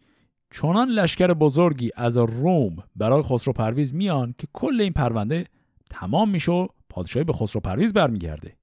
چنان 0.53 0.89
لشکر 0.89 1.35
بزرگی 1.35 1.91
از 1.97 2.17
روم 2.17 2.77
برای 2.97 3.23
خسرو 3.23 3.53
پرویز 3.53 3.95
میان 3.95 4.35
که 4.39 4.47
کل 4.53 4.81
این 4.81 4.93
پرونده 4.93 5.47
تمام 5.91 6.31
میشه 6.31 6.53
و 6.53 6.67
پادشاهی 6.89 7.25
به 7.25 7.33
خسرو 7.33 7.61
پرویز 7.61 7.93
برمیگرده. 7.93 8.57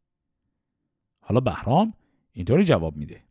حالا 1.22 1.40
بهرام 1.40 1.94
اینطوری 2.38 2.64
جواب 2.64 2.98
میده. 2.98 3.22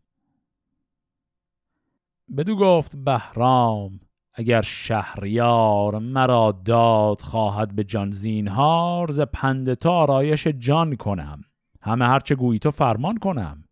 بدو 2.37 2.57
گفت 2.57 2.97
بهرام 2.97 4.01
اگر 4.35 4.63
شهریار 4.63 5.99
مرا 5.99 6.61
داد 6.65 7.21
خواهد 7.21 7.77
به 7.77 7.85
جان 7.85 8.11
زینهار 8.11 9.11
ز 9.11 9.21
پند 9.21 9.75
تو 9.75 9.91
آرایش 9.91 10.47
جان 10.47 10.97
کنم. 10.97 11.43
همه 11.83 12.05
هرچه 12.05 12.35
گویی 12.35 12.59
تو 12.59 12.71
فرمان 12.71 13.19
کنم. 13.19 13.65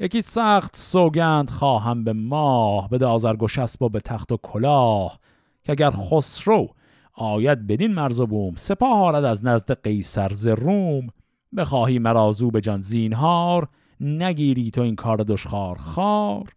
یکی 0.00 0.22
سخت 0.22 0.76
سوگند 0.76 1.50
خواهم 1.50 2.04
به 2.04 2.12
ماه 2.12 2.88
به 2.88 2.98
دازرگوش 2.98 3.58
اسب 3.58 3.82
و 3.82 3.88
به 3.88 4.00
تخت 4.00 4.32
و 4.32 4.36
کلاه 4.36 5.18
که 5.62 5.72
اگر 5.72 5.90
خسرو 5.90 6.68
آید 7.14 7.66
بدین 7.66 7.94
مرز 7.94 8.20
و 8.20 8.26
بوم 8.26 8.54
سپاه 8.54 8.98
آرد 8.98 9.24
از 9.24 9.44
نزد 9.44 9.82
قیصر 9.82 10.32
ز 10.32 10.46
روم. 10.46 11.08
بخواهی 11.56 11.98
مرازو 11.98 12.50
به 12.50 12.60
جان 12.60 12.80
زینهار 12.80 13.68
نگیری 14.00 14.70
تو 14.70 14.80
این 14.80 14.96
کار 14.96 15.16
دشخار 15.16 15.76
خار 15.76 16.52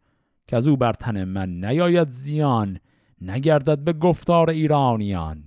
که 0.47 0.55
از 0.55 0.67
او 0.67 0.77
بر 0.77 0.93
تن 0.93 1.23
من 1.23 1.65
نیاید 1.65 2.09
زیان 2.09 2.79
نگردد 3.21 3.79
به 3.79 3.93
گفتار 3.93 4.49
ایرانیان. 4.49 5.43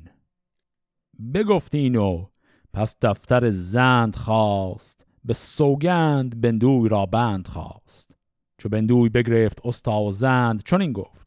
بگفتینو 1.35 2.27
پس 2.73 2.97
دفتر 3.03 3.51
زند 3.51 4.17
خواست 4.17 5.07
به 5.25 5.33
سوگند 5.33 6.41
بندوی 6.41 6.89
را 6.89 7.07
بند 7.07 7.49
خواست. 7.49 8.17
چو 8.59 8.69
بندوی 8.69 9.09
بگرفت 9.09 9.61
استا 9.65 10.01
و 10.01 10.11
زند 10.11 10.63
چون 10.63 10.81
این 10.83 10.93
گفت 10.93 11.26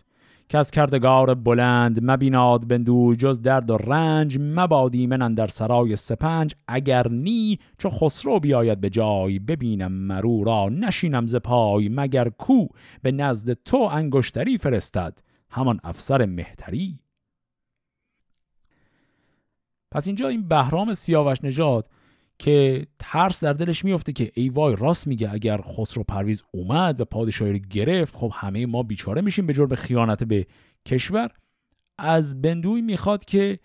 که 0.50 0.58
از 0.58 0.72
کردگار 0.72 1.34
بلند 1.34 2.00
مبیناد 2.02 2.68
بندوی 2.68 3.16
جز 3.16 3.42
درد 3.42 3.72
و 3.72 3.78
رنج 3.78 4.38
مبادی 4.42 5.08
من 5.08 5.34
در 5.34 5.48
سرای 5.48 5.96
سپنج. 5.96 6.54
اگر 6.68 7.08
نی 7.08 7.60
چو 7.78 7.90
خسرو 7.90 8.40
بیاید 8.40 8.82
به 8.82 8.90
جای 8.90 9.40
ببینم 9.40 9.92
مرو 9.92 10.44
را 10.44 10.70
نشینم 10.70 11.28
ز 11.28 11.36
پای. 11.36 11.90
مگر 11.90 12.30
کو 12.30 12.68
به 13.02 13.12
نزد 13.12 13.54
تو 13.54 13.78
انگشتری 13.78 14.58
فرستد 14.58 15.20
همان 15.50 15.80
افسر 15.84 16.26
مهتری. 16.26 17.00
پس 19.92 20.08
اینجا 20.08 20.28
این 20.28 20.48
بهرام 20.48 20.94
سیاوش 20.94 21.44
نژاد 21.44 21.90
که 22.40 22.88
ترس 23.00 23.44
در 23.44 23.54
دلش 23.54 23.86
میفته 23.86 24.14
که 24.14 24.32
ای 24.34 24.50
وای 24.50 24.76
راست 24.76 25.08
میگه 25.08 25.34
اگر 25.34 25.62
خسرو 25.62 26.04
پرویز 26.04 26.44
اومد 26.52 27.02
و 27.02 27.06
پادشاهی 27.06 27.54
رو 27.54 27.60
گرفت 27.60 28.16
خب 28.16 28.32
همه 28.34 28.66
ما 28.66 28.84
بیچاره 28.84 29.22
میشیم 29.22 29.46
به 29.46 29.54
جرم 29.54 29.76
خیانت 29.76 30.24
به 30.24 30.48
کشور. 30.86 31.32
از 31.98 32.42
بندوی 32.42 32.82
می‌خواد 32.82 33.26
که 33.26 33.60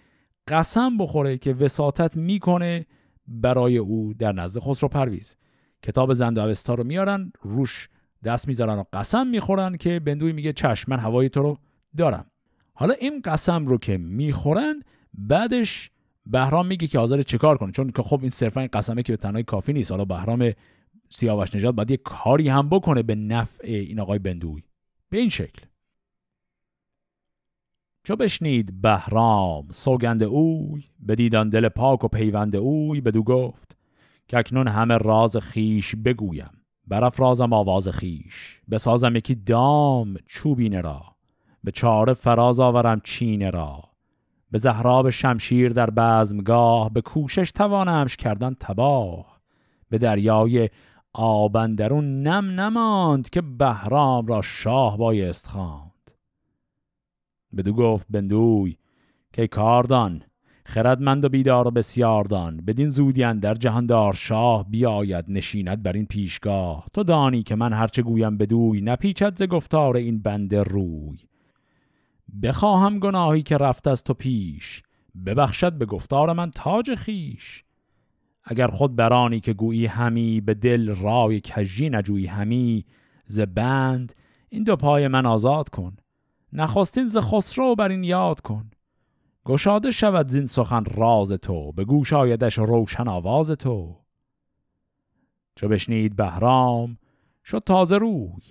قسم 0.48 0.98
بخوره 0.98 1.38
که 1.38 1.54
وساطت 1.54 2.16
می‌کنه 2.16 2.86
برای 3.26 3.78
او 3.78 4.14
در 4.14 4.32
نزد 4.32 4.60
خسرو 4.60 4.88
پرویز. 4.88 5.36
کتاب 5.82 6.12
زند 6.12 6.38
اوستا 6.38 6.74
رو 6.74 6.84
میارن 6.84 7.32
روش 7.42 7.88
دست 8.24 8.48
می‌ذارن 8.48 8.78
و 8.78 8.84
قسم 8.92 9.26
می‌خورن 9.26 9.76
که 9.76 10.00
بندوی 10.00 10.32
میگه 10.32 10.52
چشم 10.52 10.92
من 10.92 10.98
هوای 10.98 11.28
تو 11.28 11.42
رو 11.42 11.58
دارم. 11.96 12.26
حالا 12.74 12.94
این 12.94 13.20
قسم 13.24 13.66
رو 13.66 13.78
که 13.78 13.96
می‌خورن 13.96 14.82
بعدش 15.14 15.90
بهرام 16.26 16.66
میگه 16.66 16.86
که 16.86 16.98
حاضر 16.98 17.22
چیکار 17.22 17.58
کنه؟ 17.58 17.72
چون 17.72 17.90
که 17.90 18.02
خب 18.02 18.18
این 18.20 18.30
صرفا 18.30 18.68
قسمه 18.72 19.02
که 19.02 19.12
به 19.12 19.16
تنهایی 19.16 19.44
کافی 19.44 19.72
نیست. 19.72 19.90
حالا 19.90 20.04
بهرام 20.04 20.52
سیاوش 21.08 21.54
نژاد 21.54 21.74
باید 21.74 21.90
یه 21.90 21.96
کاری 21.96 22.48
هم 22.48 22.68
بکنه 22.68 23.02
به 23.02 23.14
نفع 23.14 23.66
این 23.66 24.00
آقای 24.00 24.18
بندوی. 24.18 24.62
به 25.10 25.18
این 25.18 25.28
شکل. 25.28 25.62
چو 28.04 28.16
بشنید 28.16 28.82
بهرام 28.82 29.66
سوگند 29.70 30.22
اوی 30.22 30.84
بدیدان 31.08 31.48
دل 31.48 31.68
پاک 31.68 32.04
و 32.04 32.08
پیوند 32.08 32.56
اوی 32.56 33.00
بدو 33.00 33.22
گفت 33.22 33.76
که 34.28 34.38
اکنون 34.38 34.68
همه 34.68 34.98
راز 34.98 35.36
خیش 35.36 35.96
بگویم. 35.96 36.50
برافرازم 36.86 37.52
آواز 37.52 37.88
خیش. 37.88 38.60
بسازم 38.70 39.16
یکی 39.16 39.34
دام 39.34 40.16
چوبینه 40.26 40.80
را. 40.80 41.00
به 41.64 41.70
چاره 41.70 42.14
فراز 42.14 42.60
آورم 42.60 43.00
چینه 43.04 43.50
را. 43.50 43.93
به 44.54 44.58
زهراب 44.58 45.10
شمشیر 45.10 45.72
در 45.72 45.90
بزمگاه 45.90 46.90
به 46.92 47.00
کوشش 47.00 47.52
توانمش 47.52 48.16
کردن 48.16 48.56
تباه. 48.60 49.40
به 49.90 49.98
دریای 49.98 50.70
آبندرون 51.12 52.22
نم 52.22 52.60
نماند 52.60 53.30
که 53.30 53.40
بهرام 53.42 54.26
را 54.26 54.42
شاه 54.42 54.98
بایست 54.98 55.46
خواند. 55.46 56.10
بدو 57.56 57.72
گفت 57.72 58.06
بندوی 58.10 58.76
که 59.32 59.46
کاردان؟ 59.46 60.22
خردمند 60.66 61.24
و 61.24 61.28
بیدار 61.28 61.68
و 61.68 61.70
بسیاردان 61.70 62.56
بدین 62.56 62.88
زودیان 62.88 63.38
در 63.38 63.54
جهاندار 63.54 64.12
شاه 64.12 64.70
بیاید 64.70 65.24
نشیند 65.28 65.82
بر 65.82 65.92
این 65.92 66.06
پیشگاه. 66.06 66.86
تو 66.92 67.02
دانی 67.02 67.42
که 67.42 67.54
من 67.54 67.72
هرچه 67.72 68.02
گویم 68.02 68.36
بدوی 68.36 68.80
نپیچد 68.80 69.36
ز 69.36 69.42
گفتار 69.42 69.96
این 69.96 70.22
بنده 70.22 70.62
روی. 70.62 71.18
بخواهم 72.42 72.98
گناهی 72.98 73.42
که 73.42 73.56
رفت 73.56 73.88
از 73.88 74.04
تو 74.04 74.14
پیش 74.14 74.82
ببخشد 75.26 75.72
به 75.72 75.86
گفتار 75.86 76.32
من 76.32 76.50
تاج 76.50 76.94
خیش 76.94 77.64
اگر 78.44 78.66
خود 78.66 78.96
برانی 78.96 79.40
که 79.40 79.52
گویی 79.52 79.86
همی 79.86 80.40
به 80.40 80.54
دل 80.54 80.94
رای 80.94 81.40
کجی 81.40 81.90
نجویی 81.90 82.26
همی 82.26 82.84
ز 83.26 83.40
بند 83.40 84.14
این 84.48 84.62
دو 84.62 84.76
پای 84.76 85.08
من 85.08 85.26
آزاد 85.26 85.68
کن. 85.68 85.96
نخواستین 86.52 87.06
ز 87.06 87.16
خسرو 87.16 87.74
بر 87.74 87.88
این 87.88 88.04
یاد 88.04 88.40
کن. 88.40 88.70
گشاده 89.44 89.90
شود 89.90 90.28
زین 90.28 90.46
سخن 90.46 90.84
راز 90.84 91.32
تو 91.32 91.72
به 91.72 91.84
گوش 91.84 92.12
آیدش 92.12 92.58
روشن 92.58 93.08
آواز 93.08 93.50
تو. 93.50 93.96
چو 95.56 95.68
بشنید 95.68 96.16
بهرام 96.16 96.98
شد 97.44 97.62
تازه 97.66 97.98
روی 97.98 98.42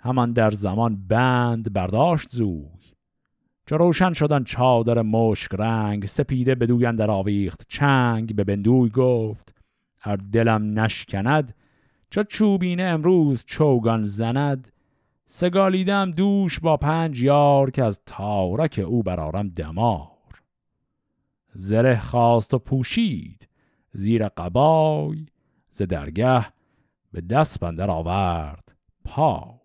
همان 0.00 0.32
در 0.32 0.50
زمان 0.50 1.06
بند 1.08 1.72
برداشت 1.72 2.30
زوی. 2.30 2.79
چو 3.70 3.76
روشن 3.76 4.12
شدن 4.12 4.44
چادر 4.44 5.02
مشک 5.02 5.54
رنگ 5.54 6.06
سپیده 6.06 6.54
بدوی 6.54 6.92
در 6.92 7.10
آویخت 7.10 7.66
چنگ. 7.68 8.34
به 8.34 8.44
بندوی 8.44 8.88
گفت 8.88 9.54
ار 10.04 10.16
دلم 10.16 10.78
نشکند 10.78 11.54
چو 12.10 12.22
چوبینه 12.22 12.82
امروز 12.82 13.44
چوگان 13.46 14.04
زند. 14.04 14.72
سگالیدم 15.26 16.10
دوش 16.10 16.60
با 16.60 16.76
پنج 16.76 17.22
یار 17.22 17.70
که 17.70 17.84
از 17.84 18.00
تارک 18.06 18.84
او 18.86 19.02
برارم 19.02 19.48
دمار. 19.48 20.42
زره 21.54 21.98
خواست 21.98 22.54
و 22.54 22.58
پوشید 22.58 23.48
زیر 23.92 24.28
قبای 24.28 25.26
ز 25.70 25.82
درگه 25.82 26.46
به 27.12 27.20
دست 27.20 27.60
بندر 27.60 27.90
آورد 27.90 28.74
پای. 29.04 29.59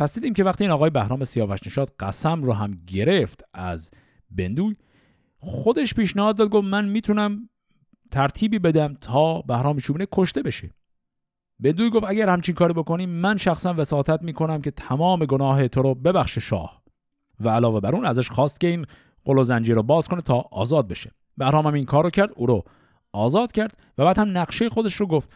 پس 0.00 0.14
دیدیم 0.14 0.34
که 0.34 0.44
وقتی 0.44 0.64
این 0.64 0.70
آقای 0.70 0.90
بهرام 0.90 1.24
سیاوش 1.24 1.66
نشاد 1.66 1.94
قسم 2.00 2.42
رو 2.42 2.52
هم 2.52 2.82
گرفت 2.86 3.42
از 3.54 3.90
بندوی 4.30 4.76
خودش 5.38 5.94
پیشنهاد 5.94 6.36
داد 6.36 6.48
گفت 6.48 6.66
من 6.66 6.84
می‌تونم 6.84 7.48
ترتیبی 8.10 8.58
بدم 8.58 8.94
تا 9.00 9.42
بهرام 9.42 9.78
چوبینه 9.78 10.06
کشته 10.12 10.42
بشه. 10.42 10.70
بندوی 11.60 11.90
گفت 11.90 12.04
اگر 12.08 12.28
همچین 12.28 12.54
کاری 12.54 12.72
بکنیم 12.72 13.10
من 13.10 13.36
شخصا 13.36 13.74
وساطت 13.76 14.22
می‌کنم 14.22 14.62
که 14.62 14.70
تمام 14.70 15.24
گناه 15.24 15.68
تو 15.68 15.82
رو 15.82 15.94
ببخش 15.94 16.38
شاه. 16.38 16.82
و 17.40 17.48
علاوه 17.48 17.80
بر 17.80 17.94
اون 17.94 18.04
ازش 18.04 18.30
خواست 18.30 18.60
که 18.60 18.66
این 18.66 18.86
قل 19.24 19.38
و 19.38 19.42
زنجیر 19.42 19.74
رو 19.74 19.82
باز 19.82 20.08
کنه 20.08 20.20
تا 20.20 20.44
آزاد 20.52 20.88
بشه. 20.88 21.10
بهرام 21.36 21.66
هم 21.66 21.74
این 21.74 21.84
کار 21.84 22.04
رو 22.04 22.10
کرد 22.10 22.30
او 22.36 22.46
رو 22.46 22.64
آزاد 23.12 23.52
کرد 23.52 23.78
و 23.98 24.04
بعد 24.04 24.18
هم 24.18 24.38
نقشه 24.38 24.68
خودش 24.68 24.94
رو 24.94 25.06
گفت. 25.06 25.32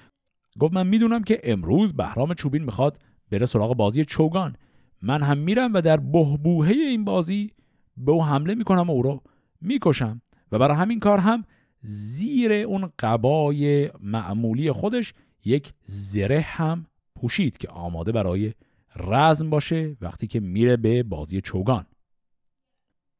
گفت 0.59 0.75
من 0.75 0.87
می‌دونم 0.87 1.25
که 1.25 1.41
امروز 1.45 1.93
بهرام 1.93 2.35
چوبین 2.35 2.65
می‌خواد 2.65 2.99
بره 3.35 3.47
سراغ 3.47 3.77
بازی 3.77 4.05
چوگان. 4.05 4.57
من 5.03 5.23
هم 5.23 5.39
میرم 5.39 5.75
و 5.75 5.81
در 5.81 5.97
بهبوهه 5.97 6.71
این 6.71 7.05
بازی 7.05 7.51
به 7.97 8.13
او 8.13 8.25
حمله 8.25 8.55
می‌کنم 8.55 8.91
و 8.91 8.93
او 8.93 9.03
رو 9.03 9.23
می‌کشم. 9.61 10.23
و 10.53 10.59
برای 10.59 10.77
همین 10.77 11.01
کار 11.01 11.19
هم 11.19 11.45
زیر 11.83 12.53
اون 12.53 12.93
قبای 12.99 13.91
معمولی 14.01 14.73
خودش 14.73 15.15
یک 15.45 15.73
زره 15.85 16.41
هم 16.41 16.87
پوشید 17.15 17.59
که 17.59 17.69
آماده 17.69 18.13
برای 18.13 18.53
رزم 18.97 19.51
باشه 19.51 19.97
وقتی 20.01 20.27
که 20.27 20.41
میره 20.41 20.77
به 20.77 21.03
بازی 21.03 21.41
چوگان. 21.41 21.87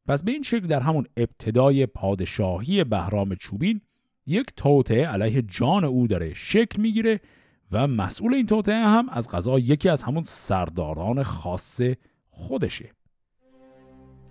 پس 0.07 0.23
به 0.23 0.31
این 0.31 0.41
شکل 0.41 0.67
در 0.67 0.79
همون 0.79 1.05
ابتدای 1.17 1.85
پادشاهی 1.85 2.83
بهرام 2.83 3.35
چوبین 3.35 3.81
یک 4.25 4.47
توطعه 4.55 5.07
علیه 5.07 5.41
جان 5.41 5.83
او 5.83 6.07
داره 6.07 6.33
شکل 6.33 6.81
می‌گیره 6.81 7.19
و 7.71 7.87
مسئول 7.87 8.33
این 8.33 8.45
توطعه 8.45 8.75
هم 8.75 9.09
از 9.09 9.31
غذا 9.31 9.59
یکی 9.59 9.89
از 9.89 10.03
همون 10.03 10.23
سرداران 10.23 11.23
خاص 11.23 11.81
خودشه. 12.29 12.91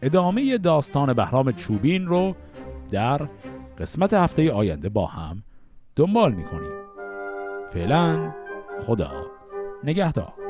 ادامه 0.03 0.59
داستان 0.59 1.13
بهرام 1.13 1.53
چوبین 1.53 2.07
رو 2.07 2.35
در 2.91 3.29
قسمت 3.79 4.15
هفته 4.15 4.53
آینده 4.53 4.89
با 4.89 5.07
هم 5.07 5.43
دنبال 5.97 6.33
می‌کنیم. 6.33 6.73
فعلا 7.73 8.33
خدا 8.87 9.13
نگهدار. 9.85 10.44